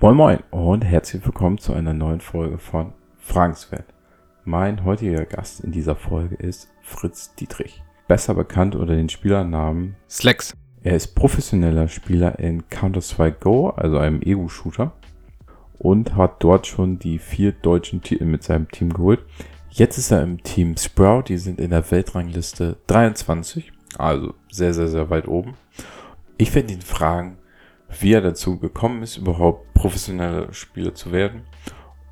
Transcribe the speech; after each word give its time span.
Moin 0.00 0.14
Moin 0.14 0.38
und 0.52 0.82
herzlich 0.82 1.26
willkommen 1.26 1.58
zu 1.58 1.72
einer 1.72 1.92
neuen 1.92 2.20
Folge 2.20 2.58
von 2.58 2.92
Frankenswert. 3.18 3.86
Mein 4.44 4.84
heutiger 4.84 5.24
Gast 5.24 5.58
in 5.58 5.72
dieser 5.72 5.96
Folge 5.96 6.36
ist 6.36 6.68
Fritz 6.82 7.34
Dietrich, 7.34 7.82
besser 8.06 8.34
bekannt 8.34 8.76
unter 8.76 8.94
den 8.94 9.08
Spielernamen 9.08 9.96
Slacks. 10.08 10.52
Er 10.84 10.94
ist 10.94 11.16
professioneller 11.16 11.88
Spieler 11.88 12.38
in 12.38 12.68
Counter-Strike 12.68 13.38
Go, 13.40 13.70
also 13.70 13.98
einem 13.98 14.22
Ego-Shooter, 14.22 14.92
und 15.80 16.14
hat 16.14 16.44
dort 16.44 16.68
schon 16.68 17.00
die 17.00 17.18
vier 17.18 17.50
deutschen 17.50 18.00
Titel 18.00 18.24
mit 18.24 18.44
seinem 18.44 18.70
Team 18.70 18.92
geholt. 18.92 19.24
Jetzt 19.68 19.98
ist 19.98 20.12
er 20.12 20.22
im 20.22 20.40
Team 20.44 20.76
Sprout, 20.76 21.24
die 21.26 21.38
sind 21.38 21.58
in 21.58 21.70
der 21.70 21.90
Weltrangliste 21.90 22.76
23, 22.86 23.72
also 23.98 24.34
sehr, 24.48 24.72
sehr, 24.74 24.86
sehr 24.86 25.10
weit 25.10 25.26
oben. 25.26 25.54
Ich 26.36 26.54
werde 26.54 26.72
ihn 26.72 26.82
fragen, 26.82 27.38
wie 28.00 28.12
er 28.12 28.20
dazu 28.20 28.58
gekommen 28.58 29.02
ist, 29.02 29.16
überhaupt 29.16 29.72
professioneller 29.74 30.52
Spieler 30.52 30.94
zu 30.94 31.12
werden 31.12 31.42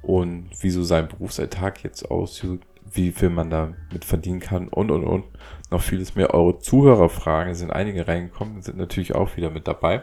und 0.02 0.50
wieso 0.60 0.82
sein 0.82 1.08
Berufsalltag 1.08 1.82
jetzt 1.82 2.10
aussieht, 2.10 2.60
wie 2.92 3.10
viel 3.10 3.30
man 3.30 3.50
damit 3.50 4.04
verdienen 4.04 4.40
kann 4.40 4.68
und 4.68 4.90
und 4.90 5.04
und. 5.04 5.24
Noch 5.70 5.82
vieles 5.82 6.14
mehr. 6.14 6.32
Eure 6.32 6.58
Zuhörerfragen 6.58 7.54
sind 7.54 7.72
einige 7.72 8.06
reingekommen, 8.06 8.62
sind 8.62 8.78
natürlich 8.78 9.14
auch 9.14 9.36
wieder 9.36 9.50
mit 9.50 9.66
dabei. 9.66 10.02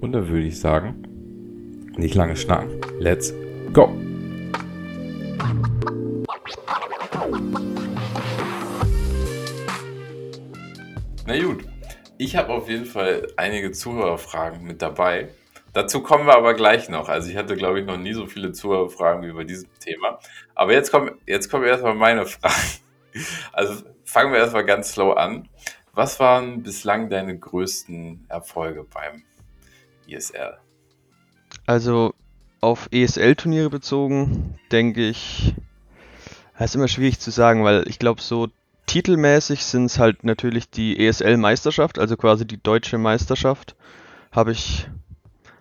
Und 0.00 0.12
da 0.12 0.28
würde 0.28 0.46
ich 0.46 0.60
sagen, 0.60 1.02
nicht 1.96 2.14
lange 2.14 2.36
schnacken. 2.36 2.68
Let's 2.98 3.32
go! 3.72 3.90
Na 11.26 11.42
gut, 11.42 11.64
ich 12.18 12.36
habe 12.36 12.52
auf 12.52 12.68
jeden 12.68 12.86
Fall 12.86 13.28
einige 13.36 13.72
Zuhörerfragen 13.72 14.64
mit 14.64 14.82
dabei. 14.82 15.28
Dazu 15.72 16.02
kommen 16.02 16.26
wir 16.26 16.34
aber 16.34 16.54
gleich 16.54 16.88
noch. 16.88 17.08
Also 17.08 17.30
ich 17.30 17.36
hatte, 17.36 17.56
glaube 17.56 17.80
ich, 17.80 17.86
noch 17.86 17.98
nie 17.98 18.14
so 18.14 18.26
viele 18.26 18.52
Zuhörerfragen 18.52 19.22
wie 19.22 19.28
über 19.28 19.44
dieses 19.44 19.68
Thema. 19.78 20.18
Aber 20.54 20.72
jetzt 20.72 20.90
kommen, 20.90 21.10
jetzt 21.26 21.50
kommen 21.50 21.64
erstmal 21.64 21.94
meine 21.94 22.24
Fragen. 22.26 22.54
Also 23.52 23.84
fangen 24.04 24.32
wir 24.32 24.38
erstmal 24.38 24.64
ganz 24.64 24.92
slow 24.92 25.16
an. 25.16 25.48
Was 25.92 26.20
waren 26.20 26.62
bislang 26.62 27.10
deine 27.10 27.38
größten 27.38 28.26
Erfolge 28.28 28.84
beim 28.84 29.22
ESL? 30.08 30.58
Also 31.66 32.14
auf 32.60 32.88
ESL-Turniere 32.90 33.70
bezogen, 33.70 34.58
denke 34.72 35.08
ich, 35.08 35.54
das 36.58 36.70
ist 36.70 36.74
immer 36.74 36.88
schwierig 36.88 37.20
zu 37.20 37.30
sagen, 37.30 37.64
weil 37.64 37.86
ich 37.88 37.98
glaube, 37.98 38.20
so 38.22 38.48
titelmäßig 38.96 39.62
sind 39.62 39.84
es 39.86 39.98
halt 39.98 40.24
natürlich 40.24 40.70
die 40.70 40.98
ESL-Meisterschaft, 41.06 41.98
also 41.98 42.16
quasi 42.16 42.46
die 42.46 42.62
deutsche 42.62 42.96
Meisterschaft. 42.96 43.76
Habe 44.32 44.52
ich 44.52 44.88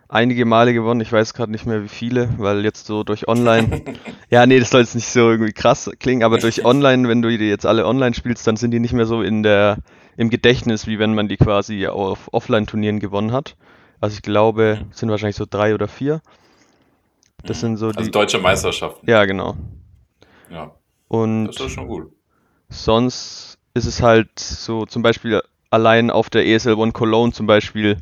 einige 0.08 0.46
Male 0.46 0.74
gewonnen. 0.74 1.02
Ich 1.02 1.12
weiß 1.12 1.34
gerade 1.34 1.52
nicht 1.52 1.66
mehr 1.66 1.84
wie 1.84 1.90
viele, 1.90 2.30
weil 2.38 2.64
jetzt 2.64 2.86
so 2.86 3.04
durch 3.04 3.28
Online. 3.28 3.84
ja, 4.30 4.46
nee, 4.46 4.58
das 4.58 4.70
soll 4.70 4.82
jetzt 4.82 4.96
nicht 4.96 5.10
so 5.10 5.32
irgendwie 5.32 5.52
krass 5.52 5.92
klingen, 6.00 6.24
aber 6.24 6.38
durch 6.38 6.64
Online, 6.72 7.10
wenn 7.10 7.22
du 7.22 7.38
die 7.38 7.50
jetzt 7.50 7.66
alle 7.66 7.86
online 7.86 8.16
spielst, 8.16 8.48
dann 8.48 8.56
sind 8.56 8.72
die 8.72 8.80
nicht 8.80 8.94
mehr 8.94 9.06
so 9.06 9.22
in 9.22 9.44
der 9.44 9.80
im 10.16 10.30
Gedächtnis, 10.30 10.88
wie 10.88 10.98
wenn 10.98 11.14
man 11.14 11.28
die 11.28 11.36
quasi 11.36 11.88
auf 11.88 12.30
Offline-Turnieren 12.32 13.02
gewonnen 13.02 13.34
hat. 13.34 13.58
Also 14.00 14.16
ich 14.16 14.22
glaube, 14.22 14.86
es 14.92 15.00
sind 15.00 15.10
wahrscheinlich 15.10 15.36
so 15.36 15.46
drei 15.50 15.74
oder 15.74 15.90
vier. 15.90 16.22
Das 17.44 17.60
sind 17.60 17.76
so 17.76 17.88
Also 17.88 18.00
die. 18.00 18.12
deutsche 18.12 18.40
Meisterschaften. 18.40 19.10
Ja, 19.10 19.26
genau. 19.26 19.58
Ja, 20.50 20.74
Und 21.10 21.48
das 21.48 21.60
ist 21.60 21.74
schon 21.74 21.88
gut. 21.88 22.15
Sonst 22.70 23.58
ist 23.74 23.86
es 23.86 24.02
halt 24.02 24.40
so, 24.40 24.86
zum 24.86 25.02
Beispiel 25.02 25.42
allein 25.70 26.10
auf 26.10 26.30
der 26.30 26.48
ESL 26.48 26.76
One 26.76 26.92
Cologne 26.92 27.34
zum 27.34 27.48
Beispiel 27.48 27.98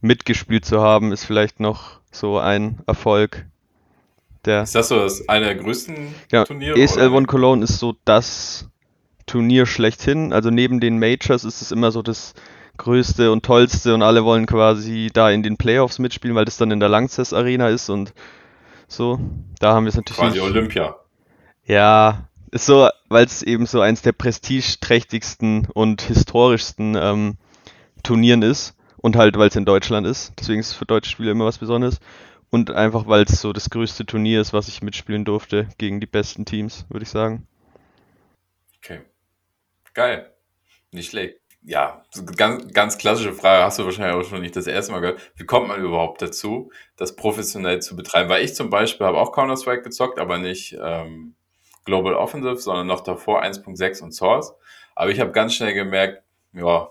mitgespielt 0.00 0.64
zu 0.64 0.80
haben, 0.80 1.12
ist 1.12 1.24
vielleicht 1.24 1.60
noch 1.60 2.00
so 2.10 2.38
ein 2.38 2.80
Erfolg. 2.86 3.46
Der 4.44 4.62
Ist 4.62 4.74
das 4.74 4.88
so 4.88 4.98
das 5.00 5.28
eine 5.28 5.46
der 5.46 5.54
größten 5.56 6.14
ja, 6.30 6.44
Turniere? 6.44 6.78
ESL? 6.78 7.10
One 7.10 7.26
Cologne 7.26 7.64
ist 7.64 7.78
so 7.78 7.96
das 8.04 8.68
Turnier 9.26 9.66
schlechthin. 9.66 10.32
Also 10.32 10.50
neben 10.50 10.80
den 10.80 10.98
Majors 10.98 11.44
ist 11.44 11.60
es 11.60 11.72
immer 11.72 11.90
so 11.90 12.02
das 12.02 12.34
größte 12.76 13.32
und 13.32 13.44
tollste 13.44 13.94
und 13.94 14.02
alle 14.02 14.24
wollen 14.24 14.46
quasi 14.46 15.10
da 15.12 15.30
in 15.30 15.42
den 15.42 15.56
Playoffs 15.56 15.98
mitspielen, 15.98 16.36
weil 16.36 16.44
das 16.44 16.56
dann 16.58 16.70
in 16.70 16.80
der 16.80 16.88
Lanxess 16.88 17.32
Arena 17.32 17.68
ist 17.68 17.90
und 17.90 18.12
so. 18.86 19.18
Da 19.58 19.74
haben 19.74 19.84
wir 19.84 19.90
es 19.90 19.96
natürlich 19.96 20.18
Quasi. 20.18 20.40
Olympia. 20.40 20.96
Ja, 21.64 22.28
ist 22.50 22.66
so, 22.66 22.88
weil 23.08 23.24
es 23.24 23.42
eben 23.42 23.66
so 23.66 23.80
eins 23.80 24.02
der 24.02 24.12
prestigeträchtigsten 24.12 25.68
und 25.72 26.02
historischsten 26.02 26.96
ähm, 26.96 27.36
Turnieren 28.02 28.42
ist 28.42 28.76
und 28.98 29.16
halt, 29.16 29.36
weil 29.38 29.48
es 29.48 29.56
in 29.56 29.64
Deutschland 29.64 30.06
ist. 30.06 30.32
Deswegen 30.38 30.60
ist 30.60 30.70
es 30.70 30.74
für 30.74 30.86
deutsche 30.86 31.10
Spieler 31.10 31.32
immer 31.32 31.44
was 31.44 31.58
Besonderes. 31.58 31.98
Und 32.50 32.70
einfach, 32.70 33.06
weil 33.08 33.24
es 33.24 33.40
so 33.40 33.52
das 33.52 33.70
größte 33.70 34.06
Turnier 34.06 34.40
ist, 34.40 34.52
was 34.52 34.68
ich 34.68 34.82
mitspielen 34.82 35.24
durfte 35.24 35.68
gegen 35.78 36.00
die 36.00 36.06
besten 36.06 36.44
Teams, 36.44 36.86
würde 36.88 37.02
ich 37.02 37.10
sagen. 37.10 37.46
Okay. 38.78 39.00
Geil. 39.94 40.32
Nicht 40.92 41.10
schlecht. 41.10 41.40
Ja, 41.62 42.04
ganz, 42.36 42.72
ganz 42.72 42.96
klassische 42.96 43.32
Frage, 43.32 43.64
hast 43.64 43.80
du 43.80 43.84
wahrscheinlich 43.84 44.14
auch 44.14 44.28
schon 44.28 44.40
nicht 44.40 44.54
das 44.54 44.68
erste 44.68 44.92
Mal 44.92 45.00
gehört. 45.00 45.32
Wie 45.34 45.44
kommt 45.44 45.66
man 45.66 45.82
überhaupt 45.82 46.22
dazu, 46.22 46.70
das 46.96 47.16
professionell 47.16 47.82
zu 47.82 47.96
betreiben? 47.96 48.28
Weil 48.28 48.44
ich 48.44 48.54
zum 48.54 48.70
Beispiel 48.70 49.04
habe 49.04 49.18
auch 49.18 49.32
Counter-Strike 49.32 49.82
gezockt, 49.82 50.20
aber 50.20 50.38
nicht 50.38 50.76
ähm, 50.80 51.34
Global 51.86 52.14
Offensive, 52.14 52.58
sondern 52.58 52.86
noch 52.86 53.00
davor 53.00 53.42
1.6 53.42 54.02
und 54.02 54.12
Source. 54.12 54.54
Aber 54.94 55.10
ich 55.10 55.20
habe 55.20 55.32
ganz 55.32 55.54
schnell 55.54 55.72
gemerkt, 55.72 56.22
ja, 56.52 56.88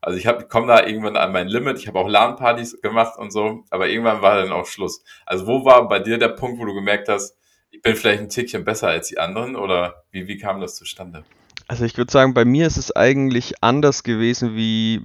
also 0.00 0.18
ich 0.18 0.48
komme 0.48 0.68
da 0.68 0.86
irgendwann 0.86 1.16
an 1.16 1.32
mein 1.32 1.48
Limit. 1.48 1.78
Ich 1.78 1.88
habe 1.88 1.98
auch 1.98 2.08
LAN-Partys 2.08 2.80
gemacht 2.80 3.18
und 3.18 3.32
so, 3.32 3.64
aber 3.70 3.88
irgendwann 3.88 4.22
war 4.22 4.36
dann 4.36 4.52
auch 4.52 4.66
Schluss. 4.66 5.02
Also 5.26 5.46
wo 5.46 5.64
war 5.64 5.88
bei 5.88 5.98
dir 5.98 6.18
der 6.18 6.28
Punkt, 6.28 6.60
wo 6.60 6.64
du 6.64 6.74
gemerkt 6.74 7.08
hast, 7.08 7.36
ich 7.70 7.82
bin 7.82 7.96
vielleicht 7.96 8.20
ein 8.22 8.28
Tickchen 8.28 8.64
besser 8.64 8.88
als 8.88 9.08
die 9.08 9.18
anderen 9.18 9.56
oder 9.56 10.04
wie, 10.10 10.28
wie 10.28 10.38
kam 10.38 10.60
das 10.60 10.76
zustande? 10.76 11.24
Also 11.68 11.84
ich 11.84 11.96
würde 11.98 12.12
sagen, 12.12 12.34
bei 12.34 12.44
mir 12.44 12.66
ist 12.66 12.76
es 12.76 12.94
eigentlich 12.94 13.62
anders 13.62 14.04
gewesen 14.04 14.54
wie 14.54 15.02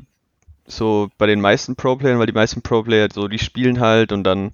so 0.67 1.09
bei 1.17 1.25
den 1.25 1.41
meisten 1.41 1.75
Pro-Playern, 1.75 2.19
weil 2.19 2.27
die 2.27 2.33
meisten 2.33 2.61
Pro-Player 2.61 3.07
so, 3.11 3.27
die 3.27 3.39
spielen 3.39 3.79
halt 3.79 4.11
und 4.11 4.23
dann 4.23 4.53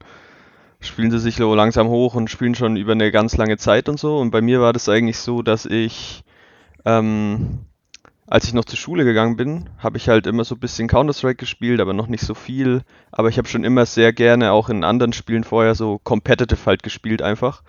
spielen 0.80 1.12
sie 1.12 1.20
sich 1.20 1.36
so 1.36 1.54
langsam 1.56 1.88
hoch 1.88 2.16
und 2.16 2.30
spielen 2.30 2.56
schon 2.56 2.78
über 2.78 2.92
eine 2.92 3.12
ganz 3.12 3.38
lange 3.38 3.58
Zeit 3.58 3.90
und 3.90 4.00
so. 4.00 4.18
Und 4.18 4.32
bei 4.32 4.42
mir 4.42 4.62
war 4.62 4.74
das 4.74 4.90
eigentlich 4.90 5.18
so, 5.18 5.42
dass 5.42 5.66
ich, 5.66 6.24
ähm, 6.86 7.66
als 8.28 8.46
ich 8.46 8.54
noch 8.54 8.66
zur 8.66 8.78
Schule 8.78 9.04
gegangen 9.04 9.38
bin, 9.38 9.70
habe 9.78 9.98
ich 9.98 10.10
halt 10.10 10.28
immer 10.28 10.44
so 10.44 10.56
ein 10.56 10.60
bisschen 10.60 10.88
Counter-Strike 10.88 11.38
gespielt, 11.38 11.80
aber 11.80 11.94
noch 11.94 12.08
nicht 12.08 12.24
so 12.24 12.34
viel. 12.34 12.82
Aber 13.12 13.30
ich 13.30 13.38
habe 13.38 13.48
schon 13.48 13.64
immer 13.64 13.86
sehr 13.86 14.14
gerne 14.14 14.52
auch 14.52 14.70
in 14.70 14.84
anderen 14.84 15.14
Spielen 15.14 15.44
vorher 15.44 15.76
so 15.76 16.00
competitive 16.04 16.66
halt 16.66 16.84
gespielt 16.84 17.22
einfach. 17.22 17.64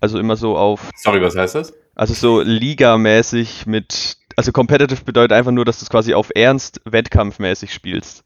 Also 0.00 0.18
immer 0.18 0.36
so 0.36 0.56
auf 0.56 0.90
Sorry, 0.96 1.22
was 1.22 1.36
heißt 1.36 1.54
das? 1.54 1.72
also 1.96 2.12
so 2.12 2.42
Liga-mäßig 2.42 3.66
mit, 3.66 4.18
also 4.36 4.52
competitive 4.52 5.02
bedeutet 5.02 5.32
einfach 5.32 5.50
nur, 5.50 5.64
dass 5.64 5.80
du 5.80 5.84
es 5.84 5.90
quasi 5.90 6.14
auf 6.14 6.30
Ernst 6.34 6.80
wettkampfmäßig 6.84 7.72
spielst. 7.72 8.22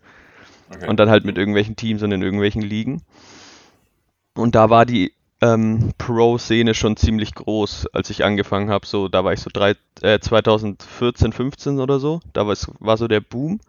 Okay. 0.75 0.88
Und 0.88 1.00
dann 1.00 1.09
halt 1.09 1.25
mit 1.25 1.38
irgendwelchen 1.38 1.76
Teams 1.76 2.03
und 2.03 2.12
in 2.12 2.22
irgendwelchen 2.22 2.62
Ligen. 2.62 3.03
Und 4.40 4.54
da 4.54 4.70
war 4.70 4.86
die 4.86 5.12
ähm, 5.40 5.92
Pro-Szene 5.98 6.74
schon 6.74 6.96
ziemlich 6.96 7.34
groß, 7.34 7.86
als 7.92 8.10
ich 8.10 8.24
angefangen 8.24 8.70
habe. 8.70 8.86
So, 8.86 9.08
da 9.08 9.24
war 9.24 9.32
ich 9.32 9.40
so 9.40 9.50
drei, 9.52 9.74
äh, 10.02 10.18
2014, 10.18 11.32
15 11.32 11.80
oder 11.80 11.98
so. 11.98 12.20
Da 12.32 12.46
war, 12.46 12.54
war 12.78 12.96
so 12.96 13.08
der 13.08 13.20
Boom. 13.20 13.60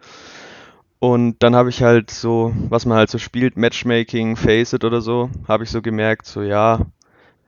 Und 0.99 1.41
dann 1.41 1.55
habe 1.55 1.69
ich 1.69 1.81
halt 1.81 2.11
so, 2.11 2.53
was 2.69 2.85
man 2.85 2.97
halt 2.97 3.09
so 3.09 3.17
spielt, 3.17 3.57
Matchmaking, 3.57 4.35
Faceit 4.35 4.83
oder 4.83 5.01
so, 5.01 5.31
habe 5.47 5.63
ich 5.63 5.71
so 5.71 5.81
gemerkt, 5.81 6.27
so 6.27 6.43
ja, 6.43 6.85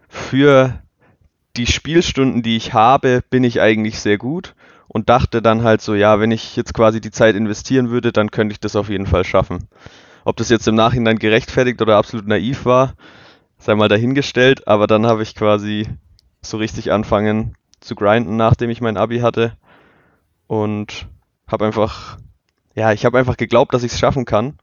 für 0.10 0.82
die 1.56 1.68
Spielstunden, 1.68 2.42
die 2.42 2.58
ich 2.58 2.74
habe, 2.74 3.24
bin 3.30 3.44
ich 3.44 3.62
eigentlich 3.62 4.00
sehr 4.00 4.18
gut 4.18 4.56
und 4.88 5.10
dachte 5.10 5.44
dann 5.44 5.64
halt 5.64 5.82
so, 5.82 5.94
ja, 5.94 6.20
wenn 6.20 6.32
ich 6.32 6.56
jetzt 6.56 6.74
quasi 6.74 7.00
die 7.00 7.12
Zeit 7.12 7.36
investieren 7.36 7.92
würde, 7.92 8.12
dann 8.12 8.32
könnte 8.32 8.54
ich 8.54 8.60
das 8.60 8.76
auf 8.76 8.90
jeden 8.90 9.06
Fall 9.06 9.24
schaffen. 9.24 9.68
Ob 10.26 10.38
das 10.38 10.50
jetzt 10.50 10.68
im 10.68 10.76
Nachhinein 10.76 11.20
gerechtfertigt 11.20 11.82
oder 11.82 11.98
absolut 11.98 12.28
naiv 12.28 12.66
war, 12.66 12.94
sei 13.58 13.76
mal 13.76 13.90
dahingestellt, 13.90 14.68
aber 14.68 14.88
dann 14.88 15.06
habe 15.06 15.24
ich 15.24 15.36
quasi 15.36 15.88
so 16.42 16.58
richtig 16.58 16.92
anfangen 16.92 17.56
zu 17.80 17.96
grinden, 17.96 18.36
nachdem 18.38 18.70
ich 18.70 18.82
mein 18.82 18.98
Abi 18.98 19.20
hatte 19.20 19.58
und 20.48 21.08
habe 21.48 21.66
einfach, 21.66 22.18
ja, 22.76 22.92
ich 22.94 23.06
habe 23.06 23.18
einfach 23.18 23.38
geglaubt, 23.38 23.74
dass 23.74 23.84
ich 23.84 23.94
es 23.94 24.00
schaffen 24.00 24.26
kann 24.26 24.58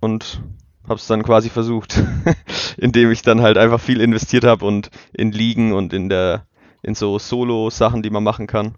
und 0.00 0.42
habe 0.84 0.96
es 0.96 1.06
dann 1.06 1.22
quasi 1.22 1.48
versucht, 1.48 2.02
indem 2.76 3.10
ich 3.10 3.22
dann 3.22 3.42
halt 3.42 3.56
einfach 3.56 3.80
viel 3.80 4.00
investiert 4.00 4.44
habe 4.44 4.64
und 4.64 4.90
in 5.12 5.32
Ligen 5.32 5.72
und 5.72 5.92
in 5.92 6.08
der 6.08 6.46
in 6.82 6.96
so 6.96 7.18
Solo-Sachen, 7.18 8.02
die 8.02 8.10
man 8.10 8.24
machen 8.24 8.48
kann. 8.48 8.74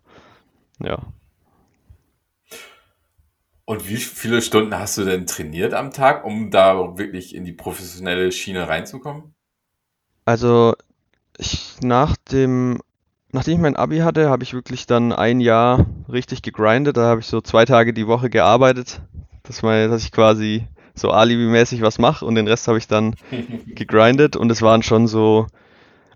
Ja. 0.78 0.98
Und 3.66 3.88
wie 3.88 3.96
viele 3.96 4.42
Stunden 4.42 4.78
hast 4.78 4.98
du 4.98 5.04
denn 5.04 5.26
trainiert 5.26 5.72
am 5.72 5.90
Tag, 5.90 6.24
um 6.24 6.50
da 6.50 6.98
wirklich 6.98 7.34
in 7.34 7.44
die 7.44 7.52
professionelle 7.52 8.30
Schiene 8.30 8.68
reinzukommen? 8.68 9.34
Also 10.26 10.74
ich 11.38 11.76
nach 11.82 12.16
dem, 12.30 12.80
nachdem 13.32 13.54
ich 13.54 13.60
mein 13.60 13.76
Abi 13.76 13.98
hatte, 13.98 14.28
habe 14.28 14.42
ich 14.42 14.52
wirklich 14.52 14.86
dann 14.86 15.12
ein 15.12 15.40
Jahr 15.40 15.86
richtig 16.10 16.42
gegrindet. 16.42 16.96
Da 16.96 17.06
habe 17.06 17.20
ich 17.20 17.26
so 17.26 17.40
zwei 17.40 17.64
Tage 17.64 17.94
die 17.94 18.06
Woche 18.06 18.28
gearbeitet, 18.28 19.00
dass, 19.44 19.62
mein, 19.62 19.90
dass 19.90 20.04
ich 20.04 20.12
quasi 20.12 20.66
so 20.94 21.10
alibimäßig 21.10 21.80
was 21.80 21.98
mache 21.98 22.24
und 22.24 22.34
den 22.34 22.46
Rest 22.46 22.68
habe 22.68 22.78
ich 22.78 22.86
dann 22.86 23.16
gegrindet 23.66 24.36
und 24.36 24.50
es 24.50 24.62
waren 24.62 24.82
schon 24.82 25.06
so, 25.06 25.46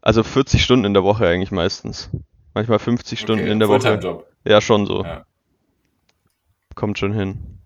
also 0.03 0.23
40 0.23 0.63
Stunden 0.63 0.85
in 0.85 0.95
der 0.95 1.03
Woche 1.03 1.27
eigentlich 1.27 1.51
meistens. 1.51 2.11
Manchmal 2.55 2.79
50 2.79 3.19
Stunden 3.19 3.45
Okay, 3.45 3.53
in 3.53 3.59
der 3.59 3.69
Woche. 3.69 4.25
Ja, 4.45 4.61
schon 4.61 4.87
so. 4.87 5.05
Ja, 5.05 5.25
Kommt 6.79 6.97
schon 6.97 7.13
hin. 7.13 7.59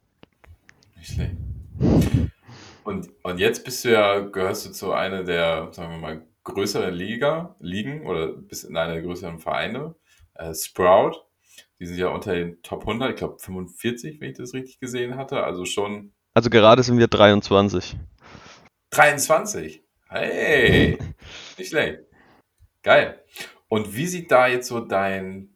nicht 0.96 1.12
schlecht. 1.12 1.36
Und, 2.82 3.10
und 3.22 3.38
jetzt 3.38 3.62
bist 3.62 3.84
du 3.84 3.92
ja, 3.92 4.20
gehörst 4.20 4.64
du 4.64 4.72
zu 4.72 4.94
einer 4.94 5.22
der, 5.22 5.68
sagen 5.72 5.90
wir 5.90 5.98
mal, 5.98 6.26
größeren 6.44 6.94
Liga, 6.94 7.54
Ligen 7.60 8.06
oder 8.06 8.28
bist 8.28 8.64
in 8.64 8.74
einer 8.74 8.94
der 8.94 9.02
größeren 9.02 9.38
Vereine, 9.38 9.94
äh, 10.32 10.54
Sprout. 10.54 11.26
Die 11.78 11.84
sind 11.84 11.98
ja 11.98 12.08
unter 12.08 12.32
den 12.34 12.62
Top 12.62 12.80
100, 12.80 13.10
ich 13.10 13.16
glaube 13.16 13.38
45, 13.38 14.18
wenn 14.22 14.30
ich 14.30 14.38
das 14.38 14.54
richtig 14.54 14.80
gesehen 14.80 15.16
hatte. 15.16 15.44
Also 15.44 15.66
schon 15.66 16.14
Also 16.32 16.48
gerade 16.48 16.82
sind 16.82 16.96
wir 16.96 17.08
23. 17.08 17.98
23. 18.92 19.84
Hey, 20.08 20.96
nicht 21.58 21.68
schlecht. 21.68 21.98
Geil. 22.82 23.22
Und 23.68 23.94
wie 23.94 24.06
sieht 24.06 24.30
da 24.30 24.46
jetzt 24.46 24.68
so 24.68 24.80
dein 24.80 25.54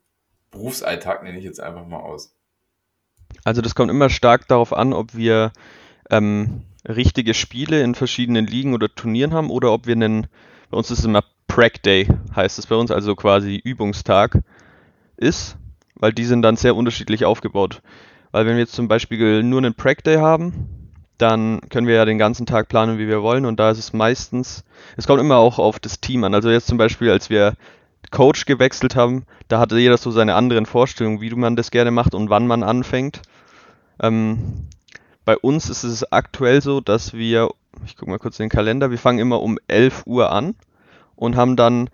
Berufsalltag, 0.50 1.22
nenne 1.22 1.38
ich 1.38 1.44
jetzt 1.44 1.60
einfach 1.60 1.86
mal 1.86 2.00
aus? 2.00 2.35
Also 3.46 3.62
das 3.62 3.76
kommt 3.76 3.92
immer 3.92 4.10
stark 4.10 4.48
darauf 4.48 4.72
an, 4.72 4.92
ob 4.92 5.14
wir 5.14 5.52
ähm, 6.10 6.62
richtige 6.84 7.32
Spiele 7.32 7.80
in 7.80 7.94
verschiedenen 7.94 8.44
Ligen 8.44 8.74
oder 8.74 8.92
Turnieren 8.92 9.32
haben 9.32 9.50
oder 9.50 9.70
ob 9.72 9.86
wir 9.86 9.94
einen, 9.94 10.26
bei 10.68 10.76
uns 10.76 10.90
ist 10.90 10.98
es 10.98 11.04
immer 11.04 11.22
Prac 11.46 11.80
Day, 11.84 12.08
heißt 12.34 12.58
es 12.58 12.66
bei 12.66 12.74
uns, 12.74 12.90
also 12.90 13.14
quasi 13.14 13.54
Übungstag 13.54 14.40
ist, 15.16 15.58
weil 15.94 16.12
die 16.12 16.24
sind 16.24 16.42
dann 16.42 16.56
sehr 16.56 16.74
unterschiedlich 16.74 17.24
aufgebaut. 17.24 17.82
Weil 18.32 18.46
wenn 18.46 18.54
wir 18.54 18.62
jetzt 18.62 18.74
zum 18.74 18.88
Beispiel 18.88 19.44
nur 19.44 19.58
einen 19.58 19.74
Prac 19.74 20.02
Day 20.02 20.16
haben, 20.16 20.90
dann 21.16 21.60
können 21.70 21.86
wir 21.86 21.94
ja 21.94 22.04
den 22.04 22.18
ganzen 22.18 22.46
Tag 22.46 22.66
planen, 22.66 22.98
wie 22.98 23.06
wir 23.06 23.22
wollen 23.22 23.44
und 23.44 23.60
da 23.60 23.70
ist 23.70 23.78
es 23.78 23.92
meistens, 23.92 24.64
es 24.96 25.06
kommt 25.06 25.20
immer 25.20 25.36
auch 25.36 25.60
auf 25.60 25.78
das 25.78 26.00
Team 26.00 26.24
an. 26.24 26.34
Also 26.34 26.50
jetzt 26.50 26.66
zum 26.66 26.78
Beispiel, 26.78 27.12
als 27.12 27.30
wir 27.30 27.54
Coach 28.10 28.44
gewechselt 28.44 28.96
haben, 28.96 29.24
da 29.46 29.60
hatte 29.60 29.78
jeder 29.78 29.98
so 29.98 30.10
seine 30.10 30.34
anderen 30.34 30.66
Vorstellungen, 30.66 31.20
wie 31.20 31.30
man 31.30 31.54
das 31.54 31.70
gerne 31.70 31.92
macht 31.92 32.12
und 32.12 32.28
wann 32.28 32.48
man 32.48 32.64
anfängt. 32.64 33.22
Ähm, 34.00 34.68
bei 35.24 35.36
uns 35.36 35.68
ist 35.68 35.82
es 35.82 36.12
aktuell 36.12 36.62
so, 36.62 36.80
dass 36.80 37.12
wir, 37.12 37.50
ich 37.84 37.96
gucke 37.96 38.10
mal 38.10 38.18
kurz 38.18 38.38
in 38.38 38.44
den 38.44 38.50
Kalender, 38.50 38.90
wir 38.90 38.98
fangen 38.98 39.18
immer 39.18 39.42
um 39.42 39.58
11 39.68 40.04
Uhr 40.06 40.30
an 40.30 40.54
und 41.16 41.36
haben 41.36 41.56
dann 41.56 41.90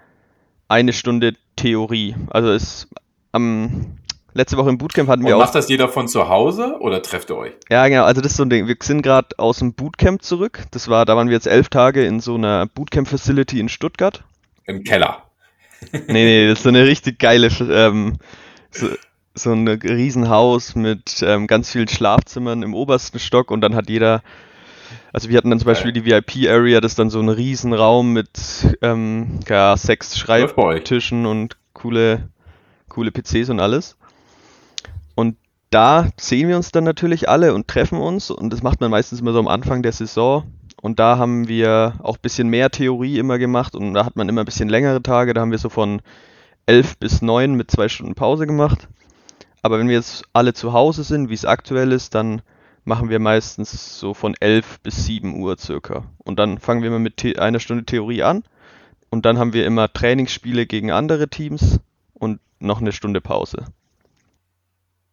eine 0.69 0.93
Stunde 0.93 1.35
Theorie. 1.57 2.17
Also 2.31 2.51
es 2.51 2.89
am 3.33 3.99
letzte 4.35 4.57
Woche 4.57 4.71
im 4.71 4.79
Bootcamp 4.79 5.09
hatten 5.09 5.23
wir 5.23 5.37
Und 5.37 5.43
auch 5.43 5.47
macht 5.47 5.55
das 5.55 5.69
jeder 5.69 5.89
von 5.89 6.09
zu 6.09 6.29
Hause 6.29 6.77
oder 6.81 7.03
trefft 7.03 7.31
ihr 7.31 7.37
euch? 7.37 7.53
ja, 7.71 7.87
genau, 7.89 8.05
also 8.05 8.21
das 8.21 8.33
ist 8.33 8.37
so 8.37 8.45
ein 8.45 8.51
Ding. 8.51 8.67
Wir 8.67 8.77
sind 8.83 9.03
gerade 9.03 9.29
aus 9.39 9.59
dem 9.59 9.75
Bootcamp 9.75 10.23
zurück. 10.23 10.65
Das 10.71 10.89
war, 10.89 11.05
da 11.05 11.17
waren 11.17 11.29
wir 11.29 11.35
jetzt 11.35 11.47
elf 11.47 11.69
Tage 11.69 12.05
in 12.05 12.21
so 12.21 12.35
einer 12.35 12.67
Bootcamp-Facility 12.67 13.61
in 13.61 13.69
Stuttgart. 13.69 14.25
Im 14.65 14.85
Keller. 14.85 15.23
Nee, 15.93 16.01
nee, 16.07 16.49
das 16.49 16.59
ist 16.59 16.63
so 16.63 16.69
eine 16.69 16.87
richtig 16.87 17.19
geile, 17.19 17.49
ähm, 17.61 18.19
so, 18.71 18.89
so 19.35 19.53
ein 19.53 19.67
Riesenhaus 19.67 20.75
mit 20.75 21.23
ähm, 21.23 21.47
ganz 21.47 21.71
vielen 21.71 21.89
Schlafzimmern 21.89 22.63
im 22.63 22.75
obersten 22.75 23.19
Stock 23.19 23.51
und 23.51 23.61
dann 23.61 23.75
hat 23.75 23.89
jeder, 23.89 24.23
also 25.13 25.29
wir 25.29 25.37
hatten 25.37 25.51
dann 25.51 25.59
zum 25.59 25.67
Beispiel 25.67 25.93
die 25.93 26.05
VIP-Area, 26.05 26.81
das 26.81 26.93
ist 26.93 26.99
dann 26.99 27.11
so 27.11 27.21
ein 27.21 27.29
Riesenraum 27.29 28.13
mit 28.13 28.77
ähm, 28.83 29.41
ja, 29.49 29.77
sechs. 29.77 30.19
Schreibtischen 30.19 31.27
und 31.27 31.57
coole, 31.73 32.29
coole 32.89 33.11
PCs 33.11 33.51
und 33.51 33.61
alles. 33.61 33.97
Und 35.15 35.37
da 35.71 36.09
sehen 36.19 36.49
wir 36.49 36.57
uns 36.57 36.71
dann 36.71 36.85
natürlich 36.85 37.29
alle 37.29 37.55
und 37.55 37.69
treffen 37.69 37.99
uns 37.99 38.31
und 38.31 38.53
das 38.53 38.63
macht 38.63 38.81
man 38.81 38.91
meistens 38.91 39.21
immer 39.21 39.33
so 39.33 39.39
am 39.39 39.49
Anfang 39.49 39.83
der 39.83 39.93
Saison. 39.93 40.45
Und 40.83 40.99
da 40.99 41.17
haben 41.17 41.47
wir 41.47 41.95
auch 42.03 42.17
ein 42.17 42.23
bisschen 42.23 42.49
mehr 42.49 42.69
Theorie 42.69 43.19
immer 43.19 43.39
gemacht 43.39 43.77
und 43.77 43.95
da 43.95 44.05
hat 44.05 44.17
man 44.17 44.29
immer 44.29 44.43
ein 44.43 44.47
bisschen 44.47 44.69
längere 44.69 45.01
Tage. 45.01 45.33
Da 45.33 45.41
haben 45.41 45.53
wir 45.53 45.59
so 45.59 45.69
von 45.69 46.03
11 46.67 46.99
bis 46.99 47.23
9 47.23 47.55
mit 47.55 47.71
zwei 47.71 47.89
Stunden 47.89 48.15
Pause 48.15 48.47
gemacht. 48.47 48.89
Aber 49.63 49.79
wenn 49.79 49.89
wir 49.89 49.95
jetzt 49.95 50.25
alle 50.33 50.55
zu 50.55 50.73
Hause 50.73 51.05
sind, 51.05 51.31
wie 51.31 51.35
es 51.35 51.45
aktuell 51.45 51.93
ist, 51.93 52.15
dann 52.15 52.43
machen 52.85 53.09
wir 53.09 53.21
meistens 53.21 53.99
so 53.99 54.13
von 54.13 54.35
11 54.39 54.81
bis 54.81 55.07
7 55.07 55.41
Uhr 55.41 55.57
circa. 55.57 56.05
Und 56.19 56.39
dann 56.39 56.59
fangen 56.59 56.83
wir 56.83 56.89
immer 56.89 56.99
mit 56.99 57.39
einer 57.39 57.61
Stunde 57.61 57.85
Theorie 57.85 58.25
an. 58.25 58.43
Und 59.09 59.25
dann 59.25 59.39
haben 59.39 59.53
wir 59.53 59.67
immer 59.67 59.93
Trainingsspiele 59.93 60.67
gegen 60.67 60.91
andere 60.91 61.29
Teams 61.29 61.79
und 62.15 62.41
noch 62.59 62.81
eine 62.81 62.93
Stunde 62.93 63.21
Pause. 63.21 63.67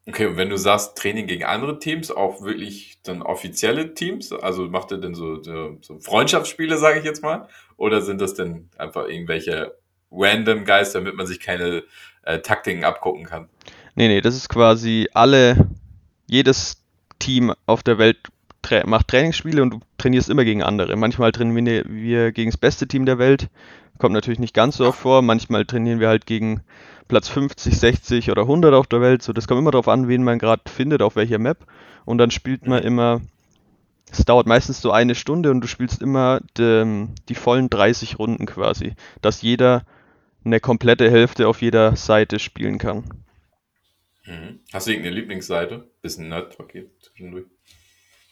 Okay, 0.07 0.25
und 0.25 0.37
wenn 0.37 0.49
du 0.49 0.57
sagst 0.57 0.97
Training 0.97 1.27
gegen 1.27 1.43
andere 1.43 1.77
Teams, 1.77 2.09
auch 2.09 2.41
wirklich 2.41 2.97
dann 3.03 3.21
offizielle 3.21 3.93
Teams, 3.93 4.31
also 4.31 4.63
macht 4.63 4.91
ihr 4.91 4.97
denn 4.97 5.13
so, 5.13 5.43
so, 5.43 5.77
so 5.81 5.99
Freundschaftsspiele, 5.99 6.77
sage 6.77 6.97
ich 6.97 7.05
jetzt 7.05 7.21
mal, 7.21 7.47
oder 7.77 8.01
sind 8.01 8.19
das 8.19 8.33
denn 8.33 8.69
einfach 8.77 9.07
irgendwelche 9.07 9.75
random 10.11 10.65
Guys, 10.65 10.93
damit 10.93 11.15
man 11.15 11.27
sich 11.27 11.39
keine 11.39 11.83
äh, 12.23 12.39
Taktiken 12.39 12.85
abgucken 12.85 13.25
kann? 13.25 13.49
Nee, 13.99 14.07
nee, 14.07 14.21
das 14.21 14.33
ist 14.33 14.47
quasi 14.47 15.09
alle, 15.13 15.67
jedes 16.25 16.81
Team 17.19 17.53
auf 17.65 17.83
der 17.83 17.97
Welt 17.97 18.15
tra 18.61 18.87
macht 18.87 19.09
Trainingsspiele 19.09 19.61
und 19.61 19.71
du 19.71 19.79
trainierst 19.97 20.29
immer 20.29 20.45
gegen 20.45 20.63
andere. 20.63 20.95
Manchmal 20.95 21.33
trainieren 21.33 21.65
wir, 21.65 21.83
wir 21.85 22.31
gegen 22.31 22.49
das 22.49 22.57
beste 22.57 22.87
Team 22.87 23.05
der 23.05 23.19
Welt, 23.19 23.49
kommt 23.97 24.13
natürlich 24.13 24.39
nicht 24.39 24.53
ganz 24.53 24.77
so 24.77 24.87
oft 24.87 24.99
vor. 24.99 25.21
Manchmal 25.21 25.65
trainieren 25.65 25.99
wir 25.99 26.07
halt 26.07 26.25
gegen 26.25 26.61
Platz 27.09 27.27
50, 27.27 27.77
60 27.77 28.31
oder 28.31 28.43
100 28.43 28.73
auf 28.73 28.87
der 28.87 29.01
Welt. 29.01 29.21
So, 29.21 29.33
das 29.33 29.49
kommt 29.49 29.59
immer 29.59 29.71
darauf 29.71 29.89
an, 29.89 30.07
wen 30.07 30.23
man 30.23 30.39
gerade 30.39 30.61
findet, 30.71 31.01
auf 31.01 31.17
welcher 31.17 31.37
Map. 31.37 31.57
Und 32.05 32.19
dann 32.19 32.31
spielt 32.31 32.67
man 32.67 32.81
immer, 32.81 33.19
es 34.09 34.23
dauert 34.23 34.47
meistens 34.47 34.79
so 34.79 34.93
eine 34.93 35.13
Stunde 35.13 35.51
und 35.51 35.59
du 35.59 35.67
spielst 35.67 36.01
immer 36.01 36.39
die, 36.57 37.05
die 37.27 37.35
vollen 37.35 37.69
30 37.69 38.17
Runden 38.17 38.45
quasi, 38.45 38.93
dass 39.21 39.41
jeder 39.41 39.83
eine 40.45 40.61
komplette 40.61 41.11
Hälfte 41.11 41.49
auf 41.49 41.61
jeder 41.61 41.97
Seite 41.97 42.39
spielen 42.39 42.77
kann. 42.77 43.03
Mhm. 44.29 44.59
Hast 44.71 44.85
du 44.85 44.91
irgendeine 44.91 45.15
Lieblingsseite? 45.15 45.89
Bisschen 46.01 46.29
Nerd, 46.29 46.59
okay, 46.59 46.89
zwischendurch. 47.01 47.45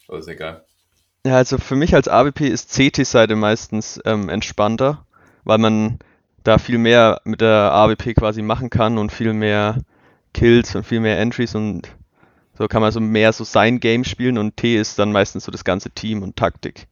Aber 0.08 0.20
ist 0.20 0.28
egal. 0.28 0.64
Ja, 1.26 1.36
also 1.36 1.58
für 1.58 1.76
mich 1.76 1.96
als 1.96 2.08
AWP 2.08 2.42
ist 2.42 2.72
CT-Seite 2.72 3.36
meistens 3.36 4.00
ähm, 4.06 4.30
entspannter, 4.30 5.06
weil 5.44 5.58
man 5.58 5.98
da 6.44 6.60
viel 6.60 6.78
mehr 6.78 7.20
mit 7.26 7.42
der 7.42 7.74
AWP 7.74 8.14
quasi 8.14 8.42
machen 8.42 8.70
kann 8.70 8.98
und 8.98 9.12
viel 9.12 9.34
mehr 9.34 9.80
Kills 10.34 10.76
und 10.76 10.86
viel 10.86 11.00
mehr 11.00 11.20
Entries 11.20 11.56
und 11.56 11.90
so 12.58 12.68
kann 12.68 12.82
man 12.82 12.92
so 12.92 13.00
mehr 13.00 13.34
so 13.34 13.44
sein 13.44 13.80
Game 13.80 14.04
spielen 14.04 14.38
und 14.38 14.56
T 14.56 14.78
ist 14.78 15.00
dann 15.00 15.12
meistens 15.12 15.46
so 15.46 15.52
das 15.52 15.64
ganze 15.64 15.90
Team 15.92 16.22
und 16.22 16.36
Taktik. 16.36 16.88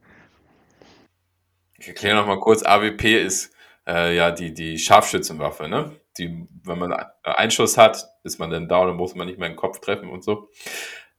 Ich 1.78 1.88
erkläre 1.88 2.16
nochmal 2.16 2.40
kurz, 2.40 2.62
AWP 2.64 3.22
ist 3.24 3.52
äh, 3.86 4.16
ja 4.16 4.32
die, 4.32 4.52
die 4.52 4.78
Scharfschützenwaffe, 4.78 5.68
ne? 5.68 5.92
Die, 6.18 6.46
wenn 6.64 6.78
man 6.78 6.92
einen 7.22 7.50
Schuss 7.50 7.76
hat, 7.76 8.06
ist 8.24 8.38
man 8.38 8.50
dann 8.50 8.68
down 8.68 8.90
und 8.90 8.96
muss 8.96 9.14
man 9.14 9.26
nicht 9.26 9.38
mehr 9.38 9.48
den 9.48 9.56
Kopf 9.56 9.80
treffen 9.80 10.08
und 10.08 10.24
so. 10.24 10.50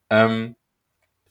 Ähm, 0.09 0.55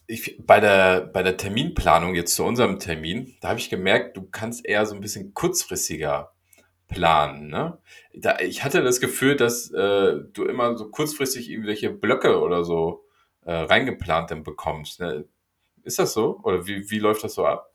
ich, 0.06 0.38
bei, 0.44 0.61
der, 0.61 1.00
bei 1.00 1.23
der 1.23 1.37
Terminplanung 1.37 2.14
jetzt 2.14 2.35
zu 2.35 2.44
unserem 2.44 2.78
Termin, 2.78 3.35
da 3.40 3.49
habe 3.49 3.58
ich 3.58 3.70
gemerkt, 3.70 4.16
du 4.16 4.23
kannst 4.23 4.64
eher 4.64 4.87
so 4.87 4.94
ein 4.94 5.00
bisschen 5.00 5.35
kurzfristiger 5.35 6.32
planen. 6.88 7.49
Ne? 7.49 7.78
Da, 8.14 8.38
ich 8.38 8.62
hatte 8.62 8.82
das 8.82 9.00
Gefühl, 9.00 9.37
dass 9.37 9.70
äh, 9.73 10.20
du 10.32 10.44
immer 10.44 10.76
so 10.76 10.88
kurzfristig 10.90 11.50
irgendwelche 11.50 11.90
Blöcke 11.90 12.40
oder 12.40 12.64
so 12.64 13.04
äh, 13.44 13.52
reingeplant 13.52 14.30
dann 14.30 14.44
bekommst. 14.44 15.00
Ne? 15.00 15.25
Ist 15.82 15.99
das 15.99 16.12
so? 16.12 16.40
Oder 16.42 16.66
wie, 16.66 16.90
wie 16.90 16.99
läuft 16.99 17.25
das 17.25 17.35
so 17.35 17.46
ab? 17.46 17.73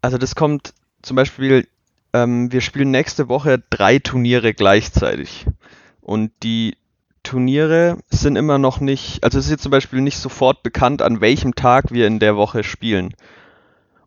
Also 0.00 0.18
das 0.18 0.34
kommt 0.34 0.74
zum 1.02 1.16
Beispiel, 1.16 1.68
ähm, 2.16 2.50
wir 2.52 2.60
spielen 2.60 2.90
nächste 2.90 3.28
Woche 3.28 3.62
drei 3.70 3.98
Turniere 3.98 4.54
gleichzeitig. 4.54 5.46
Und 6.00 6.32
die 6.42 6.76
Turniere 7.22 7.98
sind 8.08 8.36
immer 8.36 8.58
noch 8.58 8.80
nicht, 8.80 9.22
also 9.24 9.38
es 9.38 9.46
ist 9.46 9.50
jetzt 9.50 9.62
zum 9.62 9.72
Beispiel 9.72 10.00
nicht 10.00 10.18
sofort 10.18 10.62
bekannt, 10.62 11.02
an 11.02 11.20
welchem 11.20 11.54
Tag 11.54 11.92
wir 11.92 12.06
in 12.06 12.20
der 12.20 12.36
Woche 12.36 12.62
spielen. 12.62 13.14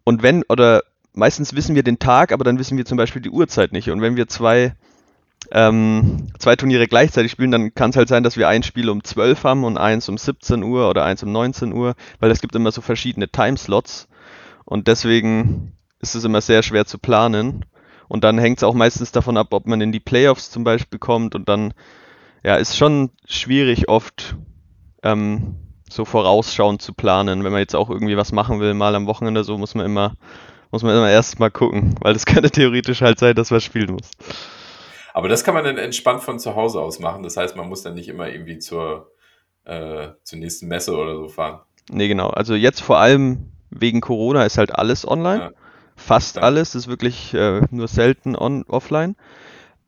Und 0.04 0.24
wenn, 0.24 0.44
oder 0.50 0.82
meistens 1.14 1.54
wissen 1.54 1.76
wir 1.76 1.84
den 1.84 2.00
Tag, 2.00 2.32
aber 2.32 2.44
dann 2.44 2.58
wissen 2.58 2.78
wir 2.78 2.86
zum 2.86 2.98
Beispiel 2.98 3.22
die 3.22 3.30
Uhrzeit 3.30 3.74
nicht. 3.74 3.90
Und 3.90 4.02
wenn 4.02 4.16
wir 4.16 4.28
zwei, 4.28 4.74
ähm, 5.52 6.28
zwei 6.40 6.56
Turniere 6.56 6.88
gleichzeitig 6.88 7.32
spielen, 7.32 7.52
dann 7.52 7.74
kann 7.76 7.92
es 7.92 7.98
halt 7.98 8.08
sein, 8.08 8.24
dass 8.24 8.38
wir 8.38 8.48
ein 8.48 8.64
Spiel 8.64 8.90
um 8.90 9.04
12 9.04 9.44
haben 9.44 9.66
und 9.66 9.78
eins 9.78 10.08
um 10.10 10.18
17 10.18 10.64
Uhr 10.64 10.90
oder 10.90 11.04
eins 11.04 11.22
um 11.22 11.32
19 11.32 11.74
Uhr, 11.74 11.96
weil 12.20 12.32
es 12.32 12.42
gibt 12.42 12.56
immer 12.56 12.72
so 12.72 12.82
verschiedene 12.82 13.28
Timeslots. 13.28 14.08
Und 14.66 14.88
deswegen 14.88 15.74
ist 16.00 16.16
es 16.16 16.24
immer 16.24 16.42
sehr 16.42 16.64
schwer 16.64 16.86
zu 16.86 16.98
planen. 16.98 17.66
Und 18.10 18.24
dann 18.24 18.38
hängt 18.40 18.58
es 18.58 18.64
auch 18.64 18.74
meistens 18.74 19.14
davon 19.14 19.38
ab, 19.38 19.54
ob 19.54 19.68
man 19.68 19.80
in 19.80 19.94
die 19.94 20.00
Playoffs 20.02 20.50
zum 20.50 20.66
Beispiel 20.66 21.00
kommt 21.00 21.36
und 21.36 21.48
dann 21.48 21.74
ja, 22.44 22.56
ist 22.56 22.76
schon 22.76 23.12
schwierig 23.26 23.88
oft 23.88 24.36
ähm, 25.04 25.56
so 25.90 26.06
vorausschauend 26.06 26.82
zu 26.82 26.94
planen. 26.94 27.44
Wenn 27.44 27.52
man 27.52 27.62
jetzt 27.62 27.76
auch 27.76 27.90
irgendwie 27.90 28.18
was 28.18 28.32
machen 28.32 28.60
will, 28.60 28.74
mal 28.74 28.96
am 28.96 29.06
Wochenende 29.06 29.44
so, 29.44 29.58
muss 29.58 29.76
man 29.76 29.86
immer, 29.86 30.14
muss 30.72 30.84
man 30.84 30.96
immer 30.96 31.10
erst 31.10 31.40
mal 31.40 31.52
gucken, 31.52 31.96
weil 32.02 32.14
das 32.14 32.26
könnte 32.26 32.50
theoretisch 32.50 33.02
halt 33.02 33.20
sein, 33.20 33.36
dass 33.36 33.52
man 33.52 33.62
spielen 33.62 33.94
muss. 33.94 34.10
Aber 35.14 35.28
das 35.28 35.44
kann 35.44 35.54
man 35.54 35.64
dann 35.64 35.78
entspannt 35.78 36.24
von 36.24 36.40
zu 36.40 36.56
Hause 36.56 36.82
aus 36.82 37.00
machen. 37.00 37.24
Das 37.24 37.38
heißt, 37.38 37.56
man 37.56 37.70
muss 37.70 37.84
dann 37.84 37.94
nicht 37.94 38.10
immer 38.10 38.30
irgendwie 38.30 38.58
zur, 38.58 39.12
äh, 39.66 40.10
zur 40.24 40.40
nächsten 40.40 40.68
Messe 40.68 40.96
oder 40.96 41.16
so 41.16 41.28
fahren. 41.28 41.62
Nee, 41.92 42.08
genau. 42.08 42.30
Also 42.30 42.56
jetzt 42.56 42.82
vor 42.82 42.98
allem 43.00 43.52
wegen 43.70 44.02
Corona 44.02 44.46
ist 44.46 44.58
halt 44.58 44.74
alles 44.74 45.08
online. 45.08 45.40
Ja. 45.40 45.52
Fast 46.00 46.38
Ja. 46.38 46.44
alles 46.44 46.76
ist 46.76 46.88
wirklich 46.88 47.34
äh, 47.34 47.62
nur 47.72 47.88
selten 47.88 48.36
on, 48.36 48.64
offline. 48.64 49.16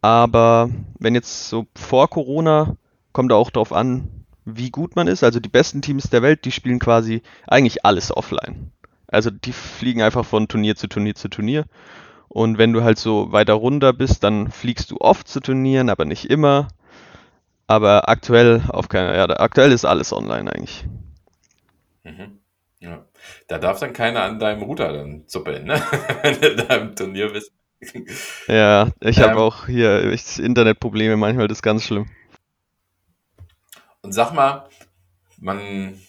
Aber 0.02 0.70
wenn 1.00 1.16
jetzt 1.16 1.50
so 1.50 1.68
vor 1.76 2.10
Corona, 2.10 2.76
kommt 3.14 3.32
auch 3.32 3.50
darauf 3.50 3.74
an, 3.74 4.10
wie 4.46 4.72
gut 4.72 4.96
man 4.96 5.08
ist. 5.08 5.24
Also 5.24 5.40
die 5.40 5.50
besten 5.50 5.82
Teams 5.82 6.10
der 6.10 6.22
Welt, 6.22 6.46
die 6.46 6.52
spielen 6.52 6.80
quasi 6.80 7.22
eigentlich 7.48 7.86
alles 7.86 8.16
offline. 8.16 8.72
Also 9.08 9.30
die 9.30 9.54
fliegen 9.54 10.02
einfach 10.02 10.26
von 10.26 10.48
Turnier 10.48 10.76
zu 10.76 10.88
Turnier 10.88 11.16
zu 11.16 11.30
Turnier. 11.30 11.66
Und 12.28 12.58
wenn 12.58 12.74
du 12.74 12.84
halt 12.84 12.98
so 12.98 13.32
weiter 13.32 13.54
runter 13.54 13.94
bist, 13.94 14.24
dann 14.24 14.50
fliegst 14.52 14.92
du 14.92 14.98
oft 15.00 15.28
zu 15.28 15.40
Turnieren, 15.42 15.90
aber 15.90 16.06
nicht 16.06 16.26
immer. 16.30 16.70
Aber 17.68 18.10
aktuell 18.10 18.64
auf 18.70 18.90
keiner, 18.90 19.16
ja, 19.16 19.30
aktuell 19.40 19.72
ist 19.72 19.86
alles 19.86 20.14
online 20.14 20.52
eigentlich. 20.52 20.86
Mhm. 22.04 22.41
Ja. 22.82 23.08
Da 23.48 23.60
darf 23.60 23.80
dann 23.80 23.94
keiner 23.94 24.24
an 24.24 24.40
deinem 24.40 24.64
Router 24.64 24.94
dann 24.94 25.28
zuppeln, 25.28 25.66
ne? 25.66 25.76
Wenn 26.24 26.42
du 26.42 26.56
da 26.58 26.76
im 26.78 26.96
Turnier 26.96 27.30
bist. 27.32 27.54
Ja, 28.48 28.92
ich 29.02 29.22
habe 29.22 29.40
Ähm, 29.40 29.42
auch 29.42 29.66
hier 29.68 30.04
Internetprobleme, 30.38 31.18
manchmal 31.18 31.48
das 31.48 31.60
ist 31.60 31.64
ganz 31.64 31.84
schlimm. 31.84 32.10
und 34.02 34.12
sag 34.14 34.34
mal, 34.34 34.68
man, 35.38 36.00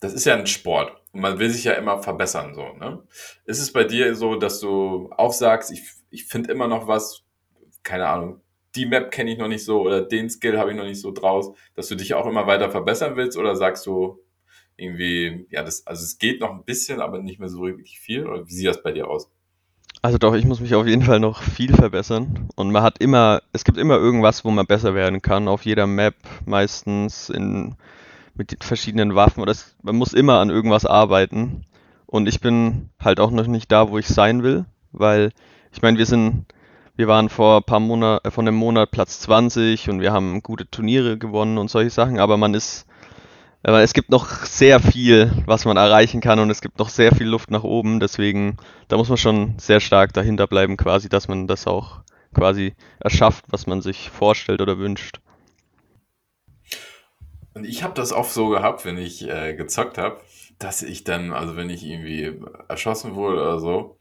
das 0.00 0.14
ist 0.14 0.26
ja 0.26 0.34
ein 0.36 0.46
Sport 0.48 0.92
und 1.12 1.22
man 1.22 1.38
will 1.38 1.50
sich 1.50 1.64
ja 1.64 1.74
immer 1.74 2.02
verbessern, 2.02 2.54
so, 2.54 2.74
ne? 2.74 3.02
Ist 3.46 3.60
es 3.60 3.72
bei 3.72 3.84
dir 3.84 4.14
so, 4.16 4.36
dass 4.36 4.60
du 4.60 5.10
auch 5.16 5.32
sagst, 5.32 5.72
ich, 5.72 5.82
ich 6.10 6.26
finde 6.26 6.52
immer 6.52 6.68
noch 6.68 6.88
was, 6.88 7.24
keine 7.84 8.08
Ahnung, 8.08 8.42
die 8.76 8.86
Map 8.86 9.10
kenne 9.12 9.32
ich 9.32 9.38
noch 9.38 9.48
nicht 9.48 9.64
so 9.64 9.82
oder 9.82 10.02
den 10.02 10.30
Skill 10.30 10.58
habe 10.58 10.72
ich 10.72 10.78
noch 10.78 10.84
nicht 10.84 11.00
so 11.02 11.12
draus, 11.12 11.52
dass 11.74 11.88
du 11.88 11.96
dich 11.96 12.14
auch 12.14 12.26
immer 12.26 12.46
weiter 12.48 12.70
verbessern 12.70 13.16
willst 13.16 13.38
oder 13.38 13.56
sagst 13.56 13.86
du 13.86 14.20
irgendwie, 14.76 15.46
ja, 15.50 15.62
das, 15.62 15.86
also 15.86 16.02
es 16.04 16.18
geht 16.18 16.40
noch 16.40 16.50
ein 16.50 16.64
bisschen, 16.64 17.00
aber 17.00 17.20
nicht 17.20 17.40
mehr 17.40 17.48
so 17.48 17.62
wirklich 17.62 17.98
viel 17.98 18.26
oder 18.26 18.46
wie 18.46 18.52
sieht 18.52 18.68
das 18.68 18.82
bei 18.82 18.92
dir 18.92 19.08
aus? 19.08 19.30
Also 20.00 20.18
doch, 20.18 20.34
ich 20.34 20.44
muss 20.44 20.60
mich 20.60 20.74
auf 20.74 20.86
jeden 20.86 21.02
Fall 21.02 21.18
noch 21.18 21.42
viel 21.42 21.74
verbessern. 21.74 22.48
Und 22.54 22.70
man 22.70 22.82
hat 22.82 22.98
immer, 22.98 23.42
es 23.52 23.64
gibt 23.64 23.78
immer 23.78 23.96
irgendwas, 23.96 24.44
wo 24.44 24.50
man 24.50 24.66
besser 24.66 24.94
werden 24.94 25.22
kann. 25.22 25.48
Auf 25.48 25.64
jeder 25.64 25.88
Map, 25.88 26.14
meistens 26.46 27.30
in, 27.30 27.74
mit 28.34 28.52
den 28.52 28.60
verschiedenen 28.60 29.16
Waffen. 29.16 29.42
Oder 29.42 29.52
es, 29.52 29.74
man 29.82 29.96
muss 29.96 30.12
immer 30.12 30.38
an 30.38 30.50
irgendwas 30.50 30.86
arbeiten. 30.86 31.64
Und 32.06 32.28
ich 32.28 32.40
bin 32.40 32.90
halt 33.00 33.18
auch 33.18 33.32
noch 33.32 33.48
nicht 33.48 33.72
da, 33.72 33.90
wo 33.90 33.98
ich 33.98 34.06
sein 34.06 34.44
will. 34.44 34.66
Weil, 34.92 35.32
ich 35.72 35.82
meine, 35.82 35.98
wir 35.98 36.06
sind, 36.06 36.46
wir 36.94 37.08
waren 37.08 37.28
vor 37.28 37.56
ein 37.58 37.64
paar 37.64 37.80
Monaten, 37.80 38.30
von 38.30 38.46
einem 38.46 38.56
Monat 38.56 38.92
Platz 38.92 39.18
20 39.20 39.90
und 39.90 40.00
wir 40.00 40.12
haben 40.12 40.44
gute 40.44 40.70
Turniere 40.70 41.18
gewonnen 41.18 41.58
und 41.58 41.70
solche 41.70 41.90
Sachen. 41.90 42.20
Aber 42.20 42.36
man 42.36 42.54
ist, 42.54 42.86
es 43.62 43.92
gibt 43.92 44.10
noch 44.10 44.44
sehr 44.44 44.80
viel, 44.80 45.32
was 45.46 45.64
man 45.64 45.76
erreichen 45.76 46.20
kann 46.20 46.38
und 46.38 46.50
es 46.50 46.60
gibt 46.60 46.78
noch 46.78 46.88
sehr 46.88 47.14
viel 47.14 47.26
Luft 47.26 47.50
nach 47.50 47.64
oben. 47.64 48.00
Deswegen, 48.00 48.56
da 48.88 48.96
muss 48.96 49.08
man 49.08 49.18
schon 49.18 49.58
sehr 49.58 49.80
stark 49.80 50.12
dahinter 50.12 50.46
bleiben, 50.46 50.76
quasi, 50.76 51.08
dass 51.08 51.28
man 51.28 51.46
das 51.46 51.66
auch 51.66 52.00
quasi 52.34 52.74
erschafft, 53.00 53.44
was 53.48 53.66
man 53.66 53.80
sich 53.80 54.10
vorstellt 54.10 54.60
oder 54.60 54.78
wünscht. 54.78 55.20
Und 57.54 57.64
ich 57.64 57.82
habe 57.82 57.94
das 57.94 58.12
oft 58.12 58.32
so 58.32 58.48
gehabt, 58.50 58.84
wenn 58.84 58.98
ich 58.98 59.28
äh, 59.28 59.54
gezockt 59.54 59.98
habe, 59.98 60.20
dass 60.58 60.82
ich 60.82 61.04
dann, 61.04 61.32
also 61.32 61.56
wenn 61.56 61.70
ich 61.70 61.84
irgendwie 61.84 62.40
erschossen 62.68 63.16
wurde 63.16 63.40
oder 63.40 63.58
so, 63.58 63.96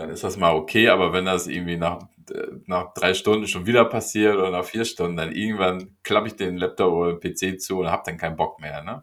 dann 0.00 0.08
ist 0.08 0.24
das 0.24 0.38
mal 0.38 0.54
okay, 0.54 0.88
aber 0.88 1.12
wenn 1.12 1.26
das 1.26 1.46
irgendwie 1.46 1.76
nach, 1.76 1.98
äh, 2.30 2.46
nach 2.64 2.94
drei 2.94 3.12
Stunden 3.12 3.46
schon 3.46 3.66
wieder 3.66 3.84
passiert 3.84 4.34
oder 4.34 4.50
nach 4.50 4.64
vier 4.64 4.86
Stunden, 4.86 5.18
dann 5.18 5.30
irgendwann 5.30 5.94
klappe 6.02 6.28
ich 6.28 6.36
den 6.36 6.56
Laptop 6.56 6.94
oder 6.94 7.12
den 7.12 7.20
PC 7.20 7.60
zu 7.60 7.80
und 7.80 7.90
habe 7.90 8.02
dann 8.06 8.16
keinen 8.16 8.34
Bock 8.36 8.60
mehr. 8.60 8.82
Ne? 8.82 9.02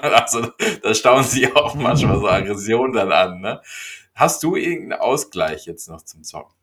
also 0.14 0.46
da 0.82 0.94
staunen 0.94 1.24
sich 1.24 1.54
auch 1.56 1.74
manchmal 1.74 2.20
so 2.20 2.28
Aggressionen 2.28 2.92
dann 2.92 3.10
an. 3.10 3.40
Ne? 3.40 3.60
Hast 4.14 4.44
du 4.44 4.54
irgendeinen 4.54 5.00
Ausgleich 5.00 5.66
jetzt 5.66 5.88
noch 5.88 6.02
zum 6.02 6.22
Zocken? 6.22 6.54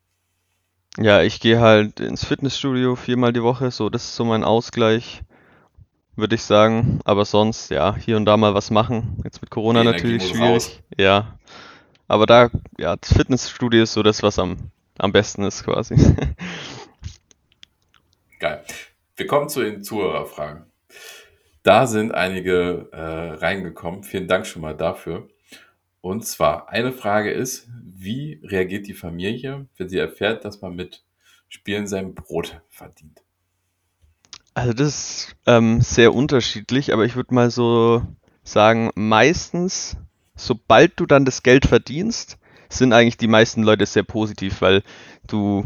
Ja, 0.96 1.20
ich 1.20 1.38
gehe 1.38 1.60
halt 1.60 2.00
ins 2.00 2.24
Fitnessstudio 2.24 2.96
viermal 2.96 3.34
die 3.34 3.42
Woche, 3.42 3.70
so 3.70 3.90
das 3.90 4.04
ist 4.04 4.16
so 4.16 4.24
mein 4.24 4.44
Ausgleich, 4.44 5.20
würde 6.16 6.36
ich 6.36 6.42
sagen. 6.42 7.00
Aber 7.04 7.26
sonst, 7.26 7.70
ja, 7.70 7.94
hier 7.94 8.16
und 8.16 8.24
da 8.24 8.38
mal 8.38 8.54
was 8.54 8.70
machen. 8.70 9.20
Jetzt 9.24 9.42
mit 9.42 9.50
Corona 9.50 9.84
natürlich 9.84 10.32
muss 10.32 10.40
raus. 10.40 10.64
schwierig. 10.64 10.82
Ja, 10.96 11.38
aber 12.08 12.26
da, 12.26 12.50
ja, 12.78 12.96
das 12.96 13.12
Fitnessstudio 13.12 13.84
ist 13.84 13.92
so 13.92 14.02
das, 14.02 14.22
was 14.22 14.38
am, 14.38 14.70
am 14.98 15.12
besten 15.12 15.44
ist 15.44 15.64
quasi. 15.64 15.94
Geil. 18.40 18.64
Wir 19.16 19.26
kommen 19.26 19.48
zu 19.48 19.62
den 19.62 19.82
Zuhörerfragen. 19.82 20.64
Da 21.62 21.86
sind 21.86 22.14
einige 22.14 22.88
äh, 22.92 22.98
reingekommen. 22.98 24.02
Vielen 24.02 24.28
Dank 24.28 24.46
schon 24.46 24.62
mal 24.62 24.76
dafür. 24.76 25.28
Und 26.00 26.24
zwar, 26.24 26.68
eine 26.70 26.92
Frage 26.92 27.30
ist, 27.32 27.68
wie 27.84 28.40
reagiert 28.44 28.86
die 28.86 28.94
Familie, 28.94 29.66
wenn 29.76 29.88
sie 29.88 29.98
erfährt, 29.98 30.44
dass 30.44 30.60
man 30.60 30.74
mit 30.74 31.04
Spielen 31.48 31.86
sein 31.86 32.14
Brot 32.14 32.60
verdient? 32.68 33.22
Also 34.54 34.72
das 34.72 34.88
ist 34.88 35.36
ähm, 35.46 35.80
sehr 35.80 36.14
unterschiedlich, 36.14 36.92
aber 36.92 37.04
ich 37.04 37.16
würde 37.16 37.34
mal 37.34 37.50
so 37.50 38.02
sagen, 38.44 38.90
meistens, 38.94 39.96
sobald 40.38 40.98
du 40.98 41.06
dann 41.06 41.24
das 41.24 41.42
Geld 41.42 41.66
verdienst, 41.66 42.38
sind 42.68 42.92
eigentlich 42.92 43.16
die 43.16 43.28
meisten 43.28 43.62
Leute 43.62 43.86
sehr 43.86 44.02
positiv, 44.02 44.60
weil 44.60 44.82
du 45.26 45.64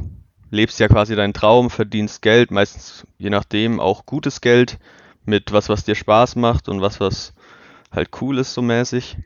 lebst 0.50 0.78
ja 0.80 0.88
quasi 0.88 1.16
deinen 1.16 1.32
Traum, 1.32 1.70
verdienst 1.70 2.22
Geld, 2.22 2.50
meistens 2.50 3.06
je 3.18 3.30
nachdem 3.30 3.80
auch 3.80 4.06
gutes 4.06 4.40
Geld 4.40 4.78
mit 5.24 5.52
was, 5.52 5.68
was 5.68 5.84
dir 5.84 5.94
Spaß 5.94 6.36
macht 6.36 6.68
und 6.68 6.80
was, 6.80 7.00
was 7.00 7.32
halt 7.90 8.10
cool 8.20 8.38
ist 8.38 8.54
so 8.54 8.62
mäßig. 8.62 9.16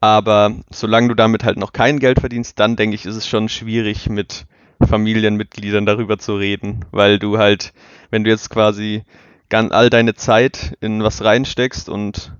Aber 0.00 0.52
solange 0.70 1.08
du 1.08 1.14
damit 1.14 1.44
halt 1.44 1.58
noch 1.58 1.72
kein 1.72 2.00
Geld 2.00 2.20
verdienst, 2.20 2.58
dann 2.58 2.76
denke 2.76 2.96
ich, 2.96 3.06
ist 3.06 3.16
es 3.16 3.28
schon 3.28 3.48
schwierig 3.48 4.08
mit 4.08 4.46
Familienmitgliedern 4.84 5.86
darüber 5.86 6.18
zu 6.18 6.34
reden, 6.34 6.84
weil 6.90 7.20
du 7.20 7.38
halt, 7.38 7.72
wenn 8.10 8.24
du 8.24 8.30
jetzt 8.30 8.50
quasi 8.50 9.04
all 9.48 9.90
deine 9.90 10.14
Zeit 10.14 10.76
in 10.80 11.04
was 11.04 11.22
reinsteckst 11.22 11.88
und 11.88 12.32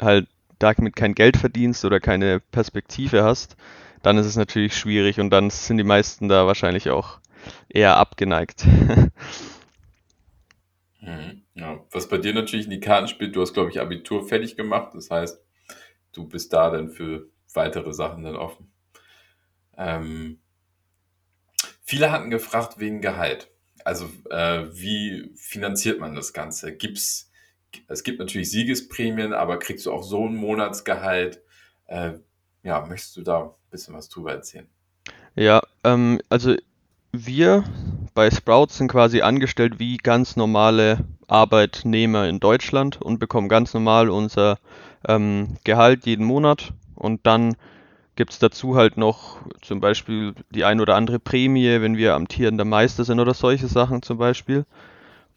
halt 0.00 0.26
damit 0.60 0.96
kein 0.96 1.14
Geld 1.14 1.36
verdienst 1.36 1.84
oder 1.84 2.00
keine 2.00 2.40
Perspektive 2.40 3.24
hast, 3.24 3.56
dann 4.02 4.18
ist 4.18 4.26
es 4.26 4.36
natürlich 4.36 4.76
schwierig 4.76 5.20
und 5.20 5.30
dann 5.30 5.50
sind 5.50 5.78
die 5.78 5.84
meisten 5.84 6.28
da 6.28 6.46
wahrscheinlich 6.46 6.90
auch 6.90 7.18
eher 7.68 7.96
abgeneigt. 7.96 8.64
Mhm. 11.00 11.42
Ja, 11.54 11.84
was 11.90 12.08
bei 12.08 12.18
dir 12.18 12.34
natürlich 12.34 12.66
in 12.66 12.70
die 12.72 12.80
Karten 12.80 13.08
spielt, 13.08 13.34
du 13.34 13.40
hast, 13.40 13.54
glaube 13.54 13.70
ich, 13.70 13.80
Abitur 13.80 14.26
fertig 14.26 14.56
gemacht. 14.56 14.94
Das 14.94 15.10
heißt, 15.10 15.42
du 16.12 16.28
bist 16.28 16.52
da 16.52 16.70
dann 16.70 16.90
für 16.90 17.28
weitere 17.54 17.92
Sachen 17.92 18.24
dann 18.24 18.36
offen. 18.36 18.70
Ähm, 19.76 20.40
viele 21.82 22.12
hatten 22.12 22.30
gefragt 22.30 22.78
wegen 22.78 23.00
Gehalt. 23.00 23.50
Also, 23.84 24.10
äh, 24.30 24.66
wie 24.72 25.32
finanziert 25.36 26.00
man 26.00 26.14
das 26.14 26.32
Ganze? 26.32 26.76
Gibt's, 26.76 27.29
es 27.88 28.02
gibt 28.02 28.18
natürlich 28.18 28.50
Siegesprämien, 28.50 29.32
aber 29.32 29.58
kriegst 29.58 29.86
du 29.86 29.92
auch 29.92 30.02
so 30.02 30.26
ein 30.26 30.34
Monatsgehalt? 30.34 31.42
Äh, 31.86 32.12
ja, 32.62 32.84
möchtest 32.86 33.16
du 33.16 33.22
da 33.22 33.42
ein 33.42 33.50
bisschen 33.70 33.94
was 33.94 34.08
drüber 34.08 34.32
erzählen? 34.32 34.66
Ja, 35.34 35.62
ähm, 35.84 36.20
also 36.28 36.56
wir 37.12 37.64
bei 38.14 38.30
Sprout 38.30 38.68
sind 38.70 38.88
quasi 38.88 39.22
angestellt 39.22 39.78
wie 39.78 39.96
ganz 39.96 40.36
normale 40.36 41.04
Arbeitnehmer 41.26 42.28
in 42.28 42.40
Deutschland 42.40 43.00
und 43.00 43.18
bekommen 43.18 43.48
ganz 43.48 43.72
normal 43.74 44.10
unser 44.10 44.58
ähm, 45.08 45.56
Gehalt 45.64 46.06
jeden 46.06 46.24
Monat. 46.24 46.72
Und 46.94 47.26
dann 47.26 47.56
gibt 48.16 48.32
es 48.32 48.38
dazu 48.38 48.76
halt 48.76 48.96
noch 48.96 49.38
zum 49.62 49.80
Beispiel 49.80 50.34
die 50.50 50.64
ein 50.64 50.80
oder 50.80 50.96
andere 50.96 51.18
Prämie, 51.18 51.80
wenn 51.80 51.96
wir 51.96 52.14
amtierender 52.14 52.64
Meister 52.64 53.04
sind 53.04 53.20
oder 53.20 53.34
solche 53.34 53.68
Sachen 53.68 54.02
zum 54.02 54.18
Beispiel. 54.18 54.66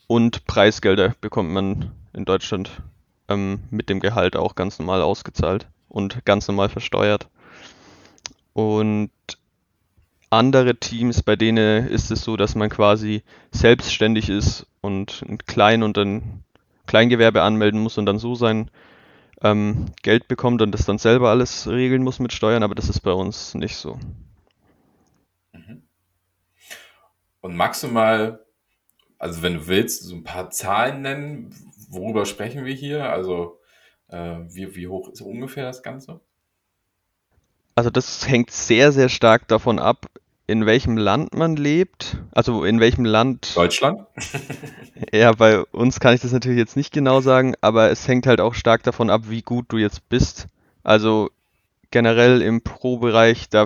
Und 0.08 0.46
Preisgelder 0.46 1.16
bekommt 1.22 1.52
man 1.52 1.92
in 2.14 2.26
Deutschland 2.26 2.72
ähm, 3.30 3.60
mit 3.70 3.90
dem 3.90 4.00
Gehalt 4.00 4.36
auch 4.36 4.56
ganz 4.56 4.80
normal 4.80 5.02
ausgezahlt 5.02 5.68
und 5.88 6.26
ganz 6.26 6.48
normal 6.48 6.70
versteuert. 6.70 7.28
Und 8.54 9.12
andere 10.30 10.76
Teams, 10.76 11.22
bei 11.24 11.36
denen 11.36 11.88
ist 11.88 12.12
es 12.12 12.24
so, 12.24 12.38
dass 12.38 12.56
man 12.56 12.70
quasi 12.70 13.24
selbstständig 13.52 14.30
ist 14.30 14.66
und 14.82 15.24
ein 15.28 15.38
Klein- 15.40 15.84
und 15.84 15.98
ein 15.98 16.44
Kleingewerbe 16.86 17.44
anmelden 17.44 17.80
muss 17.80 17.98
und 17.98 18.06
dann 18.06 18.20
so 18.20 18.36
sein 18.36 18.70
ähm, 19.42 19.88
Geld 20.02 20.28
bekommt 20.28 20.62
und 20.62 20.72
das 20.72 20.86
dann 20.86 20.98
selber 20.98 21.30
alles 21.30 21.68
regeln 21.68 22.04
muss 22.04 22.20
mit 22.20 22.34
Steuern, 22.34 22.64
aber 22.64 22.76
das 22.76 22.90
ist 22.90 23.02
bei 23.02 23.12
uns 23.12 23.54
nicht 23.56 23.76
so. 23.76 24.00
Und 27.42 27.56
magst 27.56 27.84
du 27.84 27.90
mal, 27.90 28.43
also 29.24 29.42
wenn 29.42 29.54
du 29.54 29.68
willst, 29.68 30.04
so 30.04 30.16
ein 30.16 30.26
paar 30.26 30.50
Zahlen 30.50 31.02
nennen, 31.02 31.56
worüber 31.88 32.26
sprechen 32.26 32.66
wir 32.66 32.74
hier? 32.74 33.10
Also 33.10 33.58
äh, 34.10 34.40
wie, 34.50 34.76
wie 34.76 34.90
hoch 34.90 35.08
ist 35.08 35.22
ungefähr 35.22 35.64
das 35.64 35.82
Ganze? 35.82 36.20
Also 37.74 37.90
das 37.90 38.28
hängt 38.28 38.52
sehr, 38.52 38.92
sehr 38.92 39.08
stark 39.08 39.48
davon 39.48 39.80
ab, 39.80 40.08
in 40.46 40.66
welchem 40.66 40.98
Land 40.98 41.34
man 41.34 41.56
lebt. 41.56 42.18
Also 42.34 42.66
in 42.66 42.82
welchem 42.82 43.06
Land. 43.06 43.56
Deutschland? 43.56 44.02
Ja, 45.14 45.32
bei 45.32 45.60
uns 45.60 46.00
kann 46.00 46.16
ich 46.16 46.22
das 46.22 46.32
natürlich 46.32 46.58
jetzt 46.58 46.76
nicht 46.76 46.92
genau 46.92 47.22
sagen, 47.22 47.54
aber 47.62 47.92
es 47.92 48.08
hängt 48.08 48.28
halt 48.28 48.42
auch 48.42 48.56
stark 48.56 48.84
davon 48.84 49.10
ab, 49.10 49.24
wie 49.28 49.42
gut 49.42 49.68
du 49.70 49.78
jetzt 49.78 50.10
bist. 50.10 50.48
Also 50.84 51.30
generell 51.92 52.42
im 52.42 52.62
Pro-Bereich, 52.62 53.48
da, 53.50 53.66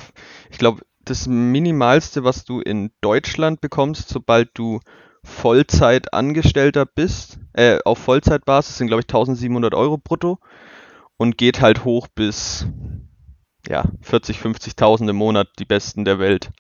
ich 0.52 0.58
glaube, 0.58 0.82
das 1.04 1.26
Minimalste, 1.26 2.24
was 2.24 2.44
du 2.44 2.60
in 2.60 2.92
Deutschland 3.02 3.62
bekommst, 3.62 4.10
sobald 4.10 4.50
du 4.56 4.82
Vollzeitangestellter 5.24 6.86
bist, 6.86 7.40
äh, 7.54 7.80
auf 7.86 8.00
Vollzeitbasis 8.00 8.78
sind, 8.78 8.88
glaube 8.88 9.02
ich, 9.02 9.08
1700 9.08 9.74
Euro 9.74 9.98
brutto 9.98 10.40
und 11.18 11.38
geht 11.38 11.62
halt 11.62 11.84
hoch 11.84 12.08
bis, 12.08 12.68
ja, 13.68 13.86
40, 14.02 14.40
50.000 14.40 15.10
im 15.10 15.16
Monat, 15.16 15.50
die 15.60 15.66
Besten 15.66 16.06
der 16.06 16.20
Welt. 16.20 16.52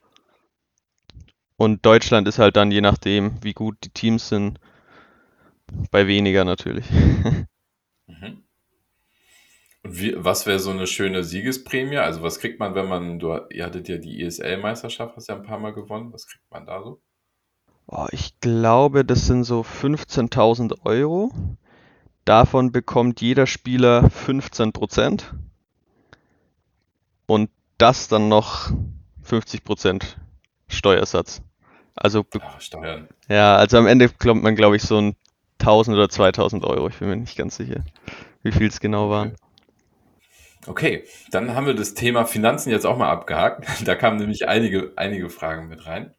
Und 1.56 1.86
Deutschland 1.86 2.28
ist 2.28 2.40
halt 2.40 2.56
dann, 2.56 2.72
je 2.72 2.82
nachdem, 2.82 3.44
wie 3.44 3.54
gut 3.54 3.78
die 3.84 3.90
Teams 3.90 4.30
sind, 4.30 4.60
bei 5.92 6.08
weniger 6.08 6.46
natürlich. 6.46 6.86
Mhm. 8.10 8.44
Und 9.84 10.00
wie, 10.00 10.14
was 10.16 10.46
wäre 10.46 10.60
so 10.60 10.72
eine 10.72 10.88
schöne 10.88 11.26
Siegesprämie? 11.26 11.98
Also 11.98 12.22
was 12.22 12.40
kriegt 12.40 12.58
man, 12.60 12.74
wenn 12.74 12.88
man, 12.88 13.20
du, 13.20 13.38
ihr 13.50 13.66
hattet 13.66 13.90
ja 13.90 13.98
die 13.98 14.24
ESL-Meisterschaft, 14.24 15.18
hast 15.18 15.28
ja 15.28 15.36
ein 15.36 15.44
paar 15.44 15.60
Mal 15.60 15.74
gewonnen. 15.74 16.14
Was 16.14 16.26
kriegt 16.26 16.50
man 16.50 16.66
da 16.66 16.82
so? 16.82 17.02
Oh, 17.88 18.08
ich 18.12 18.39
glaube, 18.41 19.06
das 19.06 19.25
sind 19.27 19.44
so 19.46 19.63
15.000 19.63 20.86
Euro. 20.86 21.32
Davon 22.25 22.72
bekommt 22.72 23.22
jeder 23.22 23.48
Spieler 23.48 24.10
15% 24.10 25.34
und 27.27 27.50
das 27.77 28.08
dann 28.08 28.27
noch 28.29 28.72
50% 29.24 30.17
Steuersatz. 30.67 31.41
Also, 31.96 32.25
Ach, 32.39 32.60
Steuern. 32.62 33.08
ja, 33.29 33.56
also 33.56 33.77
am 33.77 33.88
Ende 33.88 34.10
bekommt 34.10 34.44
man, 34.44 34.56
glaube 34.56 34.75
ich, 34.75 34.84
so 34.84 34.98
ein 35.00 35.15
1000 35.60 35.96
oder 35.98 36.10
2000 36.10 36.63
Euro. 36.65 36.89
Ich 36.89 36.98
bin 36.98 37.10
mir 37.10 37.15
nicht 37.15 37.38
ganz 37.38 37.58
sicher, 37.58 37.84
wie 38.44 38.51
viel 38.51 38.67
es 38.67 38.79
genau 38.79 39.10
waren. 39.10 39.36
Okay, 40.65 41.06
dann 41.32 41.56
haben 41.56 41.65
wir 41.65 41.74
das 41.74 41.94
Thema 41.94 42.25
Finanzen 42.25 42.72
jetzt 42.72 42.86
auch 42.86 42.98
mal 42.98 43.10
abgehakt. 43.10 43.65
Da 43.86 43.96
kamen 43.96 44.17
nämlich 44.17 44.48
einige, 44.48 44.91
einige 44.98 45.29
Fragen 45.29 45.67
mit 45.70 45.86
rein. 45.86 46.13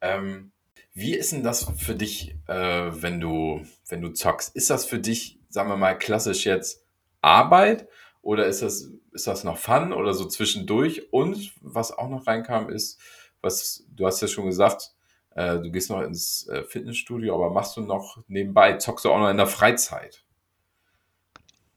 Ähm, 0.00 0.52
wie 0.98 1.14
ist 1.14 1.30
denn 1.30 1.44
das 1.44 1.70
für 1.76 1.94
dich, 1.94 2.34
äh, 2.48 2.90
wenn 2.90 3.20
du, 3.20 3.64
wenn 3.88 4.02
du 4.02 4.08
zockst? 4.08 4.54
Ist 4.56 4.68
das 4.68 4.84
für 4.84 4.98
dich, 4.98 5.38
sagen 5.48 5.68
wir 5.68 5.76
mal, 5.76 5.96
klassisch 5.96 6.44
jetzt 6.44 6.84
Arbeit 7.22 7.86
oder 8.20 8.46
ist 8.46 8.62
das, 8.62 8.90
ist 9.12 9.28
das 9.28 9.44
noch 9.44 9.58
Fun 9.58 9.92
oder 9.92 10.12
so 10.12 10.24
zwischendurch? 10.24 11.12
Und 11.12 11.52
was 11.60 11.96
auch 11.96 12.08
noch 12.08 12.26
reinkam, 12.26 12.68
ist, 12.68 12.98
was 13.40 13.84
du 13.94 14.06
hast 14.06 14.20
ja 14.20 14.26
schon 14.26 14.46
gesagt, 14.46 14.92
äh, 15.36 15.60
du 15.60 15.70
gehst 15.70 15.88
noch 15.88 16.02
ins 16.02 16.48
äh, 16.48 16.64
Fitnessstudio, 16.64 17.32
aber 17.32 17.50
machst 17.50 17.76
du 17.76 17.80
noch 17.80 18.18
nebenbei, 18.26 18.76
zockst 18.76 19.04
du 19.04 19.12
auch 19.12 19.20
noch 19.20 19.30
in 19.30 19.36
der 19.36 19.46
Freizeit? 19.46 20.24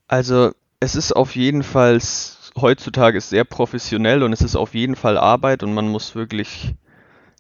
Also, 0.08 0.52
es 0.80 0.96
ist 0.96 1.16
auf 1.16 1.36
jeden 1.36 1.62
Fall 1.62 2.02
heutzutage 2.60 3.22
sehr 3.22 3.44
professionell 3.44 4.24
und 4.24 4.34
es 4.34 4.42
ist 4.42 4.56
auf 4.56 4.74
jeden 4.74 4.96
Fall 4.96 5.20
Arbeit 5.20 5.62
und 5.62 5.76
man 5.76 5.88
muss 5.88 6.16
wirklich 6.16 6.74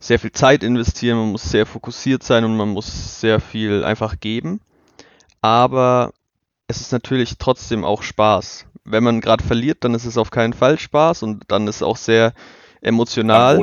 sehr 0.01 0.20
viel 0.20 0.31
Zeit 0.31 0.63
investieren, 0.63 1.17
man 1.17 1.31
muss 1.31 1.43
sehr 1.43 1.65
fokussiert 1.65 2.24
sein 2.24 2.43
und 2.43 2.58
man 2.58 2.70
muss 2.70 3.22
sehr 3.22 3.39
viel 3.39 3.84
einfach 3.84 4.20
geben. 4.20 4.60
Aber 5.41 6.12
es 6.67 6.81
ist 6.81 6.91
natürlich 6.91 7.38
trotzdem 7.38 7.86
auch 7.86 8.01
Spaß. 8.01 8.65
Wenn 8.84 9.03
man 9.03 9.22
gerade 9.22 9.43
verliert, 9.43 9.84
dann 9.84 9.93
ist 9.93 10.05
es 10.05 10.17
auf 10.17 10.31
keinen 10.31 10.53
Fall 10.53 10.79
Spaß 10.79 11.22
und 11.22 11.43
dann 11.50 11.67
ist 11.67 11.77
es 11.77 11.84
auch 11.84 11.98
sehr 11.98 12.34
emotional. 12.81 13.55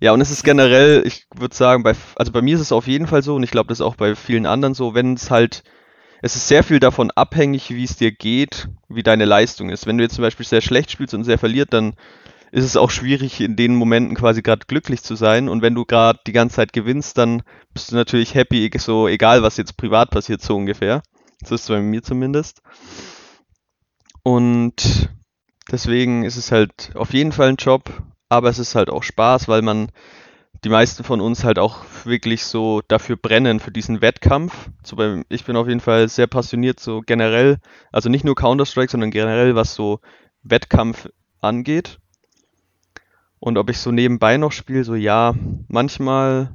Ja, 0.00 0.12
und 0.12 0.20
es 0.20 0.30
ist 0.30 0.42
generell, 0.42 1.06
ich 1.06 1.26
würde 1.34 1.54
sagen, 1.54 1.84
bei, 1.84 1.94
also 2.16 2.32
bei 2.32 2.42
mir 2.42 2.56
ist 2.56 2.60
es 2.60 2.72
auf 2.72 2.88
jeden 2.88 3.06
Fall 3.06 3.22
so 3.22 3.36
und 3.36 3.44
ich 3.44 3.50
glaube, 3.52 3.68
das 3.68 3.78
ist 3.78 3.86
auch 3.86 3.94
bei 3.94 4.14
vielen 4.16 4.44
anderen 4.44 4.74
so, 4.74 4.94
wenn 4.94 5.14
es 5.14 5.30
halt, 5.30 5.62
es 6.20 6.34
ist 6.34 6.48
sehr 6.48 6.64
viel 6.64 6.80
davon 6.80 7.12
abhängig, 7.12 7.70
wie 7.70 7.84
es 7.84 7.96
dir 7.96 8.10
geht, 8.10 8.68
wie 8.88 9.04
deine 9.04 9.24
Leistung 9.24 9.70
ist. 9.70 9.86
Wenn 9.86 9.98
du 9.98 10.04
jetzt 10.04 10.16
zum 10.16 10.22
Beispiel 10.22 10.44
sehr 10.44 10.60
schlecht 10.60 10.90
spielst 10.90 11.14
und 11.14 11.24
sehr 11.24 11.38
verliert, 11.38 11.72
dann 11.72 11.94
ist 12.56 12.64
es 12.64 12.78
auch 12.78 12.90
schwierig, 12.90 13.42
in 13.42 13.54
den 13.54 13.74
Momenten 13.74 14.16
quasi 14.16 14.40
gerade 14.40 14.64
glücklich 14.66 15.02
zu 15.02 15.14
sein. 15.14 15.50
Und 15.50 15.60
wenn 15.60 15.74
du 15.74 15.84
gerade 15.84 16.20
die 16.26 16.32
ganze 16.32 16.56
Zeit 16.56 16.72
gewinnst, 16.72 17.18
dann 17.18 17.42
bist 17.74 17.92
du 17.92 17.96
natürlich 17.96 18.34
happy, 18.34 18.70
so 18.78 19.08
egal, 19.08 19.42
was 19.42 19.58
jetzt 19.58 19.76
privat 19.76 20.08
passiert, 20.08 20.40
so 20.40 20.56
ungefähr. 20.56 21.02
So 21.44 21.54
ist 21.54 21.64
es 21.64 21.68
bei 21.68 21.82
mir 21.82 22.02
zumindest. 22.02 22.62
Und 24.22 25.10
deswegen 25.70 26.24
ist 26.24 26.38
es 26.38 26.50
halt 26.50 26.92
auf 26.94 27.12
jeden 27.12 27.32
Fall 27.32 27.50
ein 27.50 27.56
Job, 27.56 27.92
aber 28.30 28.48
es 28.48 28.58
ist 28.58 28.74
halt 28.74 28.88
auch 28.88 29.02
Spaß, 29.02 29.48
weil 29.48 29.60
man 29.60 29.90
die 30.64 30.70
meisten 30.70 31.04
von 31.04 31.20
uns 31.20 31.44
halt 31.44 31.58
auch 31.58 31.84
wirklich 32.04 32.46
so 32.46 32.80
dafür 32.88 33.16
brennen, 33.16 33.60
für 33.60 33.70
diesen 33.70 34.00
Wettkampf. 34.00 34.70
So 34.82 34.96
beim, 34.96 35.26
ich 35.28 35.44
bin 35.44 35.56
auf 35.56 35.68
jeden 35.68 35.80
Fall 35.80 36.08
sehr 36.08 36.26
passioniert, 36.26 36.80
so 36.80 37.02
generell, 37.04 37.58
also 37.92 38.08
nicht 38.08 38.24
nur 38.24 38.34
Counter-Strike, 38.34 38.92
sondern 38.92 39.10
generell, 39.10 39.54
was 39.54 39.74
so 39.74 40.00
Wettkampf 40.42 41.10
angeht. 41.42 41.98
Und 43.38 43.58
ob 43.58 43.70
ich 43.70 43.78
so 43.78 43.92
nebenbei 43.92 44.36
noch 44.36 44.52
spiele, 44.52 44.84
so 44.84 44.94
ja, 44.94 45.34
manchmal, 45.68 46.54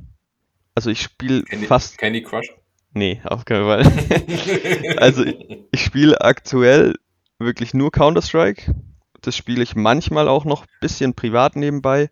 also 0.75 0.89
ich 0.89 1.01
spiele 1.01 1.43
fast, 1.67 1.97
Candy 1.97 2.23
Crush? 2.23 2.47
nee, 2.93 3.21
auf 3.23 3.45
keinen 3.45 3.65
Fall. 3.65 3.83
Also 4.97 5.23
ich 5.71 5.83
spiele 5.83 6.21
aktuell 6.21 6.95
wirklich 7.39 7.73
nur 7.73 7.91
Counter-Strike. 7.91 8.75
Das 9.21 9.35
spiele 9.35 9.63
ich 9.63 9.75
manchmal 9.75 10.27
auch 10.27 10.45
noch 10.45 10.63
ein 10.63 10.79
bisschen 10.79 11.13
privat 11.13 11.55
nebenbei. 11.55 12.09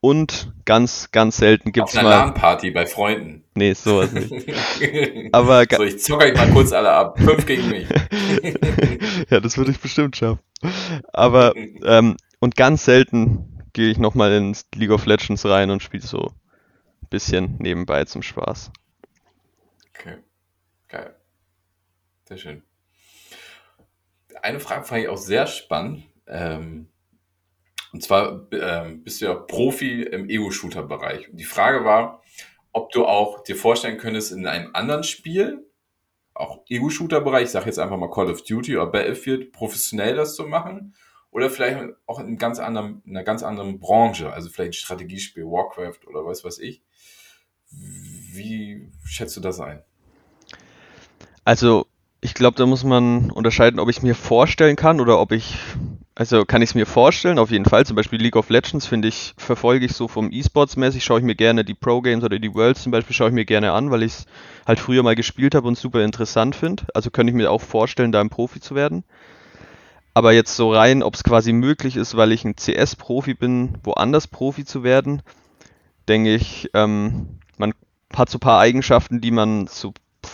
Und 0.00 0.52
ganz, 0.64 1.10
ganz 1.10 1.38
selten 1.38 1.70
Auf 1.70 1.72
gibt's 1.72 1.96
einer 1.96 2.08
mal. 2.08 2.16
LAN-Party 2.16 2.70
bei 2.70 2.86
Freunden. 2.86 3.44
Nee, 3.54 3.72
sowas 3.72 4.12
nicht. 4.12 4.32
Aber 5.32 5.64
so, 5.68 5.82
ich 5.82 5.98
zocke 5.98 6.26
euch 6.26 6.34
mal 6.34 6.50
kurz 6.50 6.72
alle 6.72 6.92
ab. 6.92 7.18
Fünf 7.18 7.46
gegen 7.46 7.68
mich. 7.70 7.88
ja, 9.30 9.40
das 9.40 9.56
würde 9.58 9.70
ich 9.70 9.80
bestimmt 9.80 10.16
schaffen. 10.16 10.38
Aber 11.12 11.54
ähm, 11.84 12.16
und 12.38 12.56
ganz 12.56 12.84
selten 12.84 13.55
gehe 13.76 13.90
ich 13.90 13.98
nochmal 13.98 14.32
ins 14.32 14.66
League 14.74 14.90
of 14.90 15.04
Legends 15.04 15.44
rein 15.44 15.68
und 15.68 15.82
spiele 15.82 16.02
so 16.02 16.32
ein 17.02 17.08
bisschen 17.10 17.58
nebenbei 17.58 18.06
zum 18.06 18.22
Spaß. 18.22 18.70
Okay, 19.90 20.16
geil. 20.88 21.14
Sehr 22.24 22.38
schön. 22.38 22.62
Eine 24.40 24.60
Frage 24.60 24.84
fand 24.84 25.02
ich 25.02 25.08
auch 25.10 25.18
sehr 25.18 25.46
spannend. 25.46 26.04
Ähm, 26.26 26.88
und 27.92 28.02
zwar 28.02 28.50
ähm, 28.50 29.04
bist 29.04 29.20
du 29.20 29.26
ja 29.26 29.34
Profi 29.34 30.04
im 30.04 30.30
Ego-Shooter-Bereich. 30.30 31.28
Und 31.28 31.36
die 31.36 31.44
Frage 31.44 31.84
war, 31.84 32.22
ob 32.72 32.92
du 32.92 33.04
auch 33.04 33.42
dir 33.42 33.56
vorstellen 33.56 33.98
könntest, 33.98 34.32
in 34.32 34.46
einem 34.46 34.70
anderen 34.72 35.04
Spiel, 35.04 35.70
auch 36.32 36.64
Ego-Shooter-Bereich, 36.66 37.44
ich 37.44 37.50
sage 37.50 37.66
jetzt 37.66 37.78
einfach 37.78 37.98
mal 37.98 38.10
Call 38.10 38.30
of 38.30 38.42
Duty 38.42 38.74
oder 38.78 38.86
Battlefield, 38.86 39.52
professionell 39.52 40.16
das 40.16 40.34
zu 40.34 40.44
machen. 40.44 40.94
Oder 41.36 41.50
vielleicht 41.50 41.76
auch 42.06 42.18
in, 42.18 42.38
ganz 42.38 42.58
anderen, 42.58 43.02
in 43.04 43.14
einer 43.14 43.22
ganz 43.22 43.42
anderen 43.42 43.78
Branche, 43.78 44.32
also 44.32 44.48
vielleicht 44.48 44.70
ein 44.70 44.72
Strategiespiel, 44.72 45.44
Warcraft 45.44 46.08
oder 46.08 46.24
was 46.24 46.44
weiß 46.44 46.60
ich. 46.60 46.80
Wie 47.70 48.90
schätzt 49.04 49.36
du 49.36 49.42
das 49.42 49.60
ein? 49.60 49.82
Also, 51.44 51.88
ich 52.22 52.32
glaube, 52.32 52.56
da 52.56 52.64
muss 52.64 52.84
man 52.84 53.30
unterscheiden, 53.30 53.80
ob 53.80 53.90
ich 53.90 53.98
es 53.98 54.02
mir 54.02 54.14
vorstellen 54.14 54.76
kann 54.76 54.98
oder 54.98 55.20
ob 55.20 55.30
ich, 55.30 55.58
also 56.14 56.46
kann 56.46 56.62
ich 56.62 56.70
es 56.70 56.74
mir 56.74 56.86
vorstellen, 56.86 57.38
auf 57.38 57.50
jeden 57.50 57.66
Fall. 57.66 57.84
Zum 57.84 57.96
Beispiel 57.96 58.18
League 58.18 58.36
of 58.36 58.48
Legends 58.48 58.86
finde 58.86 59.08
ich, 59.08 59.34
verfolge 59.36 59.84
ich 59.84 59.92
so 59.92 60.08
vom 60.08 60.32
E-Sports 60.32 60.76
mäßig, 60.78 61.04
schaue 61.04 61.18
ich 61.18 61.26
mir 61.26 61.34
gerne 61.36 61.66
die 61.66 61.74
Pro 61.74 62.00
Games 62.00 62.24
oder 62.24 62.38
die 62.38 62.54
Worlds 62.54 62.82
zum 62.82 62.92
Beispiel, 62.92 63.14
schaue 63.14 63.28
ich 63.28 63.34
mir 63.34 63.44
gerne 63.44 63.72
an, 63.72 63.90
weil 63.90 64.04
ich 64.04 64.12
es 64.12 64.26
halt 64.66 64.80
früher 64.80 65.02
mal 65.02 65.14
gespielt 65.14 65.54
habe 65.54 65.68
und 65.68 65.76
super 65.76 66.02
interessant 66.02 66.56
finde. 66.56 66.84
Also 66.94 67.10
könnte 67.10 67.30
ich 67.30 67.36
mir 67.36 67.50
auch 67.50 67.60
vorstellen, 67.60 68.10
da 68.10 68.22
ein 68.22 68.30
Profi 68.30 68.58
zu 68.58 68.74
werden. 68.74 69.04
Aber 70.16 70.32
jetzt 70.32 70.56
so 70.56 70.72
rein, 70.72 71.02
ob 71.02 71.14
es 71.14 71.24
quasi 71.24 71.52
möglich 71.52 71.94
ist, 71.96 72.16
weil 72.16 72.32
ich 72.32 72.42
ein 72.46 72.56
CS-Profi 72.56 73.34
bin, 73.34 73.74
woanders 73.82 74.26
Profi 74.26 74.64
zu 74.64 74.82
werden, 74.82 75.20
denke 76.08 76.34
ich, 76.34 76.70
ähm, 76.74 77.40
man 77.58 77.74
hat 78.14 78.30
so 78.30 78.38
ein 78.38 78.40
paar 78.40 78.60
Eigenschaften, 78.60 79.20
die 79.20 79.30
man 79.32 79.66
so 79.66 79.92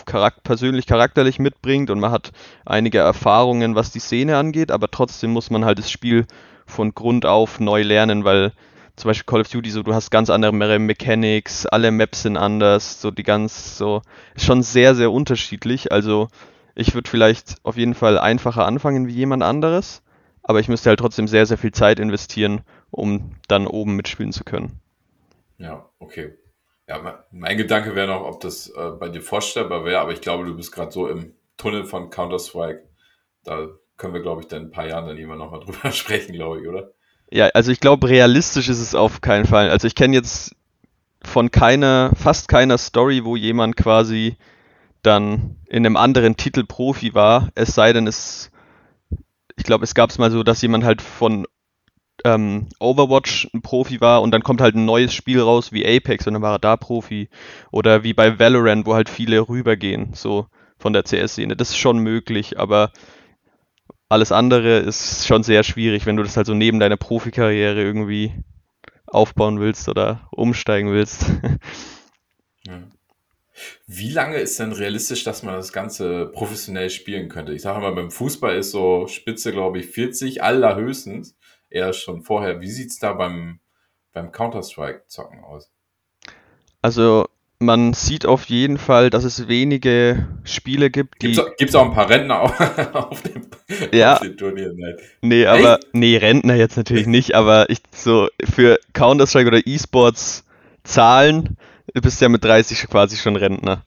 charak 0.09 0.43
persönlich 0.43 0.87
charakterlich 0.87 1.39
mitbringt 1.39 1.89
und 1.89 1.99
man 1.99 2.11
hat 2.11 2.31
einige 2.65 2.99
Erfahrungen, 2.99 3.75
was 3.75 3.91
die 3.91 3.99
Szene 3.99 4.37
angeht, 4.37 4.71
aber 4.71 4.89
trotzdem 4.91 5.31
muss 5.31 5.49
man 5.49 5.65
halt 5.65 5.79
das 5.79 5.91
Spiel 5.91 6.27
von 6.65 6.93
Grund 6.95 7.25
auf 7.25 7.59
neu 7.59 7.83
lernen, 7.83 8.23
weil 8.23 8.53
zum 8.95 9.09
Beispiel 9.09 9.25
Call 9.25 9.41
of 9.41 9.49
Duty, 9.49 9.71
so 9.71 9.83
du 9.83 9.93
hast 9.95 10.11
ganz 10.11 10.29
andere 10.29 10.53
Me- 10.53 10.79
Mechanics, 10.79 11.65
alle 11.65 11.91
Maps 11.91 12.23
sind 12.23 12.37
anders, 12.37 13.01
so 13.01 13.11
die 13.11 13.23
ganz, 13.23 13.77
so, 13.77 14.01
ist 14.35 14.45
schon 14.45 14.63
sehr, 14.63 14.95
sehr 14.95 15.11
unterschiedlich. 15.11 15.91
Also 15.91 16.29
ich 16.75 16.93
würde 16.93 17.09
vielleicht 17.09 17.57
auf 17.63 17.77
jeden 17.77 17.93
Fall 17.95 18.17
einfacher 18.19 18.65
anfangen 18.65 19.07
wie 19.07 19.13
jemand 19.13 19.43
anderes, 19.43 20.01
aber 20.43 20.59
ich 20.59 20.67
müsste 20.69 20.89
halt 20.89 20.99
trotzdem 20.99 21.27
sehr, 21.27 21.45
sehr 21.45 21.57
viel 21.57 21.71
Zeit 21.71 21.99
investieren, 21.99 22.61
um 22.91 23.35
dann 23.47 23.67
oben 23.67 23.95
mitspielen 23.95 24.33
zu 24.33 24.43
können. 24.43 24.79
Ja, 25.57 25.89
okay. 25.99 26.33
Ja, 26.87 26.99
me- 27.01 27.23
mein 27.31 27.57
Gedanke 27.57 27.95
wäre 27.95 28.07
noch, 28.07 28.21
ob 28.25 28.41
das 28.41 28.69
äh, 28.69 28.91
bei 28.99 29.09
dir 29.09 29.21
vorstellbar 29.21 29.85
wäre, 29.85 29.99
aber 30.01 30.11
ich 30.11 30.21
glaube, 30.21 30.45
du 30.45 30.55
bist 30.55 30.71
gerade 30.71 30.91
so 30.91 31.07
im 31.07 31.35
Tunnel 31.57 31.85
von 31.85 32.09
Counter-Strike. 32.09 32.87
Da 33.43 33.67
können 33.97 34.13
wir, 34.13 34.21
glaube 34.21 34.41
ich, 34.41 34.47
dann 34.47 34.63
in 34.63 34.67
ein 34.69 34.71
paar 34.71 34.87
Jahren 34.87 35.07
dann 35.07 35.17
immer 35.17 35.35
noch 35.35 35.51
mal 35.51 35.59
drüber 35.65 35.91
sprechen, 35.91 36.33
glaube 36.33 36.61
ich, 36.61 36.67
oder? 36.67 36.93
Ja, 37.31 37.47
also 37.53 37.71
ich 37.71 37.79
glaube, 37.79 38.09
realistisch 38.09 38.69
ist 38.69 38.79
es 38.79 38.95
auf 38.95 39.21
keinen 39.21 39.45
Fall. 39.45 39.69
Also 39.69 39.87
ich 39.87 39.95
kenne 39.95 40.15
jetzt 40.15 40.55
von 41.23 41.51
keiner, 41.51 42.11
fast 42.15 42.47
keiner 42.49 42.77
Story, 42.77 43.25
wo 43.25 43.35
jemand 43.37 43.77
quasi 43.77 44.37
dann 45.03 45.57
in 45.67 45.85
einem 45.85 45.97
anderen 45.97 46.37
Titel 46.37 46.65
Profi 46.65 47.13
war, 47.13 47.51
es 47.55 47.75
sei 47.75 47.93
denn, 47.93 48.07
es, 48.07 48.51
ich 49.57 49.63
glaube, 49.63 49.83
es 49.83 49.93
gab 49.93 50.09
es 50.09 50.17
mal 50.17 50.31
so, 50.31 50.43
dass 50.43 50.61
jemand 50.61 50.83
halt 50.83 51.01
von 51.01 51.45
ähm, 52.25 52.67
Overwatch 52.79 53.49
ein 53.53 53.61
Profi 53.61 54.01
war 54.01 54.21
und 54.21 54.31
dann 54.31 54.43
kommt 54.43 54.61
halt 54.61 54.75
ein 54.75 54.85
neues 54.85 55.13
Spiel 55.13 55.41
raus 55.41 55.71
wie 55.71 55.85
Apex 55.85 56.25
und 56.25 56.33
dann 56.33 56.41
war 56.41 56.55
er 56.55 56.59
da 56.59 56.77
Profi. 56.77 57.29
Oder 57.71 58.03
wie 58.03 58.13
bei 58.13 58.39
Valorant, 58.39 58.85
wo 58.85 58.93
halt 58.93 59.09
viele 59.09 59.47
rübergehen, 59.47 60.13
so 60.13 60.47
von 60.77 60.93
der 60.93 61.03
CS-Szene. 61.03 61.55
Das 61.55 61.71
ist 61.71 61.77
schon 61.77 61.99
möglich, 61.99 62.59
aber 62.59 62.91
alles 64.09 64.31
andere 64.31 64.79
ist 64.79 65.27
schon 65.27 65.43
sehr 65.43 65.63
schwierig, 65.63 66.05
wenn 66.05 66.17
du 66.17 66.23
das 66.23 66.37
halt 66.37 66.47
so 66.47 66.53
neben 66.53 66.79
deiner 66.79 66.97
Profikarriere 66.97 67.81
irgendwie 67.81 68.33
aufbauen 69.05 69.59
willst 69.59 69.89
oder 69.89 70.27
umsteigen 70.31 70.91
willst. 70.91 71.25
Ja. 72.65 72.79
Wie 73.85 74.11
lange 74.11 74.37
ist 74.37 74.59
denn 74.59 74.71
realistisch, 74.71 75.23
dass 75.23 75.43
man 75.43 75.55
das 75.55 75.73
Ganze 75.73 76.27
professionell 76.27 76.89
spielen 76.89 77.29
könnte? 77.29 77.53
Ich 77.53 77.61
sage 77.61 77.79
mal, 77.79 77.93
beim 77.93 78.11
Fußball 78.11 78.57
ist 78.57 78.71
so 78.71 79.07
Spitze, 79.07 79.51
glaube 79.51 79.79
ich, 79.79 79.87
40, 79.87 80.43
allerhöchstens. 80.43 81.37
Eher 81.69 81.93
schon 81.93 82.21
vorher. 82.21 82.61
Wie 82.61 82.69
sieht 82.69 82.89
es 82.89 82.99
da 82.99 83.13
beim, 83.13 83.59
beim 84.11 84.31
Counter-Strike-Zocken 84.31 85.43
aus? 85.43 85.71
Also 86.81 87.27
man 87.59 87.93
sieht 87.93 88.25
auf 88.25 88.45
jeden 88.45 88.77
Fall, 88.77 89.09
dass 89.09 89.23
es 89.23 89.47
wenige 89.47 90.27
Spiele 90.43 90.89
gibt, 90.89 91.21
die. 91.21 91.33
Gibt 91.33 91.69
es 91.69 91.75
auch 91.75 91.85
ein 91.85 91.93
paar 91.93 92.09
Rentner 92.09 92.41
auf, 92.41 92.59
auf, 92.93 93.21
dem, 93.23 93.47
ja. 93.91 94.17
auf? 94.17 94.21
Nein. 94.21 94.97
Nee, 95.21 95.45
aber. 95.45 95.79
Echt? 95.79 95.87
Nee, 95.93 96.17
Rentner 96.17 96.55
jetzt 96.55 96.77
natürlich 96.77 97.07
nicht, 97.07 97.35
aber 97.35 97.69
ich 97.69 97.79
so 97.91 98.27
für 98.43 98.79
Counter-Strike 98.93 99.47
oder 99.47 99.65
E-Sports 99.65 100.45
Zahlen 100.83 101.57
bist 101.93 102.19
du 102.19 102.25
ja 102.25 102.29
mit 102.29 102.43
30 102.43 102.87
quasi 102.89 103.17
schon 103.17 103.35
Rentner. 103.35 103.83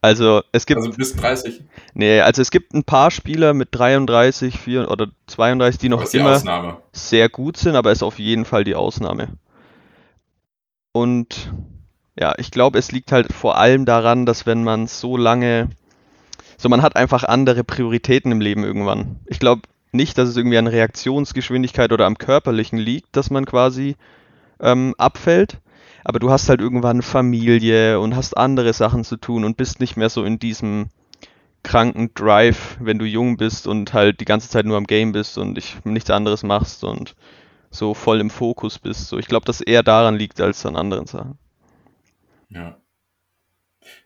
Also 0.00 0.42
es 0.52 0.66
gibt. 0.66 0.78
Also 0.78 0.92
bis 0.92 1.16
30? 1.16 1.62
Nee, 1.94 2.20
also 2.20 2.42
es 2.42 2.50
gibt 2.50 2.74
ein 2.74 2.84
paar 2.84 3.10
Spieler 3.10 3.54
mit 3.54 3.70
33, 3.72 4.58
4 4.58 4.90
oder 4.90 5.08
32, 5.26 5.80
die 5.80 5.88
noch 5.88 6.08
die 6.08 6.18
immer 6.18 6.36
Ausnahme. 6.36 6.76
sehr 6.92 7.28
gut 7.28 7.56
sind, 7.56 7.74
aber 7.74 7.90
ist 7.90 8.02
auf 8.02 8.18
jeden 8.18 8.44
Fall 8.44 8.62
die 8.62 8.74
Ausnahme. 8.74 9.28
Und 10.92 11.52
ja, 12.18 12.34
ich 12.38 12.50
glaube, 12.50 12.78
es 12.78 12.92
liegt 12.92 13.12
halt 13.12 13.32
vor 13.32 13.58
allem 13.58 13.84
daran, 13.84 14.26
dass 14.26 14.46
wenn 14.46 14.64
man 14.64 14.86
so 14.86 15.16
lange, 15.16 15.70
so 16.56 16.68
man 16.68 16.82
hat 16.82 16.96
einfach 16.96 17.24
andere 17.24 17.64
Prioritäten 17.64 18.32
im 18.32 18.40
Leben 18.40 18.64
irgendwann. 18.64 19.16
Ich 19.26 19.38
glaube 19.38 19.62
nicht, 19.92 20.16
dass 20.18 20.28
es 20.28 20.36
irgendwie 20.36 20.58
an 20.58 20.66
Reaktionsgeschwindigkeit 20.66 21.92
oder 21.92 22.06
am 22.06 22.18
körperlichen 22.18 22.78
liegt, 22.78 23.16
dass 23.16 23.30
man 23.30 23.44
quasi 23.44 23.96
ähm, 24.60 24.94
abfällt. 24.98 25.58
Aber 26.08 26.20
du 26.20 26.30
hast 26.30 26.48
halt 26.48 26.60
irgendwann 26.60 27.02
Familie 27.02 27.98
und 27.98 28.14
hast 28.14 28.36
andere 28.36 28.72
Sachen 28.72 29.02
zu 29.02 29.16
tun 29.16 29.42
und 29.42 29.56
bist 29.56 29.80
nicht 29.80 29.96
mehr 29.96 30.08
so 30.08 30.22
in 30.22 30.38
diesem 30.38 30.86
kranken 31.64 32.14
Drive, 32.14 32.76
wenn 32.78 33.00
du 33.00 33.04
jung 33.04 33.36
bist 33.36 33.66
und 33.66 33.92
halt 33.92 34.20
die 34.20 34.24
ganze 34.24 34.48
Zeit 34.48 34.66
nur 34.66 34.76
am 34.76 34.86
Game 34.86 35.10
bist 35.10 35.36
und 35.36 35.58
ich 35.58 35.84
nichts 35.84 36.08
anderes 36.10 36.44
machst 36.44 36.84
und 36.84 37.16
so 37.70 37.92
voll 37.92 38.20
im 38.20 38.30
Fokus 38.30 38.78
bist. 38.78 39.08
So, 39.08 39.18
ich 39.18 39.26
glaube, 39.26 39.46
dass 39.46 39.60
eher 39.60 39.82
daran 39.82 40.14
liegt 40.14 40.40
als 40.40 40.64
an 40.64 40.76
anderen 40.76 41.06
Sachen. 41.06 41.40
Ja. 42.50 42.80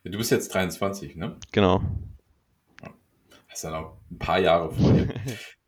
Du 0.03 0.17
bist 0.17 0.31
jetzt 0.31 0.55
23, 0.55 1.17
ne? 1.17 1.37
Genau. 1.53 1.83
Hast 3.47 3.65
ja 3.65 3.73
noch 3.73 3.99
ein 4.11 4.19
paar 4.19 4.39
Jahre 4.39 4.73
vor 4.73 4.95
dir. 4.95 5.13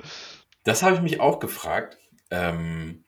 das 0.64 0.82
habe 0.82 0.96
ich 0.96 1.02
mich 1.02 1.20
auch 1.20 1.40
gefragt. 1.40 1.98
Ähm, 2.30 3.01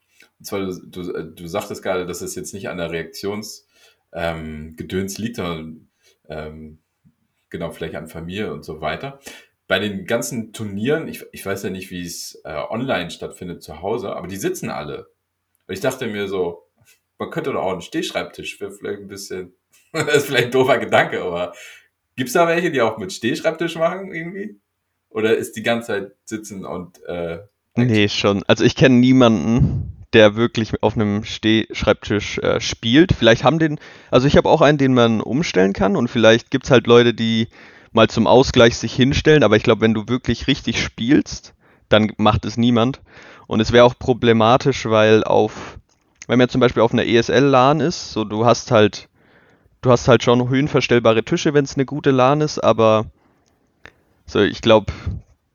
zwar, 0.47 0.61
du, 0.61 0.73
du, 0.73 1.25
du 1.25 1.47
sagtest 1.47 1.83
gerade, 1.83 2.07
dass 2.07 2.21
es 2.21 2.35
jetzt 2.35 2.55
nicht 2.55 2.69
an 2.69 2.79
der 2.79 2.91
Reaktionsgedöns 2.91 3.69
ähm, 4.13 5.25
liegt, 5.25 5.37
sondern 5.37 5.89
ähm, 6.29 6.79
genau, 7.51 7.71
vielleicht 7.71 7.95
an 7.95 8.09
Familie 8.09 8.53
und 8.53 8.65
so 8.65 8.81
weiter. 8.81 9.21
Bei 9.67 9.79
den 9.79 10.07
ganzen 10.07 10.53
Turnieren, 10.53 11.09
ich, 11.09 11.25
ich 11.33 11.45
weiß 11.45 11.63
ja 11.63 11.71
nicht, 11.71 11.91
wie 11.91 12.05
es 12.05 12.41
äh, 12.45 12.55
online 12.69 13.11
stattfindet 13.11 13.63
zu 13.63 13.81
Hause, 13.81 14.15
aber 14.15 14.27
die 14.27 14.37
sitzen 14.37 14.71
alle. 14.71 15.09
Und 15.67 15.75
ich 15.75 15.81
dachte 15.81 16.07
mir 16.07 16.29
so, 16.29 16.67
man 17.19 17.31
könnte 17.31 17.53
doch 17.53 17.63
auch 17.63 17.73
einen 17.73 17.81
Stehschreibtisch, 17.81 18.61
wäre 18.61 18.73
vielleicht 18.73 19.01
ein 19.01 19.09
bisschen, 19.09 19.55
das 19.93 20.17
ist 20.17 20.27
vielleicht 20.27 20.47
ein 20.47 20.51
doofer 20.53 20.79
Gedanke, 20.79 21.23
aber 21.23 21.55
gibt 22.17 22.29
es 22.29 22.35
da 22.35 22.47
welche, 22.47 22.71
die 22.71 22.83
auch 22.83 22.99
mit 22.99 23.13
Stehschreibtisch 23.13 23.77
machen 23.77 24.13
irgendwie? 24.13 24.61
Oder 25.09 25.37
ist 25.37 25.57
die 25.57 25.63
ganze 25.63 25.87
Zeit 25.87 26.13
sitzen 26.25 26.65
und 26.65 27.03
äh, 27.05 27.41
Nee, 27.77 28.09
schon. 28.09 28.45
Also 28.47 28.65
ich 28.65 28.77
kenne 28.77 28.97
niemanden, 28.97 29.94
der 30.15 30.37
wirklich 30.37 30.83
auf 30.83 30.95
einem 30.95 31.25
Stehschreibtisch 31.25 32.39
äh, 32.39 32.61
spielt. 32.61 33.13
Vielleicht 33.13 33.45
haben 33.45 33.59
den, 33.59 33.79
also 34.11 34.27
ich 34.27 34.37
habe 34.37 34.49
auch 34.49 34.61
einen, 34.61 34.79
den 34.79 34.95
man 34.95 35.21
umstellen 35.21 35.73
kann 35.73 35.97
und 35.97 36.09
vielleicht 36.09 36.51
gibt 36.51 36.65
es 36.65 36.71
halt 36.71 36.87
Leute, 36.87 37.13
die 37.13 37.49
mal 37.93 38.09
zum 38.09 38.27
Ausgleich 38.27 38.77
sich 38.77 38.95
hinstellen, 38.95 39.43
aber 39.43 39.57
ich 39.57 39.63
glaube, 39.63 39.81
wenn 39.83 39.95
du 39.95 40.09
wirklich 40.09 40.47
richtig 40.47 40.83
spielst, 40.83 41.55
dann 41.89 42.13
macht 42.17 42.45
es 42.45 42.57
niemand. 42.57 43.01
Und 43.47 43.61
es 43.61 43.73
wäre 43.73 43.85
auch 43.85 43.99
problematisch, 43.99 44.87
weil 44.87 45.23
auf 45.23 45.79
wenn 46.27 46.39
man 46.39 46.49
zum 46.49 46.61
Beispiel 46.61 46.83
auf 46.83 46.93
einer 46.93 47.07
ESL-LAN 47.07 47.81
ist, 47.81 48.13
so 48.13 48.25
du 48.25 48.47
hast 48.47 48.71
halt, 48.71 49.09
du 49.83 49.91
hast 49.91 50.09
halt 50.09 50.23
schon 50.23 50.49
höhenverstellbare 50.49 51.25
Tische, 51.25 51.55
wenn 51.55 51.65
es 51.65 51.75
eine 51.75 51.85
gute 51.85 52.11
LAN 52.11 52.41
ist, 52.41 52.59
aber 52.59 53.07
so, 54.27 54.41
ich 54.41 54.63
glaube, 54.63 54.93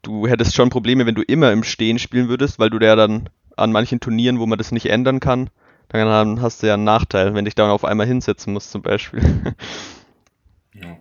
du 0.04 0.28
hättest 0.28 0.56
schon 0.56 0.70
Probleme, 0.70 1.06
wenn 1.06 1.16
du 1.16 1.24
immer 1.24 1.52
im 1.52 1.64
Stehen 1.64 1.98
spielen 1.98 2.30
würdest, 2.30 2.60
weil 2.60 2.70
du 2.70 2.78
ja 2.80 2.96
dann 2.96 3.30
an 3.60 3.72
manchen 3.72 4.00
Turnieren, 4.00 4.40
wo 4.40 4.46
man 4.46 4.58
das 4.58 4.72
nicht 4.72 4.88
ändern 4.88 5.20
kann, 5.20 5.50
dann 5.90 6.42
hast 6.42 6.62
du 6.62 6.68
ja 6.68 6.76
einen 6.76 6.84
Nachteil, 6.84 7.34
wenn 7.34 7.46
dich 7.46 7.56
dann 7.56 7.70
auf 7.70 7.84
einmal 7.84 8.08
hinsetzen 8.08 8.54
musst, 8.54 8.72
zum 8.72 8.82
Beispiel. 8.82 9.22
ja. 10.74 11.00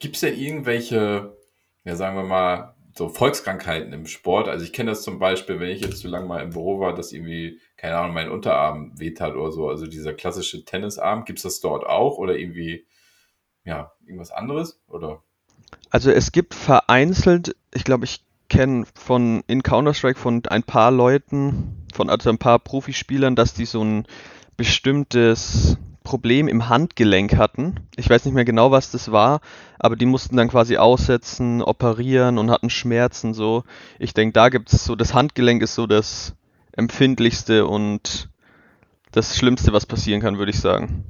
Gibt 0.00 0.16
es 0.16 0.20
denn 0.20 0.36
irgendwelche, 0.36 1.36
ja 1.84 1.96
sagen 1.96 2.16
wir 2.16 2.24
mal, 2.24 2.74
so 2.98 3.08
Volkskrankheiten 3.08 3.92
im 3.92 4.06
Sport. 4.06 4.48
Also 4.48 4.64
ich 4.64 4.72
kenne 4.72 4.90
das 4.90 5.02
zum 5.02 5.20
Beispiel, 5.20 5.60
wenn 5.60 5.70
ich 5.70 5.80
jetzt 5.80 6.00
zu 6.00 6.08
lange 6.08 6.26
mal 6.26 6.42
im 6.42 6.50
Büro 6.50 6.80
war, 6.80 6.94
dass 6.94 7.12
irgendwie, 7.12 7.60
keine 7.76 7.96
Ahnung, 7.96 8.12
mein 8.12 8.30
Unterarm 8.30 8.98
wehtat 8.98 9.36
oder 9.36 9.52
so. 9.52 9.68
Also 9.68 9.86
dieser 9.86 10.12
klassische 10.12 10.64
Tennisarm, 10.64 11.24
gibt 11.24 11.38
es 11.38 11.44
das 11.44 11.60
dort 11.60 11.86
auch 11.86 12.18
oder 12.18 12.36
irgendwie, 12.36 12.86
ja, 13.64 13.92
irgendwas 14.04 14.32
anderes? 14.32 14.82
Oder? 14.88 15.22
Also 15.90 16.10
es 16.10 16.32
gibt 16.32 16.54
vereinzelt, 16.54 17.54
ich 17.72 17.84
glaube, 17.84 18.04
ich 18.04 18.24
kenne 18.48 18.86
von 18.94 19.42
in 19.46 19.62
Counter-Strike 19.62 20.18
von 20.18 20.42
ein 20.48 20.62
paar 20.62 20.90
Leuten, 20.90 21.84
von 21.92 22.10
also 22.10 22.30
ein 22.30 22.38
paar 22.38 22.58
Profispielern, 22.58 23.36
dass 23.36 23.54
die 23.54 23.66
so 23.66 23.82
ein 23.82 24.06
bestimmtes 24.56 25.76
Problem 26.02 26.48
im 26.48 26.70
Handgelenk 26.70 27.36
hatten. 27.36 27.80
Ich 27.96 28.08
weiß 28.08 28.24
nicht 28.24 28.34
mehr 28.34 28.46
genau, 28.46 28.70
was 28.70 28.90
das 28.90 29.12
war, 29.12 29.40
aber 29.78 29.94
die 29.94 30.06
mussten 30.06 30.36
dann 30.36 30.48
quasi 30.48 30.78
aussetzen, 30.78 31.60
operieren 31.60 32.38
und 32.38 32.50
hatten 32.50 32.70
Schmerzen 32.70 33.34
so. 33.34 33.64
Ich 33.98 34.14
denke, 34.14 34.32
da 34.32 34.48
gibt 34.48 34.72
es 34.72 34.84
so, 34.84 34.96
das 34.96 35.12
Handgelenk 35.12 35.62
ist 35.62 35.74
so 35.74 35.86
das 35.86 36.34
empfindlichste 36.72 37.66
und 37.66 38.30
das 39.12 39.36
Schlimmste, 39.36 39.72
was 39.72 39.84
passieren 39.84 40.20
kann, 40.20 40.38
würde 40.38 40.50
ich 40.50 40.60
sagen. 40.60 41.04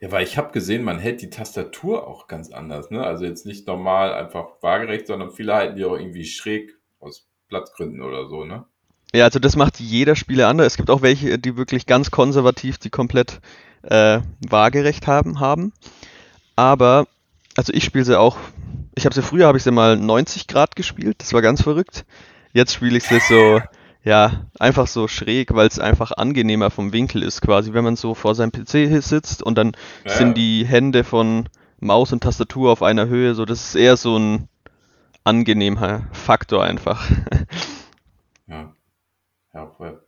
Ja, 0.00 0.12
weil 0.12 0.24
ich 0.24 0.38
habe 0.38 0.52
gesehen, 0.52 0.84
man 0.84 0.98
hält 0.98 1.22
die 1.22 1.30
Tastatur 1.30 2.06
auch 2.06 2.28
ganz 2.28 2.50
anders. 2.52 2.90
Ne? 2.90 3.02
Also 3.02 3.24
jetzt 3.24 3.46
nicht 3.46 3.66
normal 3.66 4.12
einfach 4.12 4.46
waagerecht, 4.60 5.08
sondern 5.08 5.32
viele 5.32 5.54
halten 5.54 5.76
die 5.76 5.84
auch 5.84 5.96
irgendwie 5.96 6.24
schräg 6.24 6.76
aus 7.00 7.28
Platzgründen 7.48 8.02
oder 8.02 8.28
so. 8.28 8.44
Ne? 8.44 8.64
Ja, 9.12 9.24
also 9.24 9.38
das 9.40 9.56
macht 9.56 9.80
jeder 9.80 10.14
Spieler 10.14 10.48
anders. 10.48 10.68
Es 10.68 10.76
gibt 10.76 10.90
auch 10.90 11.02
welche, 11.02 11.38
die 11.38 11.56
wirklich 11.56 11.86
ganz 11.86 12.10
konservativ, 12.10 12.78
die 12.78 12.90
komplett 12.90 13.40
äh, 13.82 14.20
waagerecht 14.48 15.06
haben, 15.06 15.40
haben. 15.40 15.72
Aber, 16.54 17.06
also 17.56 17.72
ich 17.72 17.84
spiele 17.84 18.04
sie 18.04 18.18
auch, 18.18 18.36
ich 18.94 19.04
habe 19.04 19.14
sie 19.14 19.22
früher, 19.22 19.46
habe 19.46 19.58
ich 19.58 19.64
sie 19.64 19.70
mal 19.70 19.96
90 19.96 20.46
Grad 20.46 20.76
gespielt, 20.76 21.16
das 21.20 21.32
war 21.32 21.42
ganz 21.42 21.62
verrückt. 21.62 22.04
Jetzt 22.52 22.74
spiele 22.74 22.98
ich 22.98 23.04
sie 23.04 23.20
so, 23.28 23.60
ja, 24.02 24.46
einfach 24.58 24.86
so 24.86 25.08
schräg, 25.08 25.54
weil 25.54 25.68
es 25.68 25.78
einfach 25.78 26.12
angenehmer 26.12 26.70
vom 26.70 26.92
Winkel 26.92 27.22
ist 27.22 27.40
quasi, 27.42 27.72
wenn 27.72 27.84
man 27.84 27.96
so 27.96 28.14
vor 28.14 28.34
seinem 28.34 28.52
PC 28.52 29.02
sitzt 29.02 29.42
und 29.42 29.56
dann 29.56 29.72
ja. 30.04 30.12
sind 30.12 30.36
die 30.36 30.64
Hände 30.66 31.04
von 31.04 31.48
Maus 31.80 32.12
und 32.12 32.22
Tastatur 32.22 32.72
auf 32.72 32.82
einer 32.82 33.08
Höhe, 33.08 33.34
so 33.34 33.44
das 33.44 33.68
ist 33.68 33.74
eher 33.74 33.96
so 33.96 34.18
ein 34.18 34.48
angenehmer 35.24 36.08
Faktor 36.12 36.64
einfach. 36.64 37.08
Ja. 38.50 38.72
Ja, 39.52 39.66
voll. 39.66 40.02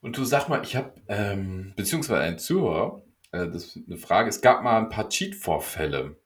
Und 0.00 0.16
du 0.16 0.24
sag 0.24 0.48
mal, 0.48 0.62
ich 0.64 0.74
habe, 0.76 0.92
ähm, 1.08 1.72
beziehungsweise 1.76 2.22
ein 2.22 2.38
Zuhörer, 2.38 3.02
äh, 3.32 3.46
das 3.46 3.76
ist 3.76 3.86
eine 3.86 3.96
Frage, 3.96 4.28
es 4.28 4.40
gab 4.40 4.62
mal 4.62 4.78
ein 4.78 4.88
paar 4.88 5.08
Cheat-Vorfälle, 5.08 6.16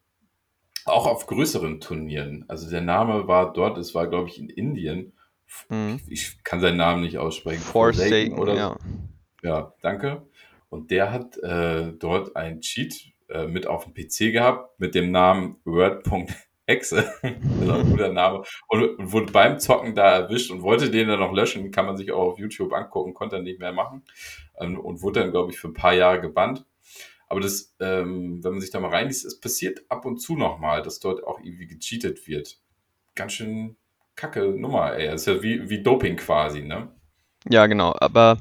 auch 0.85 1.07
auf 1.07 1.27
größeren 1.27 1.81
Turnieren. 1.81 2.44
Also 2.48 2.70
der 2.70 2.81
Name 2.81 3.27
war 3.27 3.53
dort, 3.53 3.77
es 3.79 3.94
war 3.94 4.07
glaube 4.07 4.29
ich 4.29 4.38
in 4.38 4.48
Indien, 4.48 5.12
mhm. 5.68 6.00
ich 6.08 6.42
kann 6.44 6.60
seinen 6.60 6.76
Namen 6.76 7.02
nicht 7.02 7.18
aussprechen. 7.18 7.60
Forsaken, 7.62 8.38
oder 8.38 8.54
ja. 8.54 8.76
Ja, 9.42 9.74
danke. 9.82 10.26
Und 10.70 10.90
der 10.90 11.12
hat 11.12 11.36
äh, 11.38 11.92
dort 11.92 12.34
ein 12.34 12.60
Cheat 12.60 13.12
äh, 13.28 13.46
mit 13.46 13.66
auf 13.66 13.84
dem 13.84 13.94
PC 13.94 14.32
gehabt 14.32 14.78
mit 14.80 14.94
dem 14.94 15.10
Namen 15.10 15.56
Word.exe. 15.64 17.04
Das 17.22 17.62
ist 17.62 17.70
auch 17.70 17.78
ein 17.78 17.90
guter 17.90 18.12
Name, 18.12 18.42
und, 18.68 18.98
und, 18.98 19.12
wurde 19.12 19.32
beim 19.32 19.58
Zocken 19.58 19.94
da 19.94 20.18
erwischt 20.18 20.50
und 20.50 20.62
wollte 20.62 20.90
den 20.90 21.08
dann 21.08 21.20
noch 21.20 21.32
löschen, 21.32 21.70
kann 21.70 21.86
man 21.86 21.96
sich 21.96 22.10
auch 22.10 22.32
auf 22.32 22.38
YouTube 22.38 22.72
angucken, 22.72 23.14
konnte 23.14 23.36
er 23.36 23.42
nicht 23.42 23.60
mehr 23.60 23.72
machen 23.72 24.02
ähm, 24.58 24.78
und 24.78 25.02
wurde 25.02 25.20
dann, 25.20 25.30
glaube 25.30 25.52
ich, 25.52 25.58
für 25.58 25.68
ein 25.68 25.74
paar 25.74 25.94
Jahre 25.94 26.20
gebannt. 26.20 26.64
Aber 27.28 27.40
das, 27.40 27.74
ähm, 27.80 28.42
wenn 28.42 28.52
man 28.52 28.60
sich 28.60 28.70
da 28.70 28.80
mal 28.80 28.90
reinliest, 28.90 29.24
es 29.24 29.40
passiert 29.40 29.84
ab 29.88 30.04
und 30.06 30.18
zu 30.18 30.36
nochmal, 30.36 30.82
dass 30.82 31.00
dort 31.00 31.24
auch 31.24 31.40
irgendwie 31.40 31.66
gecheatet 31.66 32.26
wird. 32.28 32.58
Ganz 33.14 33.32
schön 33.32 33.76
kacke 34.16 34.44
Nummer, 34.44 34.94
ey. 34.94 35.07
Das 35.09 35.22
ist 35.22 35.27
ja 35.27 35.42
wie, 35.42 35.68
wie 35.68 35.83
Doping 35.83 36.16
quasi, 36.16 36.62
ne? 36.62 36.88
Ja, 37.48 37.66
genau. 37.66 37.94
Aber 37.98 38.38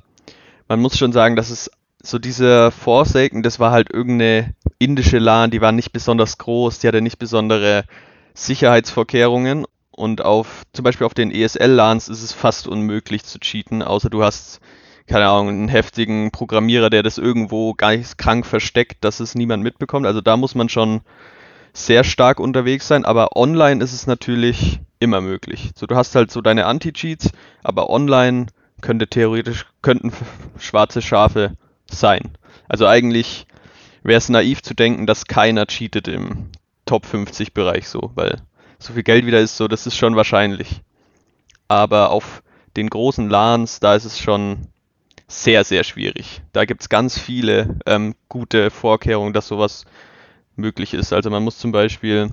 man 0.67 0.79
muss 0.79 0.97
schon 0.97 1.11
sagen, 1.11 1.35
dass 1.35 1.49
es 1.49 1.69
so 2.01 2.19
diese 2.19 2.71
Forsaken, 2.71 3.43
das 3.43 3.59
war 3.59 3.71
halt 3.71 3.91
irgendeine 3.91 4.55
indische 4.77 5.19
LAN, 5.19 5.51
die 5.51 5.61
war 5.61 5.71
nicht 5.71 5.93
besonders 5.93 6.37
groß, 6.37 6.79
die 6.79 6.87
hatte 6.87 7.01
nicht 7.01 7.17
besondere 7.17 7.85
Sicherheitsvorkehrungen 8.33 9.65
und 9.95 10.21
auf 10.21 10.63
zum 10.73 10.83
Beispiel 10.83 11.05
auf 11.05 11.13
den 11.13 11.31
ESL-LANs 11.31 12.09
ist 12.09 12.23
es 12.23 12.33
fast 12.33 12.67
unmöglich 12.67 13.23
zu 13.23 13.39
cheaten, 13.39 13.81
außer 13.81 14.09
du 14.09 14.23
hast, 14.23 14.59
keine 15.07 15.27
Ahnung, 15.27 15.49
einen 15.49 15.67
heftigen 15.69 16.31
Programmierer, 16.31 16.89
der 16.89 17.03
das 17.03 17.17
irgendwo 17.17 17.73
ganz 17.73 18.17
krank 18.17 18.45
versteckt, 18.45 19.03
dass 19.03 19.19
es 19.19 19.35
niemand 19.35 19.63
mitbekommt. 19.63 20.07
Also 20.07 20.19
da 20.21 20.35
muss 20.35 20.55
man 20.55 20.67
schon 20.67 21.01
sehr 21.73 22.03
stark 22.03 22.39
unterwegs 22.39 22.87
sein, 22.87 23.05
aber 23.05 23.35
online 23.35 23.83
ist 23.83 23.93
es 23.93 24.07
natürlich 24.07 24.79
immer 25.03 25.21
möglich. 25.21 25.71
So, 25.75 25.85
du 25.85 25.95
hast 25.95 26.15
halt 26.15 26.31
so 26.31 26.41
deine 26.41 26.65
Anti-Cheats, 26.65 27.31
aber 27.63 27.89
online 27.89 28.47
könnte 28.81 29.07
theoretisch, 29.07 29.65
könnten 29.81 30.11
schwarze 30.57 31.01
Schafe 31.01 31.55
sein. 31.89 32.37
Also 32.67 32.87
eigentlich 32.87 33.45
wäre 34.03 34.17
es 34.17 34.29
naiv 34.29 34.61
zu 34.61 34.73
denken, 34.73 35.05
dass 35.05 35.25
keiner 35.25 35.65
cheatet 35.67 36.07
im 36.07 36.49
Top 36.85 37.05
50 37.05 37.53
Bereich 37.53 37.87
so, 37.87 38.11
weil 38.15 38.41
so 38.79 38.93
viel 38.93 39.03
Geld 39.03 39.25
wieder 39.25 39.39
ist 39.39 39.57
so, 39.57 39.67
das 39.67 39.87
ist 39.87 39.95
schon 39.95 40.15
wahrscheinlich. 40.15 40.81
Aber 41.67 42.11
auf 42.11 42.43
den 42.75 42.89
großen 42.89 43.29
LANs, 43.29 43.79
da 43.79 43.95
ist 43.95 44.05
es 44.05 44.19
schon 44.19 44.67
sehr, 45.27 45.63
sehr 45.63 45.83
schwierig. 45.83 46.41
Da 46.51 46.65
gibt 46.65 46.81
es 46.81 46.89
ganz 46.89 47.17
viele 47.17 47.79
ähm, 47.85 48.15
gute 48.27 48.69
Vorkehrungen, 48.69 49.33
dass 49.33 49.47
sowas 49.47 49.85
möglich 50.55 50.93
ist. 50.93 51.13
Also 51.13 51.29
man 51.29 51.43
muss 51.43 51.57
zum 51.57 51.71
Beispiel 51.71 52.31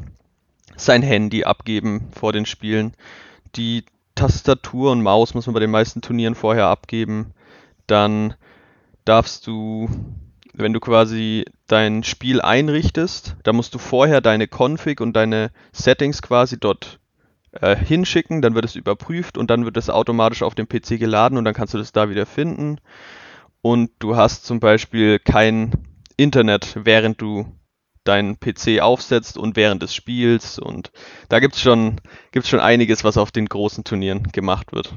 sein 0.85 1.03
Handy 1.03 1.45
abgeben 1.45 2.09
vor 2.13 2.33
den 2.33 2.47
Spielen. 2.47 2.95
Die 3.57 3.85
Tastatur 4.15 4.93
und 4.93 5.03
Maus 5.03 5.35
muss 5.35 5.47
man 5.47 5.55
bei 5.55 5.61
den 5.61 5.71
meisten 5.71 6.03
Turnieren 6.03 6.35
vorher 6.35 6.67
abgeben. 6.67 7.33
Dann 7.87 8.35
darfst 9.05 9.47
du, 9.47 9.89
wenn 10.53 10.73
du 10.73 10.81
quasi 10.81 11.45
dein 11.67 12.05
Spiel 12.05 12.41
einrichtest, 12.41 13.37
da 13.43 13.53
musst 13.53 13.75
du 13.75 13.79
vorher 13.79 14.21
deine 14.21 14.47
Config 14.47 15.01
und 15.01 15.15
deine 15.15 15.51
Settings 15.73 16.23
quasi 16.23 16.59
dort 16.59 17.01
äh, 17.53 17.77
hinschicken, 17.77 18.43
dann 18.43 18.55
wird 18.55 18.65
es 18.65 18.77
überprüft 18.77 19.39
und 19.39 19.51
dann 19.51 19.65
wird 19.65 19.77
es 19.77 19.91
automatisch 19.91 20.43
auf 20.43 20.55
dem 20.55 20.69
PC 20.69 20.99
geladen 20.99 21.39
und 21.39 21.45
dann 21.45 21.55
kannst 21.55 21.75
du 21.75 21.79
das 21.79 21.93
da 21.93 22.11
wieder 22.11 22.27
finden. 22.27 22.79
Und 23.63 23.91
du 23.99 24.17
hast 24.17 24.45
zum 24.45 24.61
Beispiel 24.61 25.19
kein 25.19 25.73
Internet, 26.17 26.77
während 26.85 27.21
du 27.21 27.47
deinen 28.05 28.39
PC 28.41 28.81
aufsetzt 28.81 29.37
und 29.37 29.57
während 29.57 29.83
des 29.83 29.95
Spiels. 29.95 30.59
Und 30.59 30.91
da 31.29 31.41
gibt 31.41 31.55
es 31.55 31.61
schon, 31.61 32.01
gibt's 32.33 32.49
schon 32.49 32.61
einiges, 32.61 33.05
was 33.05 33.17
auf 33.17 33.31
den 33.31 33.47
großen 33.47 33.85
Turnieren 33.85 34.25
gemacht 34.33 34.73
wird. 34.73 34.95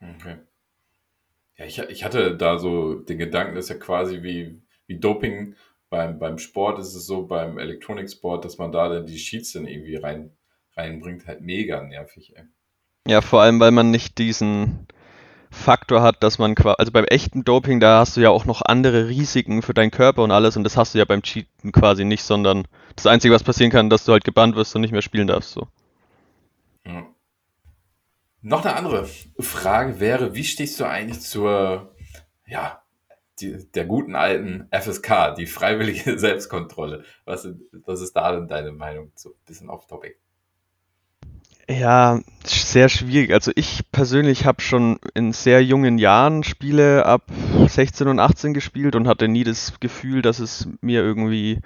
Okay. 0.00 0.36
Ja, 1.56 1.64
ich, 1.66 1.78
ich 1.78 2.04
hatte 2.04 2.36
da 2.36 2.58
so 2.58 2.94
den 2.94 3.18
Gedanken, 3.18 3.54
das 3.54 3.66
ist 3.66 3.70
ja 3.70 3.76
quasi 3.76 4.22
wie, 4.22 4.60
wie 4.86 4.98
Doping 4.98 5.54
beim, 5.88 6.18
beim 6.18 6.38
Sport, 6.38 6.80
ist 6.80 6.94
es 6.94 7.06
so 7.06 7.26
beim 7.26 7.58
Elektroniksport, 7.58 8.44
dass 8.44 8.58
man 8.58 8.72
da 8.72 8.88
dann 8.88 9.06
die 9.06 9.18
Sheets 9.18 9.52
dann 9.52 9.66
irgendwie 9.66 9.96
rein, 9.96 10.36
reinbringt, 10.76 11.26
halt 11.26 11.40
mega 11.40 11.82
nervig, 11.82 12.34
ey. 12.36 12.44
Ja, 13.06 13.20
vor 13.20 13.42
allem, 13.42 13.60
weil 13.60 13.70
man 13.70 13.90
nicht 13.90 14.18
diesen, 14.18 14.88
Faktor 15.54 16.02
hat, 16.02 16.22
dass 16.22 16.38
man 16.38 16.54
quasi, 16.54 16.76
also 16.78 16.92
beim 16.92 17.04
echten 17.04 17.44
Doping, 17.44 17.80
da 17.80 18.00
hast 18.00 18.16
du 18.16 18.20
ja 18.20 18.30
auch 18.30 18.44
noch 18.44 18.62
andere 18.62 19.08
Risiken 19.08 19.62
für 19.62 19.74
deinen 19.74 19.90
Körper 19.90 20.22
und 20.22 20.30
alles 20.30 20.56
und 20.56 20.64
das 20.64 20.76
hast 20.76 20.94
du 20.94 20.98
ja 20.98 21.04
beim 21.04 21.22
Cheaten 21.22 21.72
quasi 21.72 22.04
nicht, 22.04 22.22
sondern 22.22 22.66
das 22.96 23.06
Einzige, 23.06 23.34
was 23.34 23.44
passieren 23.44 23.70
kann, 23.70 23.90
dass 23.90 24.04
du 24.04 24.12
halt 24.12 24.24
gebannt 24.24 24.56
wirst 24.56 24.74
und 24.74 24.82
nicht 24.82 24.92
mehr 24.92 25.02
spielen 25.02 25.26
darfst. 25.26 25.52
So. 25.52 25.68
Ja. 26.84 27.06
Noch 28.42 28.64
eine 28.64 28.76
andere 28.76 29.08
Frage 29.40 30.00
wäre, 30.00 30.34
wie 30.34 30.44
stehst 30.44 30.78
du 30.78 30.84
eigentlich 30.84 31.20
zur, 31.20 31.94
ja, 32.46 32.82
die, 33.40 33.66
der 33.72 33.86
guten 33.86 34.14
alten 34.14 34.68
FSK, 34.70 35.34
die 35.36 35.46
freiwillige 35.46 36.18
Selbstkontrolle? 36.18 37.04
Was, 37.24 37.48
was 37.86 38.00
ist 38.02 38.14
da 38.14 38.32
denn 38.32 38.48
deine 38.48 38.72
Meinung? 38.72 39.12
Ein 39.24 39.32
bisschen 39.46 39.70
off-topic. 39.70 40.16
Ja, 41.68 42.20
sehr 42.44 42.88
schwierig. 42.90 43.32
Also 43.32 43.50
ich 43.54 43.90
persönlich 43.90 44.44
habe 44.44 44.60
schon 44.60 44.98
in 45.14 45.32
sehr 45.32 45.64
jungen 45.64 45.96
Jahren 45.98 46.44
Spiele 46.44 47.06
ab 47.06 47.22
16 47.66 48.06
und 48.08 48.20
18 48.20 48.52
gespielt 48.52 48.94
und 48.96 49.08
hatte 49.08 49.28
nie 49.28 49.44
das 49.44 49.80
Gefühl, 49.80 50.20
dass 50.20 50.40
es 50.40 50.68
mir 50.82 51.00
irgendwie 51.02 51.60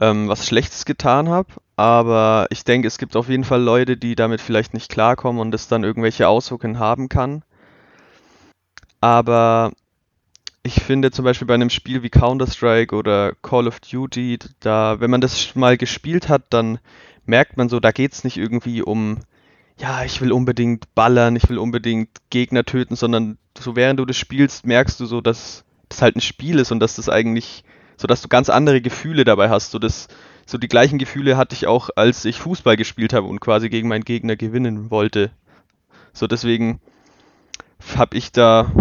ähm, 0.00 0.28
was 0.28 0.46
Schlechtes 0.46 0.84
getan 0.84 1.28
habe. 1.30 1.48
Aber 1.76 2.46
ich 2.50 2.64
denke, 2.64 2.88
es 2.88 2.98
gibt 2.98 3.16
auf 3.16 3.28
jeden 3.28 3.44
Fall 3.44 3.62
Leute, 3.62 3.96
die 3.96 4.14
damit 4.16 4.40
vielleicht 4.40 4.74
nicht 4.74 4.90
klarkommen 4.90 5.40
und 5.40 5.54
es 5.54 5.68
dann 5.68 5.84
irgendwelche 5.84 6.28
Auswirkungen 6.28 6.78
haben 6.78 7.08
kann. 7.08 7.42
Aber 9.00 9.72
ich 10.62 10.82
finde 10.82 11.10
zum 11.10 11.24
Beispiel 11.24 11.46
bei 11.46 11.54
einem 11.54 11.70
Spiel 11.70 12.02
wie 12.02 12.10
Counter-Strike 12.10 12.94
oder 12.94 13.32
Call 13.42 13.68
of 13.68 13.80
Duty, 13.80 14.38
da, 14.60 15.00
wenn 15.00 15.10
man 15.10 15.20
das 15.20 15.54
mal 15.54 15.76
gespielt 15.76 16.28
hat, 16.28 16.42
dann 16.50 16.78
merkt 17.28 17.56
man 17.56 17.68
so, 17.68 17.78
da 17.78 17.92
geht 17.92 18.12
es 18.12 18.24
nicht 18.24 18.36
irgendwie 18.36 18.82
um, 18.82 19.18
ja, 19.78 20.02
ich 20.04 20.20
will 20.20 20.32
unbedingt 20.32 20.94
ballern, 20.94 21.36
ich 21.36 21.48
will 21.48 21.58
unbedingt 21.58 22.08
Gegner 22.30 22.64
töten, 22.64 22.96
sondern 22.96 23.38
so 23.58 23.76
während 23.76 24.00
du 24.00 24.04
das 24.04 24.16
spielst, 24.16 24.66
merkst 24.66 24.98
du 24.98 25.06
so, 25.06 25.20
dass 25.20 25.64
das 25.88 26.02
halt 26.02 26.16
ein 26.16 26.20
Spiel 26.20 26.58
ist 26.58 26.72
und 26.72 26.80
dass 26.80 26.96
das 26.96 27.08
eigentlich, 27.08 27.64
so 27.96 28.06
dass 28.06 28.22
du 28.22 28.28
ganz 28.28 28.50
andere 28.50 28.80
Gefühle 28.80 29.24
dabei 29.24 29.50
hast. 29.50 29.70
So, 29.70 29.78
das, 29.78 30.08
so 30.46 30.58
die 30.58 30.68
gleichen 30.68 30.98
Gefühle 30.98 31.36
hatte 31.36 31.54
ich 31.54 31.66
auch, 31.66 31.90
als 31.96 32.24
ich 32.24 32.38
Fußball 32.38 32.76
gespielt 32.76 33.12
habe 33.12 33.26
und 33.26 33.40
quasi 33.40 33.68
gegen 33.68 33.88
meinen 33.88 34.04
Gegner 34.04 34.36
gewinnen 34.36 34.90
wollte. 34.90 35.30
So 36.12 36.26
deswegen 36.26 36.80
habe 37.96 38.16
ich 38.16 38.32
da 38.32 38.72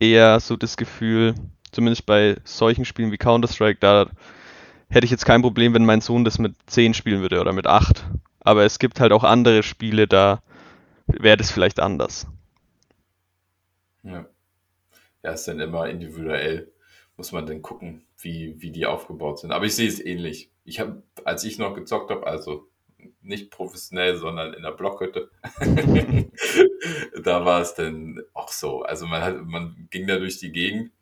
eher 0.00 0.40
so 0.40 0.56
das 0.56 0.76
Gefühl, 0.76 1.34
zumindest 1.70 2.06
bei 2.06 2.36
solchen 2.44 2.84
Spielen 2.84 3.12
wie 3.12 3.18
Counter-Strike, 3.18 3.78
da 3.80 4.06
hätte 4.94 5.04
ich 5.04 5.10
jetzt 5.10 5.26
kein 5.26 5.42
Problem, 5.42 5.74
wenn 5.74 5.84
mein 5.84 6.00
Sohn 6.00 6.24
das 6.24 6.38
mit 6.38 6.54
10 6.66 6.94
spielen 6.94 7.20
würde 7.20 7.40
oder 7.40 7.52
mit 7.52 7.66
8. 7.66 8.06
Aber 8.40 8.64
es 8.64 8.78
gibt 8.78 9.00
halt 9.00 9.12
auch 9.12 9.24
andere 9.24 9.62
Spiele, 9.62 10.06
da 10.06 10.42
wäre 11.06 11.36
das 11.36 11.50
vielleicht 11.50 11.80
anders. 11.80 12.26
Ja. 14.02 14.26
Ja, 15.22 15.32
ist 15.32 15.48
dann 15.48 15.60
immer 15.60 15.88
individuell. 15.88 16.70
Muss 17.16 17.32
man 17.32 17.46
dann 17.46 17.62
gucken, 17.62 18.04
wie, 18.18 18.60
wie 18.60 18.70
die 18.70 18.86
aufgebaut 18.86 19.40
sind. 19.40 19.52
Aber 19.52 19.64
ich 19.64 19.74
sehe 19.74 19.88
es 19.88 20.04
ähnlich. 20.04 20.50
Ich 20.64 20.80
habe, 20.80 21.02
als 21.24 21.44
ich 21.44 21.58
noch 21.58 21.74
gezockt 21.74 22.10
habe, 22.10 22.26
also 22.26 22.68
nicht 23.22 23.50
professionell, 23.50 24.16
sondern 24.16 24.54
in 24.54 24.62
der 24.62 24.72
Blockhütte, 24.72 25.30
da 27.22 27.44
war 27.44 27.60
es 27.60 27.74
dann 27.74 28.20
auch 28.32 28.48
so. 28.48 28.82
Also 28.82 29.06
man 29.06 29.22
hat, 29.22 29.44
man 29.44 29.88
ging 29.90 30.06
da 30.06 30.18
durch 30.18 30.38
die 30.38 30.52
Gegend 30.52 30.92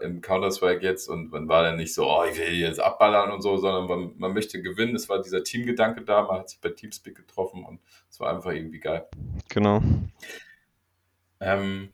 im 0.00 0.20
Counter-Strike 0.20 0.82
jetzt 0.82 1.08
und 1.08 1.30
man 1.30 1.48
war 1.48 1.62
dann 1.62 1.76
nicht 1.76 1.94
so, 1.94 2.06
oh, 2.06 2.24
ich 2.30 2.38
will 2.38 2.54
jetzt 2.54 2.80
abballern 2.80 3.30
und 3.30 3.42
so, 3.42 3.56
sondern 3.56 3.86
man, 3.86 4.18
man 4.18 4.32
möchte 4.32 4.62
gewinnen. 4.62 4.94
Es 4.94 5.08
war 5.08 5.22
dieser 5.22 5.44
Teamgedanke 5.44 6.02
da, 6.02 6.22
man 6.22 6.40
hat 6.40 6.50
sich 6.50 6.60
bei 6.60 6.70
Teamspeak 6.70 7.16
getroffen 7.16 7.64
und 7.64 7.80
es 8.10 8.20
war 8.20 8.34
einfach 8.34 8.52
irgendwie 8.52 8.80
geil. 8.80 9.06
Genau. 9.48 9.82
Ähm, 11.40 11.90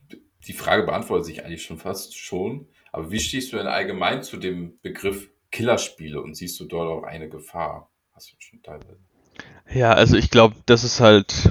die 0.47 0.53
Frage 0.53 0.85
beantwortet 0.85 1.27
sich 1.27 1.45
eigentlich 1.45 1.65
schon 1.65 1.79
fast 1.79 2.17
schon. 2.17 2.67
Aber 2.91 3.11
wie 3.11 3.21
stehst 3.21 3.53
du 3.53 3.57
denn 3.57 3.67
allgemein 3.67 4.23
zu 4.23 4.37
dem 4.37 4.79
Begriff 4.83 5.31
Killerspiele 5.51 6.21
und 6.21 6.35
siehst 6.35 6.59
du 6.61 6.65
dort 6.65 6.89
auch 6.89 7.07
eine 7.07 7.29
Gefahr? 7.29 7.91
Hast 8.13 8.33
du 8.33 8.37
schon 8.39 8.63
teilweise. 8.63 8.99
Ja, 9.73 9.93
also 9.93 10.17
ich 10.17 10.31
glaube, 10.31 10.57
das 10.67 10.85
ist 10.85 11.01
halt, 11.01 11.51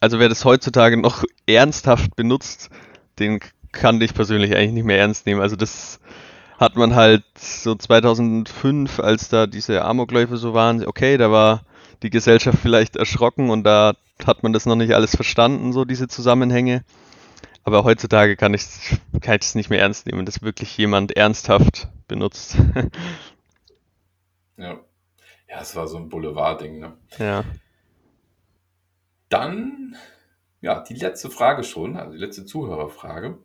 also 0.00 0.18
wer 0.18 0.28
das 0.28 0.44
heutzutage 0.44 0.96
noch 0.96 1.24
ernsthaft 1.46 2.14
benutzt, 2.16 2.70
den 3.18 3.40
kann 3.72 4.00
ich 4.00 4.14
persönlich 4.14 4.54
eigentlich 4.54 4.72
nicht 4.72 4.84
mehr 4.84 4.98
ernst 4.98 5.26
nehmen. 5.26 5.40
Also 5.40 5.56
das 5.56 6.00
hat 6.58 6.76
man 6.76 6.94
halt 6.94 7.24
so 7.36 7.74
2005, 7.74 9.00
als 9.00 9.28
da 9.28 9.46
diese 9.46 9.84
Amokläufe 9.84 10.36
so 10.36 10.54
waren, 10.54 10.86
okay, 10.86 11.16
da 11.16 11.30
war 11.30 11.64
die 12.02 12.10
Gesellschaft 12.10 12.58
vielleicht 12.60 12.96
erschrocken 12.96 13.50
und 13.50 13.64
da 13.64 13.94
hat 14.24 14.42
man 14.42 14.52
das 14.52 14.66
noch 14.66 14.76
nicht 14.76 14.94
alles 14.94 15.16
verstanden, 15.16 15.72
so 15.72 15.84
diese 15.84 16.08
Zusammenhänge. 16.08 16.84
Aber 17.64 17.84
heutzutage 17.84 18.36
kann 18.36 18.54
ich 18.54 18.64
kann 19.20 19.36
ich 19.36 19.42
es 19.42 19.54
nicht 19.54 19.70
mehr 19.70 19.80
ernst 19.80 20.06
nehmen, 20.06 20.26
dass 20.26 20.42
wirklich 20.42 20.76
jemand 20.76 21.16
ernsthaft 21.16 21.88
benutzt. 22.08 22.56
ja. 24.56 24.80
Ja, 25.48 25.60
es 25.60 25.76
war 25.76 25.86
so 25.86 25.98
ein 25.98 26.08
Boulevard-Ding, 26.08 26.78
ne? 26.78 26.94
Ja. 27.18 27.44
Dann 29.28 29.96
ja, 30.62 30.80
die 30.80 30.94
letzte 30.94 31.28
Frage 31.28 31.64
schon, 31.64 31.96
also 31.96 32.12
die 32.12 32.18
letzte 32.18 32.46
Zuhörerfrage. 32.46 33.38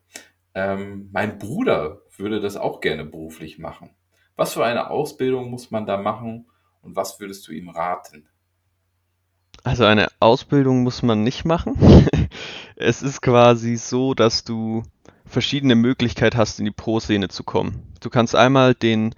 Ähm, 0.54 1.10
mein 1.12 1.40
Bruder 1.40 2.02
würde 2.16 2.40
das 2.40 2.56
auch 2.56 2.80
gerne 2.80 3.04
beruflich 3.04 3.58
machen. 3.58 3.90
Was 4.36 4.54
für 4.54 4.64
eine 4.64 4.92
Ausbildung 4.92 5.50
muss 5.50 5.72
man 5.72 5.86
da 5.86 5.98
machen 5.98 6.48
und 6.82 6.96
was 6.96 7.20
würdest 7.20 7.48
du 7.48 7.52
ihm 7.52 7.70
raten? 7.70 8.30
Also 9.64 9.84
eine 9.84 10.08
Ausbildung 10.20 10.84
muss 10.84 11.02
man 11.02 11.24
nicht 11.24 11.44
machen. 11.44 11.76
es 12.76 13.02
ist 13.02 13.22
quasi 13.22 13.76
so, 13.78 14.14
dass 14.14 14.44
du 14.44 14.84
verschiedene 15.26 15.76
Möglichkeiten 15.76 16.38
hast, 16.38 16.60
in 16.60 16.66
die 16.66 16.72
Pro-Szene 16.72 17.30
zu 17.30 17.44
kommen. 17.44 17.94
Du 18.00 18.12
kannst 18.12 18.36
einmal 18.36 18.76
den 18.76 19.16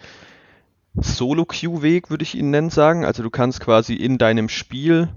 Solo-Queue-Weg, 0.96 2.10
würde 2.10 2.24
ich 2.24 2.36
ihn 2.36 2.50
nennen, 2.50 2.70
sagen. 2.70 3.04
Also 3.04 3.24
du 3.24 3.30
kannst 3.30 3.60
quasi 3.60 3.94
in 3.94 4.18
deinem 4.18 4.48
Spiel, 4.48 5.10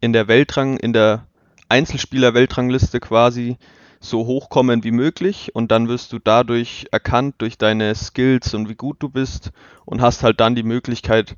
in 0.00 0.12
der 0.12 0.28
Weltrang, 0.28 0.76
in 0.76 0.92
der 0.92 1.26
Einzelspieler-Weltrangliste 1.70 3.00
quasi 3.00 3.58
so 4.00 4.26
hochkommen 4.26 4.82
wie 4.82 4.92
möglich 4.92 5.54
und 5.54 5.70
dann 5.70 5.88
wirst 5.88 6.12
du 6.12 6.18
dadurch 6.18 6.86
erkannt 6.90 7.36
durch 7.38 7.58
deine 7.58 7.94
Skills 7.94 8.54
und 8.54 8.68
wie 8.68 8.74
gut 8.74 8.96
du 9.02 9.10
bist 9.10 9.50
und 9.84 10.00
hast 10.00 10.22
halt 10.22 10.40
dann 10.40 10.54
die 10.54 10.62
Möglichkeit, 10.62 11.36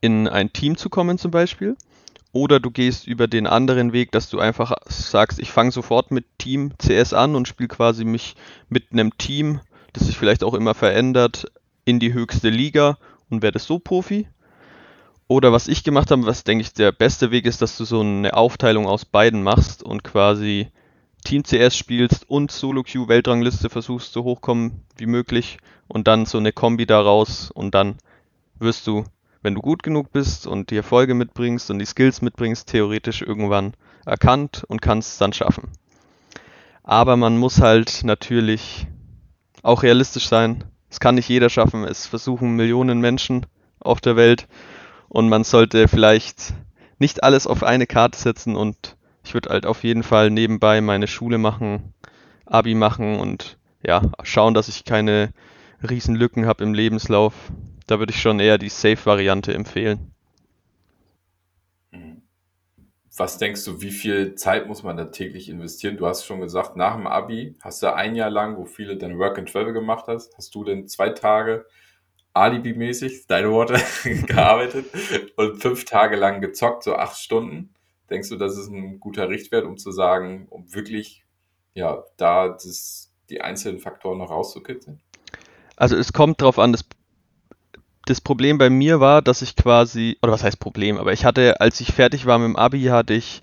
in 0.00 0.28
ein 0.28 0.52
Team 0.52 0.76
zu 0.76 0.90
kommen 0.90 1.18
zum 1.18 1.30
Beispiel. 1.30 1.76
Oder 2.32 2.60
du 2.60 2.70
gehst 2.70 3.06
über 3.06 3.28
den 3.28 3.46
anderen 3.46 3.94
Weg, 3.94 4.12
dass 4.12 4.28
du 4.28 4.38
einfach 4.38 4.74
sagst, 4.86 5.38
ich 5.38 5.50
fange 5.50 5.72
sofort 5.72 6.10
mit 6.10 6.26
Team 6.36 6.74
CS 6.76 7.14
an 7.14 7.34
und 7.34 7.48
spiele 7.48 7.68
quasi 7.68 8.04
mich 8.04 8.36
mit 8.68 8.92
einem 8.92 9.16
Team, 9.16 9.60
das 9.94 10.06
sich 10.06 10.18
vielleicht 10.18 10.44
auch 10.44 10.52
immer 10.52 10.74
verändert, 10.74 11.46
in 11.86 11.98
die 11.98 12.12
höchste 12.12 12.50
Liga 12.50 12.98
und 13.30 13.40
werde 13.40 13.58
so 13.58 13.78
Profi. 13.78 14.28
Oder 15.28 15.52
was 15.52 15.66
ich 15.66 15.82
gemacht 15.82 16.10
habe, 16.10 16.26
was 16.26 16.44
denke 16.44 16.62
ich 16.62 16.72
der 16.72 16.92
beste 16.92 17.30
Weg 17.32 17.46
ist, 17.46 17.60
dass 17.60 17.76
du 17.76 17.84
so 17.84 18.00
eine 18.00 18.34
Aufteilung 18.34 18.86
aus 18.86 19.04
beiden 19.04 19.42
machst 19.42 19.82
und 19.82 20.04
quasi 20.04 20.68
Team 21.24 21.42
CS 21.42 21.76
spielst 21.76 22.30
und 22.30 22.52
Solo 22.52 22.84
Queue 22.84 23.08
Weltrangliste 23.08 23.68
versuchst 23.68 24.12
so 24.12 24.22
hochkommen 24.22 24.82
wie 24.96 25.06
möglich 25.06 25.58
und 25.88 26.06
dann 26.06 26.26
so 26.26 26.38
eine 26.38 26.52
Kombi 26.52 26.86
daraus 26.86 27.50
und 27.50 27.74
dann 27.74 27.96
wirst 28.60 28.86
du, 28.86 29.04
wenn 29.42 29.56
du 29.56 29.60
gut 29.60 29.82
genug 29.82 30.12
bist 30.12 30.46
und 30.46 30.70
die 30.70 30.76
Erfolge 30.76 31.14
mitbringst 31.14 31.70
und 31.72 31.80
die 31.80 31.86
Skills 31.86 32.22
mitbringst, 32.22 32.68
theoretisch 32.68 33.22
irgendwann 33.22 33.74
erkannt 34.04 34.62
und 34.68 34.80
kannst 34.80 35.12
es 35.12 35.18
dann 35.18 35.32
schaffen. 35.32 35.72
Aber 36.84 37.16
man 37.16 37.36
muss 37.36 37.60
halt 37.60 38.04
natürlich 38.04 38.86
auch 39.64 39.82
realistisch 39.82 40.28
sein. 40.28 40.62
Es 40.88 41.00
kann 41.00 41.16
nicht 41.16 41.28
jeder 41.28 41.50
schaffen. 41.50 41.82
Es 41.82 42.06
versuchen 42.06 42.54
Millionen 42.54 43.00
Menschen 43.00 43.46
auf 43.80 44.00
der 44.00 44.14
Welt 44.14 44.46
und 45.16 45.30
man 45.30 45.44
sollte 45.44 45.88
vielleicht 45.88 46.52
nicht 46.98 47.24
alles 47.24 47.46
auf 47.46 47.62
eine 47.62 47.86
Karte 47.86 48.18
setzen 48.18 48.54
und 48.54 48.98
ich 49.24 49.32
würde 49.32 49.48
halt 49.48 49.64
auf 49.64 49.82
jeden 49.82 50.02
Fall 50.02 50.28
nebenbei 50.28 50.82
meine 50.82 51.06
Schule 51.06 51.38
machen, 51.38 51.94
Abi 52.44 52.74
machen 52.74 53.18
und 53.18 53.56
ja, 53.82 54.02
schauen, 54.24 54.52
dass 54.52 54.68
ich 54.68 54.84
keine 54.84 55.32
riesen 55.88 56.16
Lücken 56.16 56.44
habe 56.44 56.64
im 56.64 56.74
Lebenslauf. 56.74 57.32
Da 57.86 57.98
würde 57.98 58.12
ich 58.12 58.20
schon 58.20 58.40
eher 58.40 58.58
die 58.58 58.68
Safe-Variante 58.68 59.54
empfehlen. 59.54 60.12
Mhm. 61.92 62.20
Was 63.16 63.38
denkst 63.38 63.64
du, 63.64 63.80
wie 63.80 63.92
viel 63.92 64.34
Zeit 64.34 64.68
muss 64.68 64.82
man 64.82 64.98
da 64.98 65.06
täglich 65.06 65.48
investieren? 65.48 65.96
Du 65.96 66.06
hast 66.06 66.26
schon 66.26 66.42
gesagt, 66.42 66.76
nach 66.76 66.94
dem 66.94 67.06
Abi 67.06 67.56
hast 67.62 67.82
du 67.82 67.94
ein 67.94 68.16
Jahr 68.16 68.28
lang, 68.28 68.58
wo 68.58 68.66
viele 68.66 68.98
deine 68.98 69.16
Work 69.16 69.38
and 69.38 69.50
Travel 69.50 69.72
gemacht 69.72 70.08
hast, 70.08 70.36
hast 70.36 70.54
du 70.54 70.62
denn 70.62 70.88
zwei 70.88 71.08
Tage 71.08 71.64
Alibi-mäßig, 72.36 73.26
deine 73.26 73.50
Worte, 73.50 73.80
gearbeitet 74.26 74.86
und 75.36 75.60
fünf 75.60 75.84
Tage 75.84 76.16
lang 76.16 76.40
gezockt, 76.40 76.84
so 76.84 76.94
acht 76.94 77.18
Stunden. 77.18 77.74
Denkst 78.10 78.28
du, 78.28 78.36
das 78.36 78.56
ist 78.56 78.68
ein 78.68 79.00
guter 79.00 79.28
Richtwert, 79.28 79.64
um 79.64 79.78
zu 79.78 79.90
sagen, 79.90 80.46
um 80.50 80.72
wirklich, 80.74 81.24
ja, 81.74 82.04
da 82.16 82.48
das, 82.48 83.12
die 83.30 83.40
einzelnen 83.40 83.80
Faktoren 83.80 84.18
noch 84.18 84.30
rauszukitzeln? 84.30 85.00
Also 85.76 85.96
es 85.96 86.12
kommt 86.12 86.40
drauf 86.40 86.58
an, 86.58 86.72
das, 86.72 86.84
das 88.04 88.20
Problem 88.20 88.58
bei 88.58 88.70
mir 88.70 89.00
war, 89.00 89.22
dass 89.22 89.42
ich 89.42 89.56
quasi, 89.56 90.18
oder 90.22 90.32
was 90.32 90.44
heißt 90.44 90.60
Problem, 90.60 90.98
aber 90.98 91.12
ich 91.12 91.24
hatte, 91.24 91.60
als 91.60 91.80
ich 91.80 91.92
fertig 91.92 92.26
war 92.26 92.38
mit 92.38 92.48
dem 92.48 92.56
Abi, 92.56 92.84
hatte 92.84 93.14
ich, 93.14 93.40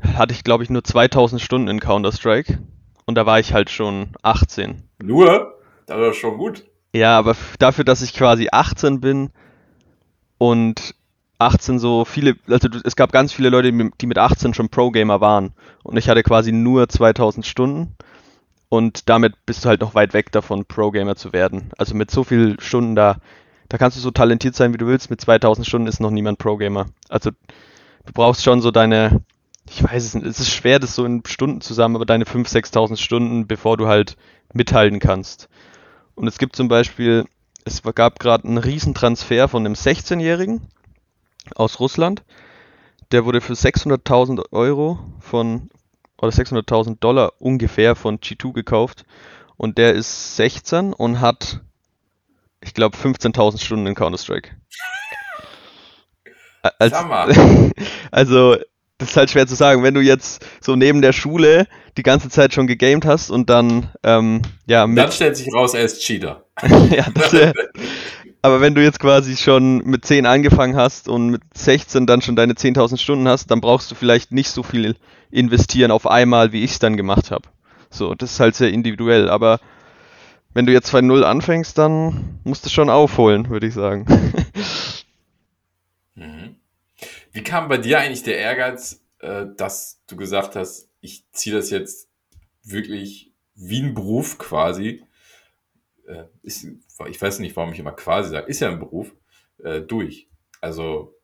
hatte 0.00 0.34
ich 0.34 0.44
glaube 0.44 0.64
ich 0.64 0.70
nur 0.70 0.84
2000 0.84 1.40
Stunden 1.40 1.68
in 1.68 1.80
Counter-Strike 1.80 2.58
und 3.06 3.16
da 3.16 3.26
war 3.26 3.40
ich 3.40 3.52
halt 3.52 3.70
schon 3.70 4.12
18. 4.22 4.88
Nur? 5.02 5.58
Das 5.86 5.98
war 5.98 6.12
schon 6.12 6.38
gut. 6.38 6.64
Ja, 6.94 7.18
aber 7.18 7.36
dafür, 7.58 7.84
dass 7.84 8.02
ich 8.02 8.12
quasi 8.14 8.48
18 8.52 9.00
bin 9.00 9.30
und 10.38 10.94
18 11.38 11.78
so 11.78 12.04
viele, 12.04 12.36
also 12.48 12.68
es 12.84 12.96
gab 12.96 13.12
ganz 13.12 13.32
viele 13.32 13.48
Leute, 13.48 13.72
die 13.72 14.06
mit 14.06 14.18
18 14.18 14.54
schon 14.54 14.68
Pro-Gamer 14.68 15.20
waren 15.20 15.52
und 15.82 15.96
ich 15.96 16.08
hatte 16.08 16.22
quasi 16.22 16.52
nur 16.52 16.88
2000 16.88 17.46
Stunden 17.46 17.96
und 18.68 19.08
damit 19.08 19.34
bist 19.46 19.64
du 19.64 19.68
halt 19.68 19.80
noch 19.80 19.94
weit 19.94 20.12
weg 20.14 20.32
davon, 20.32 20.64
Pro-Gamer 20.66 21.16
zu 21.16 21.32
werden. 21.32 21.70
Also 21.78 21.94
mit 21.94 22.10
so 22.10 22.24
vielen 22.24 22.60
Stunden 22.60 22.94
da, 22.94 23.18
da 23.68 23.78
kannst 23.78 23.96
du 23.96 24.00
so 24.00 24.10
talentiert 24.10 24.54
sein, 24.54 24.72
wie 24.74 24.78
du 24.78 24.86
willst, 24.86 25.10
mit 25.10 25.20
2000 25.20 25.66
Stunden 25.66 25.88
ist 25.88 26.00
noch 26.00 26.10
niemand 26.10 26.38
Pro-Gamer. 26.38 26.86
Also 27.08 27.30
du 27.30 28.12
brauchst 28.12 28.44
schon 28.44 28.60
so 28.60 28.70
deine, 28.70 29.22
ich 29.68 29.82
weiß 29.82 30.04
es 30.04 30.14
nicht, 30.14 30.26
es 30.26 30.40
ist 30.40 30.50
schwer, 30.52 30.78
das 30.78 30.94
so 30.94 31.04
in 31.06 31.22
Stunden 31.26 31.62
zusammen, 31.62 31.96
aber 31.96 32.06
deine 32.06 32.24
5.000, 32.24 32.72
6.000 32.72 32.96
Stunden, 32.98 33.46
bevor 33.46 33.76
du 33.78 33.88
halt 33.88 34.16
mithalten 34.52 35.00
kannst. 35.00 35.48
Und 36.14 36.28
es 36.28 36.38
gibt 36.38 36.56
zum 36.56 36.68
Beispiel, 36.68 37.26
es 37.64 37.82
gab 37.94 38.18
gerade 38.18 38.46
einen 38.46 38.58
Riesentransfer 38.58 39.48
von 39.48 39.64
einem 39.64 39.74
16-Jährigen 39.74 40.68
aus 41.54 41.80
Russland. 41.80 42.22
Der 43.10 43.24
wurde 43.24 43.40
für 43.40 43.54
600.000 43.54 44.52
Euro 44.52 44.98
von, 45.20 45.70
oder 46.18 46.30
600.000 46.30 46.98
Dollar 46.98 47.32
ungefähr 47.38 47.94
von 47.94 48.18
G2 48.18 48.52
gekauft. 48.52 49.04
Und 49.56 49.78
der 49.78 49.94
ist 49.94 50.36
16 50.36 50.92
und 50.92 51.20
hat, 51.20 51.60
ich 52.60 52.74
glaube, 52.74 52.96
15.000 52.96 53.62
Stunden 53.62 53.86
in 53.86 53.94
Counter-Strike. 53.94 54.50
Als, 56.78 56.92
also, 58.12 58.56
das 59.02 59.10
ist 59.10 59.16
halt 59.16 59.30
schwer 59.30 59.46
zu 59.46 59.54
sagen. 59.54 59.82
Wenn 59.82 59.94
du 59.94 60.00
jetzt 60.00 60.44
so 60.60 60.76
neben 60.76 61.02
der 61.02 61.12
Schule 61.12 61.66
die 61.96 62.02
ganze 62.02 62.28
Zeit 62.28 62.54
schon 62.54 62.66
gegamed 62.66 63.04
hast 63.04 63.30
und 63.30 63.50
dann, 63.50 63.90
ähm, 64.02 64.42
ja. 64.66 64.86
Mit, 64.86 64.98
dann 64.98 65.12
stellt 65.12 65.36
sich 65.36 65.52
raus, 65.52 65.74
er 65.74 65.82
ist 65.82 66.00
Cheater. 66.00 66.44
ja, 66.90 67.06
das 67.12 67.32
wär, 67.32 67.52
aber 68.42 68.60
wenn 68.60 68.74
du 68.74 68.82
jetzt 68.82 68.98
quasi 68.98 69.36
schon 69.36 69.78
mit 69.84 70.04
10 70.04 70.26
angefangen 70.26 70.76
hast 70.76 71.08
und 71.08 71.30
mit 71.30 71.42
16 71.54 72.06
dann 72.06 72.22
schon 72.22 72.36
deine 72.36 72.54
10.000 72.54 72.98
Stunden 72.98 73.28
hast, 73.28 73.50
dann 73.50 73.60
brauchst 73.60 73.90
du 73.90 73.94
vielleicht 73.94 74.32
nicht 74.32 74.50
so 74.50 74.62
viel 74.62 74.96
investieren 75.30 75.90
auf 75.90 76.06
einmal, 76.06 76.52
wie 76.52 76.64
ich 76.64 76.72
es 76.72 76.78
dann 76.78 76.96
gemacht 76.96 77.30
habe. 77.30 77.48
So, 77.90 78.14
das 78.14 78.32
ist 78.32 78.40
halt 78.40 78.54
sehr 78.54 78.72
individuell. 78.72 79.28
Aber 79.28 79.60
wenn 80.54 80.66
du 80.66 80.72
jetzt 80.72 80.92
bei 80.92 81.00
Null 81.00 81.24
anfängst, 81.24 81.78
dann 81.78 82.40
musst 82.44 82.64
du 82.66 82.70
schon 82.70 82.90
aufholen, 82.90 83.48
würde 83.48 83.66
ich 83.66 83.74
sagen. 83.74 84.06
Mhm. 86.14 86.56
Wie 87.32 87.42
kam 87.42 87.68
bei 87.68 87.78
dir 87.78 87.98
eigentlich 87.98 88.22
der 88.22 88.38
Ehrgeiz, 88.38 89.02
äh, 89.20 89.46
dass 89.56 90.02
du 90.06 90.16
gesagt 90.16 90.54
hast, 90.54 90.90
ich 91.00 91.24
ziehe 91.32 91.56
das 91.56 91.70
jetzt 91.70 92.08
wirklich 92.62 93.32
wie 93.54 93.82
ein 93.82 93.94
Beruf 93.94 94.38
quasi, 94.38 95.02
äh, 96.06 96.24
ist, 96.42 96.66
ich 97.08 97.20
weiß 97.20 97.38
nicht, 97.38 97.56
warum 97.56 97.72
ich 97.72 97.78
immer 97.78 97.92
quasi 97.92 98.30
sage, 98.30 98.46
ist 98.46 98.60
ja 98.60 98.68
ein 98.68 98.78
Beruf, 98.78 99.12
äh, 99.62 99.80
durch. 99.80 100.28
Also, 100.60 101.18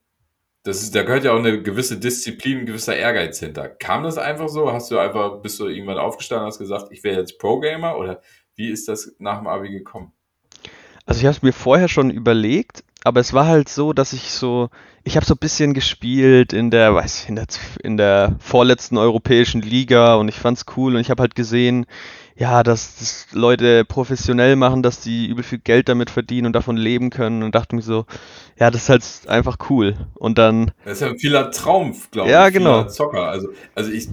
das 0.62 0.82
ist, 0.82 0.94
da 0.94 1.02
gehört 1.02 1.24
ja 1.24 1.32
auch 1.32 1.38
eine 1.38 1.62
gewisse 1.62 1.98
Disziplin, 1.98 2.60
ein 2.60 2.66
gewisser 2.66 2.96
Ehrgeiz 2.96 3.38
hinter. 3.38 3.68
Kam 3.68 4.02
das 4.02 4.18
einfach 4.18 4.48
so? 4.48 4.72
Hast 4.72 4.90
du 4.90 4.98
einfach, 4.98 5.40
bist 5.40 5.60
du 5.60 5.66
irgendwann 5.66 5.98
aufgestanden 5.98 6.44
und 6.44 6.52
hast 6.52 6.58
gesagt, 6.58 6.88
ich 6.90 7.04
wäre 7.04 7.20
jetzt 7.20 7.38
Pro-Gamer 7.38 7.96
oder 7.96 8.22
wie 8.54 8.70
ist 8.70 8.88
das 8.88 9.14
nach 9.18 9.38
dem 9.38 9.46
Abi 9.46 9.70
gekommen? 9.70 10.12
Also 11.06 11.20
ich 11.20 11.26
habe 11.26 11.36
es 11.36 11.42
mir 11.42 11.52
vorher 11.52 11.88
schon 11.88 12.10
überlegt, 12.10 12.84
aber 13.08 13.20
es 13.20 13.32
war 13.32 13.46
halt 13.46 13.70
so, 13.70 13.94
dass 13.94 14.12
ich 14.12 14.30
so, 14.30 14.68
ich 15.02 15.16
habe 15.16 15.24
so 15.24 15.34
ein 15.34 15.38
bisschen 15.38 15.72
gespielt 15.72 16.52
in 16.52 16.70
der, 16.70 16.94
weiß 16.94 17.22
ich, 17.22 17.28
in 17.30 17.36
der, 17.36 17.46
in 17.82 17.96
der 17.96 18.36
vorletzten 18.38 18.98
europäischen 18.98 19.62
Liga 19.62 20.16
und 20.16 20.28
ich 20.28 20.36
fand's 20.36 20.66
cool 20.76 20.94
und 20.94 21.00
ich 21.00 21.10
habe 21.10 21.22
halt 21.22 21.34
gesehen, 21.34 21.86
ja, 22.36 22.62
dass 22.62 22.98
das 22.98 23.26
Leute 23.32 23.86
professionell 23.86 24.56
machen, 24.56 24.82
dass 24.82 25.00
die 25.00 25.26
übel 25.26 25.42
viel 25.42 25.58
Geld 25.58 25.88
damit 25.88 26.10
verdienen 26.10 26.48
und 26.48 26.52
davon 26.52 26.76
leben 26.76 27.08
können 27.08 27.42
und 27.42 27.54
dachte 27.54 27.74
mir 27.74 27.82
so, 27.82 28.04
ja, 28.58 28.70
das 28.70 28.82
ist 28.82 28.88
halt 28.90 29.28
einfach 29.28 29.56
cool. 29.70 29.96
Und 30.14 30.36
dann. 30.36 30.72
Das 30.84 30.94
ist 30.94 31.00
ja 31.00 31.08
ein 31.08 31.18
vieler 31.18 31.50
Traum, 31.50 31.96
glaube 32.10 32.28
ich. 32.28 32.32
Ja, 32.32 32.50
genau. 32.50 32.84
Zocker. 32.84 33.28
Also, 33.28 33.48
also 33.74 33.90
ich, 33.90 34.08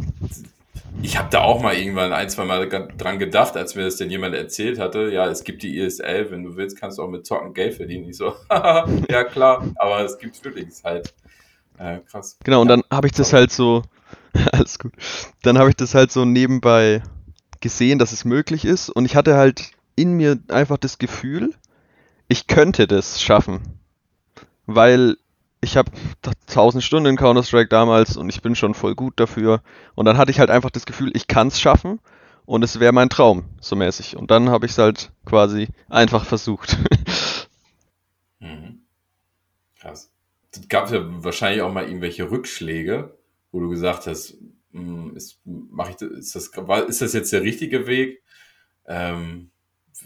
ich 1.01 1.17
habe 1.17 1.29
da 1.29 1.41
auch 1.41 1.61
mal 1.61 1.75
irgendwann 1.75 2.13
ein, 2.13 2.29
zwei 2.29 2.45
Mal 2.45 2.67
dran 2.69 3.19
gedacht, 3.19 3.55
als 3.57 3.75
mir 3.75 3.83
das 3.83 3.97
denn 3.97 4.09
jemand 4.09 4.35
erzählt 4.35 4.79
hatte. 4.79 5.11
Ja, 5.11 5.27
es 5.27 5.43
gibt 5.43 5.63
die 5.63 5.79
ESL, 5.79 6.31
wenn 6.31 6.43
du 6.43 6.55
willst, 6.55 6.79
kannst 6.79 6.97
du 6.97 7.03
auch 7.03 7.09
mit 7.09 7.25
Zocken 7.25 7.53
Geld 7.53 7.75
verdienen. 7.75 8.09
Ich 8.09 8.17
so, 8.17 8.33
ja 8.49 9.23
klar, 9.23 9.65
aber 9.75 10.01
es 10.01 10.17
gibt 10.17 10.43
wirklich 10.43 10.67
halt. 10.83 11.13
Äh, 11.77 11.99
krass. 12.09 12.37
Genau, 12.43 12.61
und 12.61 12.69
dann 12.69 12.83
habe 12.91 13.07
ich 13.07 13.13
das 13.13 13.33
halt 13.33 13.51
so, 13.51 13.83
alles 14.51 14.79
gut. 14.79 14.93
Dann 15.43 15.57
habe 15.57 15.69
ich 15.69 15.75
das 15.75 15.93
halt 15.93 16.11
so 16.11 16.25
nebenbei 16.25 17.03
gesehen, 17.59 17.99
dass 17.99 18.11
es 18.11 18.25
möglich 18.25 18.65
ist 18.65 18.89
und 18.89 19.05
ich 19.05 19.15
hatte 19.15 19.35
halt 19.35 19.71
in 19.95 20.13
mir 20.13 20.39
einfach 20.49 20.77
das 20.77 20.97
Gefühl, 20.97 21.53
ich 22.27 22.47
könnte 22.47 22.87
das 22.87 23.21
schaffen. 23.21 23.79
Weil 24.65 25.17
ich 25.65 25.77
habe 25.77 25.91
1000 26.47 26.83
Stunden 26.83 27.09
in 27.09 27.17
Counter-Strike 27.17 27.69
damals 27.69 28.15
und 28.17 28.29
ich 28.29 28.41
bin 28.41 28.55
schon 28.55 28.75
voll 28.75 28.95
gut 28.95 29.19
dafür. 29.19 29.61
Und 29.95 30.05
dann 30.05 30.17
hatte 30.17 30.31
ich 30.31 30.39
halt 30.39 30.51
einfach 30.51 30.69
das 30.69 30.85
Gefühl, 30.85 31.11
ich 31.15 31.27
kann 31.27 31.47
es 31.47 31.59
schaffen 31.59 31.99
und 32.45 32.63
es 32.63 32.79
wäre 32.79 32.93
mein 32.93 33.09
Traum, 33.09 33.45
so 33.59 33.75
mäßig. 33.75 34.15
Und 34.15 34.29
dann 34.31 34.49
habe 34.49 34.67
ich 34.67 34.73
es 34.73 34.77
halt 34.77 35.11
quasi 35.25 35.67
einfach 35.89 36.25
versucht. 36.25 36.77
Mhm. 38.39 38.81
Krass. 39.79 40.11
Gab 40.67 40.91
ja 40.91 40.99
wahrscheinlich 41.23 41.61
auch 41.61 41.71
mal 41.71 41.85
irgendwelche 41.85 42.29
Rückschläge, 42.29 43.17
wo 43.51 43.61
du 43.61 43.69
gesagt 43.69 44.07
hast, 44.07 44.37
hm, 44.71 45.15
ist, 45.15 45.39
mach 45.45 45.89
ich, 45.89 45.99
ist, 46.01 46.35
das, 46.35 46.51
ist 46.87 47.01
das 47.01 47.13
jetzt 47.13 47.33
der 47.33 47.41
richtige 47.41 47.87
Weg? 47.87 48.21
Ähm, 48.85 49.51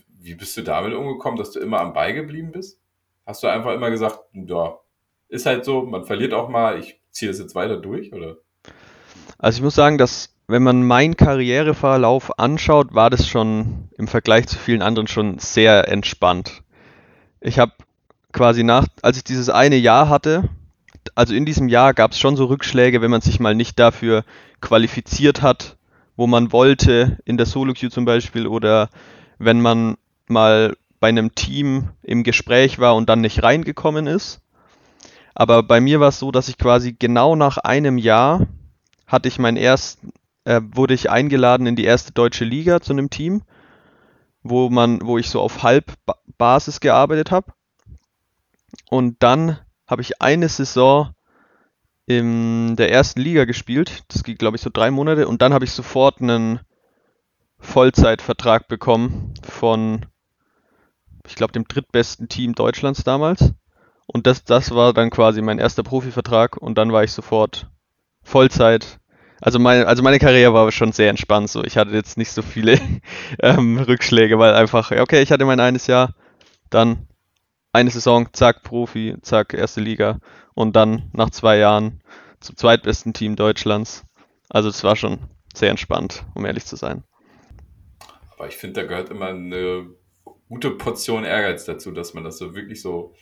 wie 0.07 0.35
bist 0.35 0.55
du 0.55 0.61
damit 0.61 0.93
umgekommen, 0.93 1.37
dass 1.37 1.51
du 1.51 1.59
immer 1.59 1.81
am 1.81 1.93
Ball 1.93 2.13
geblieben 2.13 2.51
bist? 2.51 2.79
Hast 3.25 3.43
du 3.43 3.47
einfach 3.47 3.73
immer 3.73 3.89
gesagt, 3.89 4.19
ja, 4.33 4.79
ist 5.29 5.45
halt 5.45 5.63
so, 5.63 5.83
man 5.83 6.05
verliert 6.05 6.33
auch 6.33 6.49
mal, 6.49 6.79
ich 6.79 6.99
ziehe 7.11 7.31
das 7.31 7.39
jetzt 7.39 7.55
weiter 7.55 7.77
durch, 7.77 8.11
oder? 8.13 8.37
Also 9.37 9.57
ich 9.57 9.63
muss 9.63 9.75
sagen, 9.75 9.97
dass 9.97 10.35
wenn 10.47 10.63
man 10.63 10.83
meinen 10.83 11.15
Karriereverlauf 11.15 12.39
anschaut, 12.39 12.93
war 12.93 13.09
das 13.09 13.27
schon 13.27 13.89
im 13.97 14.07
Vergleich 14.07 14.47
zu 14.47 14.57
vielen 14.57 14.81
anderen 14.81 15.07
schon 15.07 15.37
sehr 15.37 15.87
entspannt. 15.87 16.63
Ich 17.39 17.59
habe 17.59 17.71
quasi 18.33 18.63
nach, 18.63 18.87
als 19.01 19.17
ich 19.17 19.23
dieses 19.23 19.49
eine 19.49 19.77
Jahr 19.77 20.09
hatte, 20.09 20.49
also 21.15 21.33
in 21.33 21.45
diesem 21.45 21.69
Jahr 21.69 21.93
gab 21.93 22.11
es 22.11 22.19
schon 22.19 22.35
so 22.35 22.45
Rückschläge, 22.45 23.01
wenn 23.01 23.11
man 23.11 23.21
sich 23.21 23.39
mal 23.39 23.55
nicht 23.55 23.79
dafür 23.79 24.23
qualifiziert 24.61 25.41
hat, 25.41 25.77
wo 26.15 26.27
man 26.27 26.51
wollte, 26.51 27.17
in 27.25 27.37
der 27.37 27.45
Solo 27.45 27.73
Queue 27.73 27.89
zum 27.89 28.05
Beispiel, 28.05 28.47
oder 28.47 28.89
wenn 29.37 29.61
man 29.61 29.97
mal 30.27 30.75
bei 30.99 31.07
einem 31.07 31.33
Team 31.35 31.89
im 32.03 32.23
Gespräch 32.23 32.79
war 32.79 32.95
und 32.95 33.07
dann 33.07 33.21
nicht 33.21 33.41
reingekommen 33.41 34.07
ist. 34.07 34.41
Aber 35.39 35.63
bei 35.63 35.79
mir 35.79 36.01
war 36.01 36.09
es 36.09 36.19
so, 36.19 36.33
dass 36.33 36.49
ich 36.49 36.57
quasi 36.57 36.91
genau 36.91 37.33
nach 37.37 37.57
einem 37.57 37.97
Jahr 37.97 38.47
hatte 39.07 39.29
ich 39.29 39.39
meinen 39.39 39.55
ersten, 39.55 40.11
äh, 40.43 40.59
wurde 40.61 40.93
ich 40.93 41.09
eingeladen 41.09 41.65
in 41.65 41.77
die 41.77 41.85
erste 41.85 42.11
deutsche 42.11 42.43
Liga 42.43 42.81
zu 42.81 42.91
einem 42.91 43.09
Team, 43.09 43.43
wo 44.43 44.69
man, 44.69 44.99
wo 45.01 45.17
ich 45.17 45.29
so 45.29 45.39
auf 45.39 45.63
Halbbasis 45.63 46.81
gearbeitet 46.81 47.31
habe. 47.31 47.53
Und 48.89 49.23
dann 49.23 49.57
habe 49.87 50.01
ich 50.01 50.21
eine 50.21 50.49
Saison 50.49 51.15
in 52.05 52.75
der 52.75 52.91
ersten 52.91 53.21
Liga 53.21 53.45
gespielt. 53.45 54.03
Das 54.09 54.23
ging, 54.23 54.35
glaube 54.35 54.57
ich, 54.57 54.61
so 54.61 54.69
drei 54.69 54.91
Monate. 54.91 55.25
Und 55.25 55.41
dann 55.41 55.53
habe 55.53 55.63
ich 55.63 55.71
sofort 55.71 56.21
einen 56.21 56.59
Vollzeitvertrag 57.59 58.67
bekommen 58.67 59.35
von, 59.41 60.05
ich 61.25 61.35
glaube, 61.35 61.53
dem 61.53 61.63
drittbesten 61.65 62.27
Team 62.27 62.55
Deutschlands 62.55 63.05
damals. 63.05 63.53
Und 64.11 64.25
das, 64.25 64.43
das 64.43 64.73
war 64.73 64.91
dann 64.93 65.11
quasi 65.11 65.41
mein 65.41 65.59
erster 65.59 65.83
Profivertrag. 65.83 66.57
Und 66.57 66.77
dann 66.79 66.91
war 66.91 67.03
ich 67.03 67.11
sofort 67.11 67.69
Vollzeit. 68.23 68.99
Also 69.39 69.59
meine, 69.59 69.85
also 69.85 70.01
meine 70.01 70.17
Karriere 70.17 70.53
war 70.53 70.71
schon 70.71 70.91
sehr 70.91 71.11
entspannt. 71.11 71.49
So, 71.49 71.63
ich 71.63 71.77
hatte 71.77 71.91
jetzt 71.91 72.17
nicht 72.17 72.31
so 72.31 72.41
viele 72.41 72.79
ähm, 73.39 73.77
Rückschläge, 73.77 74.39
weil 74.39 74.55
einfach, 74.55 74.91
okay, 74.91 75.21
ich 75.21 75.31
hatte 75.31 75.45
mein 75.45 75.59
eines 75.59 75.85
Jahr, 75.85 76.15
dann 76.71 77.07
eine 77.71 77.91
Saison, 77.91 78.29
zack, 78.33 78.63
Profi, 78.63 79.15
zack, 79.21 79.53
erste 79.53 79.79
Liga 79.79 80.17
und 80.55 80.75
dann 80.75 81.09
nach 81.13 81.29
zwei 81.29 81.57
Jahren 81.57 82.01
zum 82.39 82.57
zweitbesten 82.57 83.13
Team 83.13 83.35
Deutschlands. 83.35 84.05
Also 84.49 84.69
es 84.69 84.83
war 84.83 84.95
schon 84.95 85.19
sehr 85.53 85.69
entspannt, 85.69 86.25
um 86.33 86.45
ehrlich 86.45 86.65
zu 86.65 86.75
sein. 86.75 87.03
Aber 88.35 88.47
ich 88.47 88.57
finde, 88.57 88.81
da 88.81 88.87
gehört 88.87 89.09
immer 89.09 89.27
eine 89.27 89.87
gute 90.47 90.71
Portion 90.71 91.25
Ehrgeiz 91.25 91.65
dazu, 91.65 91.91
dass 91.91 92.15
man 92.15 92.23
das 92.23 92.39
so 92.39 92.55
wirklich 92.55 92.81
so, 92.81 93.13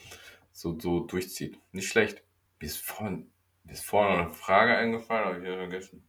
so, 0.58 0.78
so 0.80 1.02
durchzieht. 1.02 1.60
Nicht 1.72 1.88
schlecht. 1.88 2.24
Mir 2.60 2.66
ist 2.66 2.80
vorhin, 2.80 3.32
mir 3.64 3.74
ist 3.74 3.86
vorhin 3.86 4.18
noch 4.18 4.26
eine 4.26 4.34
Frage 4.34 4.76
eingefallen, 4.76 5.26
habe 5.26 5.38
ich 5.38 5.48
ja 5.48 5.56
vergessen. 5.56 6.08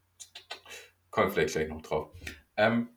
Kommen 1.11 1.30
vielleicht 1.30 1.53
gleich 1.53 1.68
noch 1.68 1.82
drauf. 1.82 2.11
Ähm, 2.57 2.88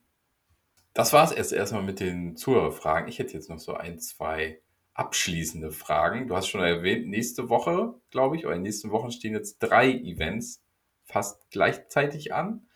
das 0.94 1.12
war 1.12 1.24
es 1.24 1.32
erst 1.32 1.52
erstmal 1.52 1.82
mit 1.82 2.00
den 2.00 2.36
Zuhörerfragen. 2.36 3.08
Ich 3.08 3.18
hätte 3.18 3.34
jetzt 3.34 3.50
noch 3.50 3.58
so 3.58 3.74
ein, 3.74 3.98
zwei 3.98 4.62
abschließende 4.94 5.72
Fragen. 5.72 6.26
Du 6.26 6.36
hast 6.36 6.48
schon 6.48 6.62
erwähnt, 6.62 7.08
nächste 7.08 7.50
Woche, 7.50 8.00
glaube 8.10 8.36
ich, 8.36 8.46
oder 8.46 8.54
in 8.54 8.60
den 8.60 8.70
nächsten 8.70 8.90
Wochen 8.90 9.10
stehen 9.10 9.34
jetzt 9.34 9.58
drei 9.58 9.90
Events 9.90 10.64
fast 11.04 11.50
gleichzeitig 11.50 12.32
an. 12.32 12.66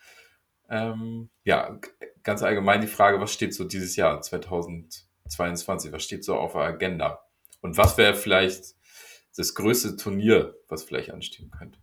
Ähm, 0.69 1.29
ja, 1.43 1.79
ganz 2.21 2.43
allgemein 2.43 2.81
die 2.81 2.87
Frage, 2.87 3.19
was 3.19 3.33
steht 3.33 3.55
so 3.55 3.63
dieses 3.63 3.95
Jahr 3.95 4.21
2022? 4.21 5.91
Was 5.91 6.03
steht 6.03 6.23
so 6.23 6.35
auf 6.35 6.53
der 6.53 6.61
Agenda? 6.61 7.26
Und 7.61 7.77
was 7.77 7.97
wäre 7.97 8.15
vielleicht 8.15 8.75
das 9.35 9.53
größte 9.53 9.97
Turnier, 9.97 10.55
was 10.67 10.83
vielleicht 10.83 11.11
anstehen 11.11 11.51
könnte? 11.51 11.79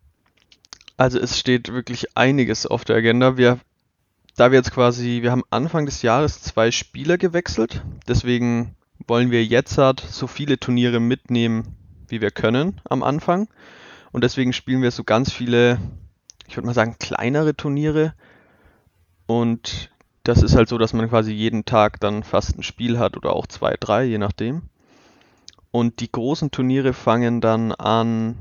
Also 0.97 1.19
es 1.19 1.39
steht 1.39 1.73
wirklich 1.73 2.17
einiges 2.17 2.67
auf 2.67 2.85
der 2.85 2.97
Agenda. 2.97 3.37
Wir, 3.37 3.59
da 4.37 4.51
wir 4.51 4.59
jetzt 4.59 4.73
quasi, 4.73 5.21
wir 5.23 5.31
haben 5.31 5.43
Anfang 5.51 5.87
des 5.87 6.03
Jahres 6.03 6.43
zwei 6.43 6.71
Spieler 6.71 7.19
gewechselt, 7.19 7.83
deswegen 8.07 8.77
wollen 9.07 9.31
wir 9.31 9.45
jetzt 9.45 9.77
halt 9.79 10.01
so 10.01 10.27
viele 10.27 10.59
Turniere 10.59 11.01
mitnehmen, 11.01 11.77
wie 12.09 12.21
wir 12.21 12.31
können 12.31 12.81
am 12.89 13.03
Anfang. 13.03 13.49
Und 14.13 14.23
deswegen 14.23 14.53
spielen 14.53 14.83
wir 14.83 14.93
so 14.93 15.03
ganz 15.03 15.33
viele, 15.33 15.79
ich 16.47 16.57
würde 16.57 16.67
mal 16.67 16.75
sagen, 16.75 16.97
kleinere 16.99 17.57
Turniere. 17.57 18.15
Und 19.27 19.91
das 20.23 20.43
ist 20.43 20.55
halt 20.55 20.69
so, 20.69 20.79
dass 20.79 20.93
man 20.93 21.09
quasi 21.09 21.33
jeden 21.33 21.65
Tag 21.65 21.99
dann 22.01 22.23
fast 22.23 22.57
ein 22.57 22.63
Spiel 22.63 22.99
hat 22.99 23.17
oder 23.17 23.33
auch 23.33 23.47
zwei, 23.47 23.77
drei, 23.79 24.05
je 24.05 24.19
nachdem. 24.19 24.63
Und 25.75 25.99
die 25.99 26.13
großen 26.13 26.53
Turniere 26.53 26.93
fangen 26.93 27.41
dann 27.41 27.73
an, 27.73 28.37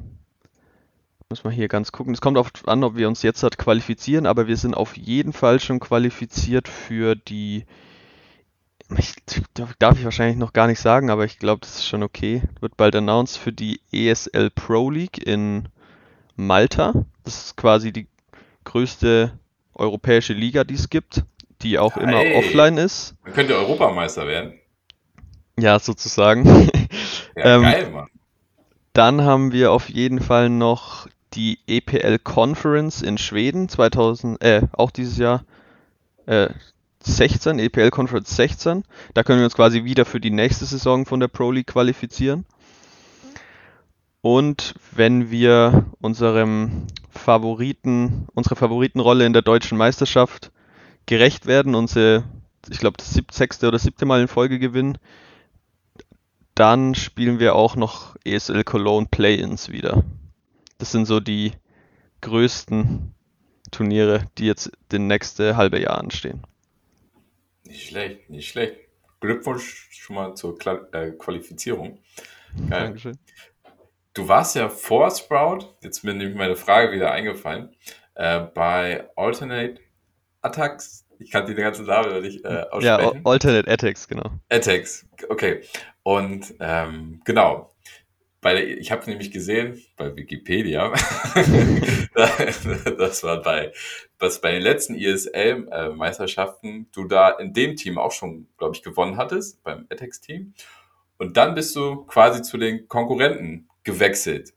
muss 1.30 1.44
man 1.44 1.52
hier 1.52 1.68
ganz 1.68 1.92
gucken. 1.92 2.14
Es 2.14 2.22
kommt 2.22 2.38
oft 2.38 2.68
an, 2.68 2.84
ob 2.84 2.96
wir 2.96 3.08
uns 3.08 3.24
jetzt 3.24 3.42
halt 3.42 3.58
qualifizieren, 3.58 4.28
aber 4.28 4.46
wir 4.46 4.56
sind 4.56 4.76
auf 4.76 4.96
jeden 4.96 5.34
Fall 5.34 5.60
schon 5.60 5.80
qualifiziert 5.80 6.68
für 6.68 7.16
die 7.16 7.66
ich, 9.00 9.16
darf 9.80 9.98
ich 9.98 10.04
wahrscheinlich 10.04 10.38
noch 10.38 10.54
gar 10.54 10.68
nicht 10.68 10.80
sagen, 10.80 11.10
aber 11.10 11.26
ich 11.26 11.40
glaube, 11.40 11.62
das 11.62 11.78
ist 11.78 11.88
schon 11.88 12.04
okay. 12.04 12.44
Wird 12.60 12.78
bald 12.78 12.96
announced 12.96 13.40
für 13.40 13.52
die 13.52 13.82
ESL 13.92 14.52
Pro 14.52 14.92
League 14.92 15.18
in 15.18 15.70
Malta. 16.36 16.94
Das 17.24 17.46
ist 17.46 17.58
quasi 17.58 17.92
die 17.92 18.06
größte 18.64 19.40
europäische 19.74 20.34
Liga, 20.34 20.66
die 20.66 20.76
es 20.76 20.88
gibt, 20.88 21.24
die 21.64 21.80
auch 21.80 21.96
hey, 21.96 22.04
immer 22.04 22.38
offline 22.38 22.78
ist. 22.78 23.16
Man 23.24 23.34
könnte 23.34 23.56
Europameister 23.56 24.28
werden. 24.28 24.54
Ja, 25.58 25.80
sozusagen. 25.80 26.70
Ja, 27.36 27.56
ähm, 27.56 27.62
geil, 27.64 27.90
Mann. 27.92 28.08
Dann 28.94 29.22
haben 29.24 29.52
wir 29.52 29.72
auf 29.72 29.90
jeden 29.90 30.22
Fall 30.22 30.50
noch 30.50 31.08
die 31.34 31.60
EPL 31.66 32.20
Conference 32.20 33.02
in 33.02 33.18
Schweden 33.18 33.68
2000, 33.70 34.44
äh, 34.44 34.62
auch 34.72 34.92
dieses 34.92 35.18
Jahr. 35.18 35.44
Äh, 36.26 36.50
16, 37.06 37.60
EPL 37.60 37.90
Conference 37.90 38.36
16. 38.36 38.84
Da 39.14 39.24
können 39.24 39.40
wir 39.40 39.46
uns 39.46 39.56
quasi 39.56 39.84
wieder 39.84 40.06
für 40.06 40.20
die 40.20 40.32
nächste 40.32 40.66
Saison 40.66 41.06
von 41.06 41.20
der 41.20 41.28
Pro 41.28 41.52
League 41.52 41.68
qualifizieren. 41.68 42.46
Und 44.22 44.76
wenn 44.94 45.30
wir 45.32 45.86
unserem 46.00 46.88
Favoriten, 47.10 48.28
unserer 48.34 48.56
Favoritenrolle 48.56 49.26
in 49.26 49.34
der 49.34 49.42
deutschen 49.42 49.78
Meisterschaft 49.78 50.52
gerecht 51.06 51.46
werden, 51.46 51.76
unsere, 51.76 52.24
ich 52.70 52.80
glaube, 52.80 52.96
das 52.98 53.20
sechste 53.32 53.68
oder 53.68 53.80
siebte 53.80 54.06
Mal 54.06 54.22
in 54.22 54.30
Folge 54.30 54.60
gewinnen, 54.60 54.98
dann 56.56 56.96
spielen 56.96 57.40
wir 57.40 57.56
auch 57.56 57.76
noch 57.76 58.16
ESL 58.24 58.64
Cologne 58.64 59.08
Play-ins 59.10 59.70
wieder. 59.70 60.04
Das 60.78 60.92
sind 60.92 61.06
so 61.06 61.20
die 61.20 61.54
größten 62.22 63.14
Turniere, 63.72 64.28
die 64.38 64.46
jetzt 64.46 64.72
den 64.92 65.08
nächste 65.08 65.58
halbe 65.58 65.80
Jahr 65.80 65.98
anstehen. 65.98 66.44
Nicht 67.64 67.88
schlecht, 67.88 68.30
nicht 68.30 68.50
schlecht. 68.50 68.78
Glückwunsch 69.20 69.90
schon 69.92 70.16
mal 70.16 70.36
zur 70.36 70.58
Kla 70.58 70.86
äh, 70.92 71.12
Qualifizierung. 71.12 72.00
Geil. 72.70 72.84
Dankeschön. 72.84 73.18
Du 74.14 74.28
warst 74.28 74.56
ja 74.56 74.70
vor 74.70 75.10
Sprout, 75.10 75.76
jetzt 75.82 76.04
mir 76.04 76.14
nämlich 76.14 76.36
meine 76.38 76.56
Frage 76.56 76.92
wieder 76.92 77.12
eingefallen, 77.12 77.76
äh, 78.14 78.42
bei 78.42 79.10
Alternate 79.16 79.80
Attacks. 80.42 81.03
Ich 81.24 81.32
kann 81.32 81.46
die 81.46 81.56
ganze 81.56 81.84
Namen 81.84 82.22
nicht 82.22 82.44
äh, 82.44 82.66
aussprechen. 82.70 82.84
Ja, 82.84 83.22
Alternate 83.24 83.70
Attacks, 83.70 84.08
genau. 84.08 84.32
Attacks, 84.50 85.08
okay. 85.30 85.62
Und 86.04 86.54
ähm, 86.60 87.22
genau, 87.24 87.74
bei 88.44 88.54
der, 88.54 88.78
ich 88.78 88.92
habe 88.92 89.10
nämlich 89.10 89.32
gesehen 89.32 89.82
bei 89.98 90.16
Wikipedia, 90.16 90.94
das 92.14 93.24
war 93.24 93.42
bei, 93.42 93.72
was 94.20 94.42
bei 94.42 94.52
den 94.52 94.62
letzten 94.62 94.96
ISL-Meisterschaften 94.96 96.88
du 96.94 97.06
da 97.06 97.32
in 97.32 97.54
dem 97.54 97.76
Team 97.76 97.98
auch 97.98 98.12
schon, 98.12 98.48
glaube 98.58 98.76
ich, 98.76 98.84
gewonnen 98.84 99.18
hattest, 99.18 99.64
beim 99.64 99.88
Etex-Team. 99.90 100.54
Und 101.18 101.38
dann 101.38 101.56
bist 101.56 101.76
du 101.76 102.04
quasi 102.04 102.42
zu 102.42 102.58
den 102.58 102.88
Konkurrenten 102.88 103.70
gewechselt. 103.84 104.54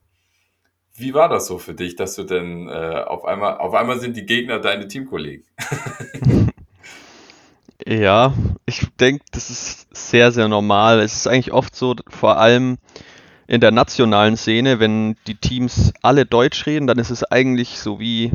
Wie 0.95 1.15
war 1.15 1.29
das 1.29 1.47
so 1.47 1.59
für 1.59 1.75
dich, 1.75 1.95
dass 1.95 2.17
du 2.17 2.25
denn 2.25 2.69
äh, 2.69 3.05
auf 3.07 3.25
einmal, 3.25 3.59
auf 3.59 3.75
einmal 3.75 4.01
sind 4.01 4.17
die 4.17 4.27
Gegner 4.27 4.59
deine 4.59 4.89
Teamkollegen? 4.89 5.47
ja, 7.87 8.35
ich 8.67 8.87
denke, 8.99 9.25
das 9.31 9.49
ist 9.49 9.87
sehr, 9.95 10.33
sehr 10.33 10.49
normal. 10.49 11.01
Es 11.01 11.15
ist 11.15 11.27
eigentlich 11.29 11.53
oft 11.53 11.77
so, 11.77 11.95
vor 12.09 12.39
allem 12.39 12.79
in 13.47 13.61
der 13.61 13.71
nationalen 13.71 14.37
Szene, 14.37 14.81
wenn 14.81 15.17
die 15.29 15.37
Teams 15.37 15.93
alle 16.03 16.27
Deutsch 16.27 16.67
reden, 16.67 16.89
dann 16.89 16.99
ist 16.99 17.11
es 17.11 17.23
eigentlich 17.23 17.79
so 17.79 18.01
wie, 18.01 18.33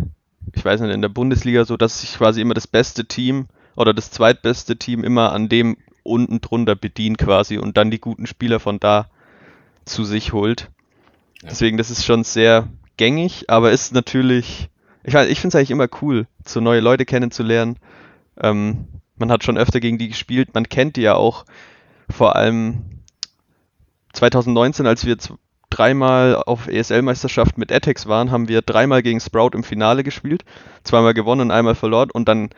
ich 0.54 0.64
weiß 0.64 0.80
nicht, 0.80 0.94
in 0.94 1.02
der 1.02 1.10
Bundesliga 1.10 1.66
so, 1.66 1.76
dass 1.76 2.00
sich 2.00 2.18
quasi 2.18 2.40
immer 2.40 2.54
das 2.54 2.68
beste 2.68 3.06
Team 3.06 3.48
oder 3.76 3.94
das 3.94 4.10
zweitbeste 4.10 4.78
Team 4.78 5.04
immer 5.04 5.34
an 5.34 5.50
dem 5.50 5.78
unten 6.04 6.40
drunter 6.40 6.76
bedient 6.76 7.18
quasi 7.18 7.58
und 7.58 7.76
dann 7.76 7.92
die 7.92 8.00
guten 8.00 8.28
Spieler 8.28 8.60
von 8.62 8.80
da 8.80 9.08
zu 9.84 10.06
sich 10.06 10.32
holt. 10.32 10.70
Ja. 11.42 11.50
Deswegen, 11.50 11.78
das 11.78 11.90
ist 11.90 12.06
schon 12.06 12.24
sehr 12.24 12.70
gängig, 12.96 13.50
aber 13.50 13.72
ist 13.72 13.94
natürlich, 13.94 14.70
ich, 15.04 15.14
ich 15.14 15.40
finde 15.42 15.50
es 15.50 15.56
eigentlich 15.56 15.72
immer 15.72 15.90
cool, 16.02 16.28
so 16.46 16.62
neue 16.62 16.80
Leute 16.80 17.06
kennenzulernen. 17.06 17.78
Ähm, 18.40 18.88
man 19.22 19.32
hat 19.32 19.46
schon 19.46 19.58
öfter 19.58 19.80
gegen 19.80 19.98
die 19.98 20.10
gespielt, 20.10 20.54
man 20.54 20.68
kennt 20.68 20.98
die 20.98 21.02
ja 21.02 21.16
auch 21.16 21.46
vor 22.10 22.36
allem 22.36 22.84
2019, 24.14 24.86
als 24.86 25.06
wir 25.06 25.16
dreimal 25.70 26.36
auf 26.36 26.68
ESL-Meisterschaft 26.68 27.58
mit 27.58 27.72
Atex 27.72 28.06
waren, 28.08 28.30
haben 28.30 28.48
wir 28.50 28.62
dreimal 28.62 29.02
gegen 29.02 29.20
Sprout 29.20 29.52
im 29.54 29.64
Finale 29.64 30.04
gespielt. 30.04 30.44
Zweimal 30.84 31.14
gewonnen 31.14 31.42
und 31.42 31.52
einmal 31.52 31.76
verloren. 31.76 32.12
Und 32.12 32.28
dann 32.28 32.50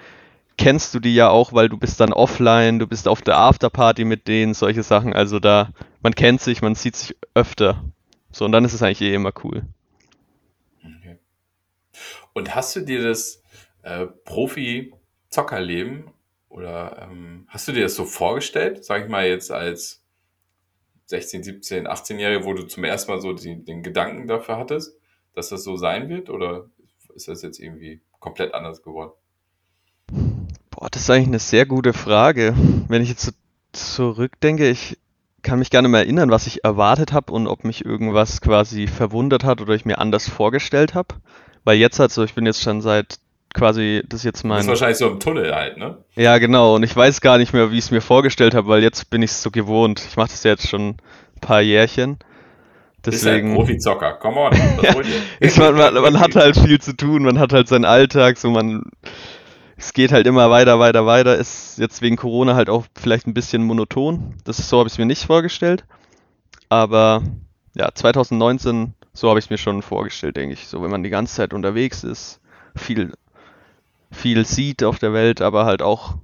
kennst 0.58 0.94
du 0.94 1.00
die 1.00 1.14
ja 1.14 1.30
auch, 1.30 1.54
weil 1.54 1.70
du 1.70 1.78
bist 1.78 2.00
dann 2.00 2.12
offline, 2.12 2.80
du 2.80 2.88
bist 2.88 3.08
auf 3.08 3.22
der 3.22 3.38
Afterparty 3.38 4.04
mit 4.04 4.28
denen, 4.28 4.54
solche 4.54 4.84
Sachen. 4.84 5.14
Also 5.14 5.40
da, 5.40 5.70
man 6.02 6.16
kennt 6.16 6.42
sich, 6.42 6.62
man 6.62 6.76
sieht 6.76 6.96
sich 6.96 7.16
öfter. 7.36 7.84
So, 8.32 8.46
und 8.46 8.52
dann 8.52 8.66
ist 8.66 8.74
es 8.74 8.82
eigentlich 8.82 9.02
eh 9.02 9.14
immer 9.14 9.32
cool. 9.44 9.64
Okay. 10.82 11.20
Und 12.34 12.56
hast 12.56 12.76
du 12.76 12.82
dir 12.82 13.04
das 13.04 13.44
äh, 13.84 14.08
Profi-Zockerleben 14.26 16.06
oder 16.54 17.02
ähm, 17.02 17.46
hast 17.48 17.68
du 17.68 17.72
dir 17.72 17.84
das 17.84 17.96
so 17.96 18.06
vorgestellt, 18.06 18.86
sag 18.86 19.04
ich 19.04 19.10
mal 19.10 19.28
jetzt 19.28 19.52
als 19.52 20.04
16, 21.08 21.44
17, 21.44 21.88
18-Jährige, 21.88 22.46
wo 22.46 22.54
du 22.54 22.64
zum 22.64 22.84
ersten 22.84 23.12
Mal 23.12 23.20
so 23.20 23.34
die, 23.34 23.64
den 23.66 23.82
Gedanken 23.82 24.28
dafür 24.28 24.58
hattest, 24.58 24.96
dass 25.34 25.50
das 25.50 25.64
so 25.64 25.78
sein 25.78 26.10
wird? 26.10 26.30
Oder 26.30 26.70
ist 27.16 27.28
das 27.28 27.42
jetzt 27.42 27.60
irgendwie 27.60 28.02
komplett 28.20 28.54
anders 28.54 28.84
geworden? 28.84 29.14
Boah, 30.70 30.90
das 30.92 31.04
ist 31.04 31.10
eigentlich 31.10 31.28
eine 31.28 31.40
sehr 31.40 31.66
gute 31.66 31.92
Frage. 31.92 32.54
Wenn 32.88 33.02
ich 33.02 33.10
jetzt 33.10 33.26
so 33.26 33.32
zurückdenke, 33.72 34.70
ich 34.70 35.00
kann 35.42 35.58
mich 35.58 35.72
gerne 35.72 35.88
mal 35.88 36.00
erinnern, 36.00 36.30
was 36.30 36.46
ich 36.46 36.64
erwartet 36.64 37.14
habe 37.14 37.34
und 37.34 37.48
ob 37.48 37.64
mich 37.64 37.84
irgendwas 37.84 38.42
quasi 38.42 38.86
verwundert 38.86 39.44
hat 39.44 39.60
oder 39.60 39.74
ich 39.74 39.86
mir 39.86 39.98
anders 39.98 40.30
vorgestellt 40.30 40.94
habe. 40.94 41.16
Weil 41.64 41.78
jetzt 41.78 42.00
halt 42.00 42.12
so, 42.12 42.24
ich 42.24 42.36
bin 42.36 42.46
jetzt 42.46 42.62
schon 42.62 42.82
seit 42.82 43.18
quasi, 43.54 44.04
das 44.08 44.22
ist 44.22 44.26
jetzt 44.26 44.44
mein. 44.44 44.58
Das 44.58 44.66
ist 44.66 44.70
wahrscheinlich 44.70 44.98
so 44.98 45.08
im 45.10 45.20
Tunnel 45.20 45.54
halt, 45.54 45.78
ne? 45.78 45.98
Ja, 46.16 46.38
genau. 46.38 46.76
Und 46.76 46.84
ich 46.84 46.96
weiß 46.96 47.22
gar 47.22 47.38
nicht 47.38 47.54
mehr, 47.54 47.72
wie 47.72 47.78
ich 47.78 47.86
es 47.86 47.92
mir 47.92 48.02
vorgestellt 48.02 48.56
habe, 48.56 48.68
weil 48.68 48.84
jetzt 48.84 49.10
bin 49.10 49.22
ich 49.22 49.32
es 49.32 49.42
so 49.42 49.52
gewohnt. 49.52 50.04
Ich 50.08 50.18
mache 50.18 50.30
das 50.30 50.44
jetzt 50.44 50.68
schon 50.68 50.90
ein 50.90 50.98
paar 51.42 51.62
Jährchen. 51.62 52.18
Deswegen. 53.06 53.50
Ist 53.50 53.54
ja 53.54 53.60
Profizocker, 53.60 54.14
come 54.14 54.40
on. 54.40 54.54
ich 55.40 55.58
meine, 55.58 55.74
man, 55.74 55.94
man 55.94 56.20
hat 56.20 56.36
halt 56.36 56.58
viel 56.58 56.80
zu 56.80 56.96
tun, 56.96 57.24
man 57.24 57.38
hat 57.38 57.52
halt 57.52 57.68
seinen 57.68 57.86
Alltag, 57.86 58.38
so 58.38 58.50
man 58.50 58.84
es 59.84 59.94
geht 59.94 60.12
halt 60.12 60.28
immer 60.28 60.50
weiter, 60.50 60.80
weiter, 60.80 61.06
weiter. 61.06 61.36
Ist 61.36 61.78
jetzt 61.78 62.02
wegen 62.02 62.16
Corona 62.16 62.56
halt 62.56 62.70
auch 62.70 62.86
vielleicht 62.96 63.28
ein 63.28 63.34
bisschen 63.34 63.64
monoton. 63.64 64.36
Das 64.46 64.60
ist 64.60 64.70
so, 64.70 64.80
habe 64.80 64.88
ich 64.88 64.94
es 64.94 64.98
mir 64.98 65.06
nicht 65.06 65.26
vorgestellt. 65.26 65.86
Aber 66.70 67.22
ja, 67.76 67.90
2019, 67.94 68.94
so 69.14 69.30
habe 69.30 69.40
ich 69.40 69.46
es 69.46 69.50
mir 69.50 69.58
schon 69.58 69.82
vorgestellt, 69.82 70.38
denke 70.38 70.54
ich. 70.54 70.68
So, 70.68 70.82
wenn 70.82 70.92
man 70.92 71.04
die 71.04 71.10
ganze 71.10 71.36
Zeit 71.36 71.54
unterwegs 71.54 72.04
ist, 72.04 72.40
viel, 72.76 73.14
viel 74.14 74.46
sieht 74.46 74.84
auf 74.84 75.00
der 75.00 75.14
Welt, 75.14 75.42
aber 75.42 75.66
halt 75.66 75.82
auch 75.82 76.16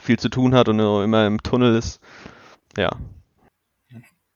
viel 0.00 0.18
zu 0.18 0.28
tun 0.28 0.54
hat 0.54 0.68
und 0.68 0.78
immer 0.80 1.26
im 1.26 1.42
Tunnel 1.42 1.76
ist. 1.76 2.00
Ja. 2.76 2.90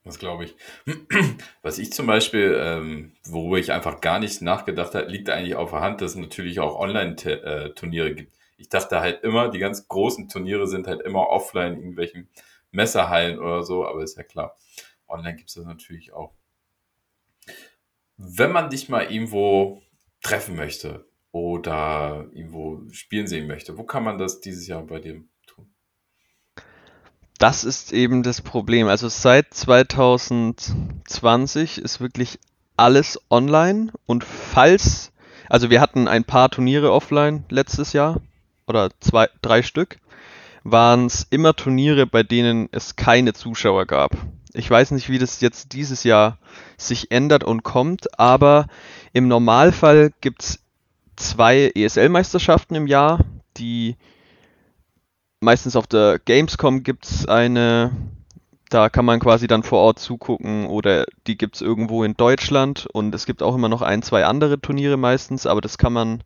Das 0.03 0.17
glaube 0.17 0.45
ich. 0.45 0.55
Was 1.61 1.77
ich 1.77 1.91
zum 1.93 2.07
Beispiel, 2.07 2.57
ähm, 2.59 3.11
worüber 3.27 3.59
ich 3.59 3.71
einfach 3.71 4.01
gar 4.01 4.19
nicht 4.19 4.41
nachgedacht 4.41 4.95
habe, 4.95 5.07
liegt 5.07 5.29
eigentlich 5.29 5.55
auf 5.55 5.71
der 5.71 5.81
Hand, 5.81 6.01
dass 6.01 6.11
es 6.11 6.17
natürlich 6.17 6.59
auch 6.59 6.79
Online-Turniere 6.79 8.15
gibt. 8.15 8.35
Ich 8.57 8.69
dachte 8.69 9.01
halt 9.01 9.23
immer, 9.23 9.49
die 9.49 9.59
ganz 9.59 9.87
großen 9.87 10.27
Turniere 10.27 10.67
sind 10.67 10.87
halt 10.87 11.01
immer 11.01 11.27
offline 11.29 11.73
in 11.73 11.79
irgendwelchen 11.79 12.29
Messerhallen 12.71 13.39
oder 13.39 13.63
so, 13.63 13.85
aber 13.85 14.03
ist 14.03 14.17
ja 14.17 14.23
klar. 14.23 14.57
Online 15.07 15.35
gibt 15.35 15.49
es 15.49 15.55
das 15.55 15.65
natürlich 15.65 16.13
auch. 16.13 16.33
Wenn 18.17 18.51
man 18.51 18.69
dich 18.69 18.89
mal 18.89 19.11
irgendwo 19.11 19.81
treffen 20.21 20.55
möchte 20.55 21.08
oder 21.31 22.27
irgendwo 22.33 22.81
spielen 22.91 23.27
sehen 23.27 23.47
möchte, 23.47 23.77
wo 23.77 23.83
kann 23.83 24.03
man 24.03 24.17
das 24.17 24.41
dieses 24.41 24.67
Jahr 24.67 24.83
bei 24.83 24.99
dir 24.99 25.23
das 27.39 27.63
ist 27.63 27.91
eben 27.93 28.21
das 28.21 28.41
Problem. 28.41 28.87
Also 28.87 29.09
seit 29.09 29.51
2020 29.53 31.79
ist 31.79 32.01
wirklich 32.01 32.37
alles 32.77 33.19
online 33.31 33.91
und 34.05 34.23
falls, 34.23 35.11
also 35.47 35.71
wir 35.71 35.81
hatten 35.81 36.07
ein 36.07 36.25
paar 36.25 36.49
Turniere 36.49 36.91
offline 36.91 37.45
letztes 37.49 37.93
Jahr 37.93 38.21
oder 38.67 38.91
zwei, 38.99 39.29
drei 39.41 39.63
Stück, 39.63 39.97
waren 40.63 41.05
es 41.05 41.25
immer 41.29 41.55
Turniere, 41.55 42.05
bei 42.05 42.23
denen 42.23 42.67
es 42.71 42.97
keine 42.97 43.31
Zuschauer 43.33 43.85
gab. 43.85 44.11
Ich 44.53 44.69
weiß 44.69 44.91
nicht, 44.91 45.09
wie 45.09 45.17
das 45.17 45.41
jetzt 45.41 45.73
dieses 45.73 46.03
Jahr 46.03 46.37
sich 46.77 47.09
ändert 47.11 47.45
und 47.45 47.63
kommt, 47.63 48.19
aber 48.19 48.67
im 49.13 49.29
Normalfall 49.29 50.11
gibt 50.19 50.43
es 50.43 50.59
zwei 51.19 51.71
ESL-Meisterschaften 51.75 52.75
im 52.75 52.87
Jahr, 52.87 53.19
die 53.57 53.95
meistens 55.39 55.75
auf 55.75 55.87
der 55.87 56.19
Gamescom 56.19 56.83
gibt 56.83 57.05
es 57.05 57.27
eine, 57.27 57.91
da 58.69 58.89
kann 58.89 59.05
man 59.05 59.19
quasi 59.19 59.47
dann 59.47 59.63
vor 59.63 59.79
Ort 59.79 59.99
zugucken 59.99 60.67
oder 60.67 61.05
die 61.27 61.37
gibt 61.37 61.55
es 61.55 61.61
irgendwo 61.61 62.03
in 62.03 62.15
Deutschland. 62.15 62.87
Und 62.91 63.13
es 63.15 63.25
gibt 63.25 63.43
auch 63.43 63.55
immer 63.55 63.69
noch 63.69 63.81
ein, 63.81 64.01
zwei 64.01 64.25
andere 64.25 64.59
Turniere 64.59 64.97
meistens, 64.97 65.45
aber 65.45 65.61
das 65.61 65.77
kann 65.77 65.93
man, 65.93 66.23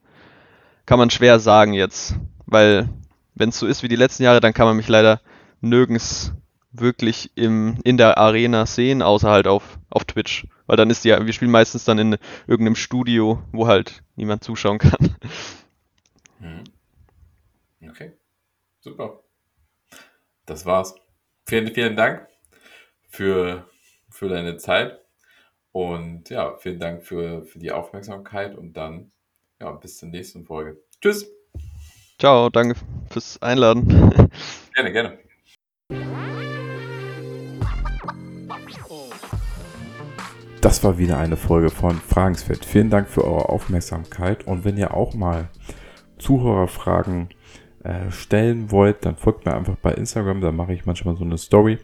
kann 0.86 1.00
man 1.00 1.10
schwer 1.10 1.40
sagen 1.40 1.74
jetzt, 1.74 2.16
weil 2.46 2.90
wenn 3.36 3.50
es 3.50 3.60
so 3.60 3.66
ist 3.66 3.84
wie 3.84 3.88
die 3.88 3.96
letzten 3.96 4.24
Jahre, 4.24 4.42
dann 4.42 4.54
kann 4.54 4.68
man 4.68 4.78
mich 4.78 4.88
leider 4.88 5.22
nirgends 5.62 6.34
wirklich 6.74 7.32
im, 7.36 7.78
in 7.84 7.98
der 7.98 8.18
Arena 8.18 8.66
sehen, 8.66 9.02
außer 9.02 9.30
halt 9.30 9.48
auf, 9.48 9.80
auf 9.90 10.06
Twitch. 10.06 10.48
Weil 10.66 10.78
dann 10.78 10.90
ist 10.90 11.06
die, 11.06 11.10
wir 11.10 11.34
spielen 11.34 11.52
meistens 11.52 11.86
dann 11.86 12.00
in 12.00 12.18
irgendeinem 12.48 12.76
Studio, 12.76 13.42
wo 13.52 13.68
halt 13.68 14.04
niemand 14.16 14.44
zuschauen 14.44 14.80
kann. 14.80 15.16
Mhm. 16.40 16.64
Okay. 17.90 18.14
Super. 18.82 19.24
Das 20.46 20.66
war's. 20.66 20.96
Vielen, 21.46 21.74
vielen 21.74 21.96
Dank 21.96 22.28
für, 23.08 23.70
für 24.10 24.30
deine 24.30 24.58
Zeit. 24.58 25.00
Und 25.72 26.30
ja, 26.30 26.58
vielen 26.58 26.80
Dank 26.80 27.04
für, 27.04 27.44
für 27.44 27.60
die 27.60 27.72
Aufmerksamkeit 27.72 28.56
und 28.58 28.74
dann 28.74 29.12
ja, 29.60 29.72
bis 29.72 29.98
zur 29.98 30.10
nächsten 30.10 30.46
Folge. 30.46 30.78
Tschüss. 31.02 31.28
Ciao, 32.20 32.50
danke 32.50 32.80
fürs 33.10 33.42
Einladen. 33.42 34.30
Gerne, 34.74 34.92
gerne. 34.92 35.20
Das 40.64 40.82
war 40.82 40.98
wieder 40.98 41.18
eine 41.18 41.36
Folge 41.36 41.70
von 41.70 41.98
Fragensfeld. 41.98 42.64
Vielen 42.64 42.90
Dank 42.90 43.10
für 43.10 43.26
eure 43.26 43.50
Aufmerksamkeit 43.50 44.48
und 44.48 44.64
wenn 44.64 44.78
ihr 44.78 44.94
auch 44.94 45.14
mal 45.14 45.50
Zuhörerfragen 46.20 47.28
äh, 47.84 48.10
stellen 48.12 48.72
wollt, 48.72 49.06
dann 49.06 49.18
folgt 49.18 49.46
mir 49.46 49.54
einfach 49.54 49.76
bei 49.76 49.92
Instagram, 49.92 50.40
da 50.40 50.54
mache 50.54 50.72
ich 50.72 50.86
manchmal 50.86 51.18
so 51.18 51.26
eine 51.26 51.38
Story. 51.38 51.80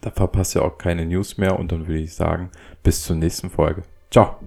Da 0.00 0.10
verpasst 0.10 0.56
ihr 0.56 0.64
auch 0.64 0.78
keine 0.78 1.06
News 1.06 1.38
mehr 1.38 1.60
und 1.60 1.70
dann 1.70 1.86
würde 1.86 2.00
ich 2.00 2.12
sagen, 2.12 2.50
bis 2.82 3.04
zur 3.04 3.14
nächsten 3.14 3.50
Folge. 3.50 3.84
Ciao. 4.10 4.40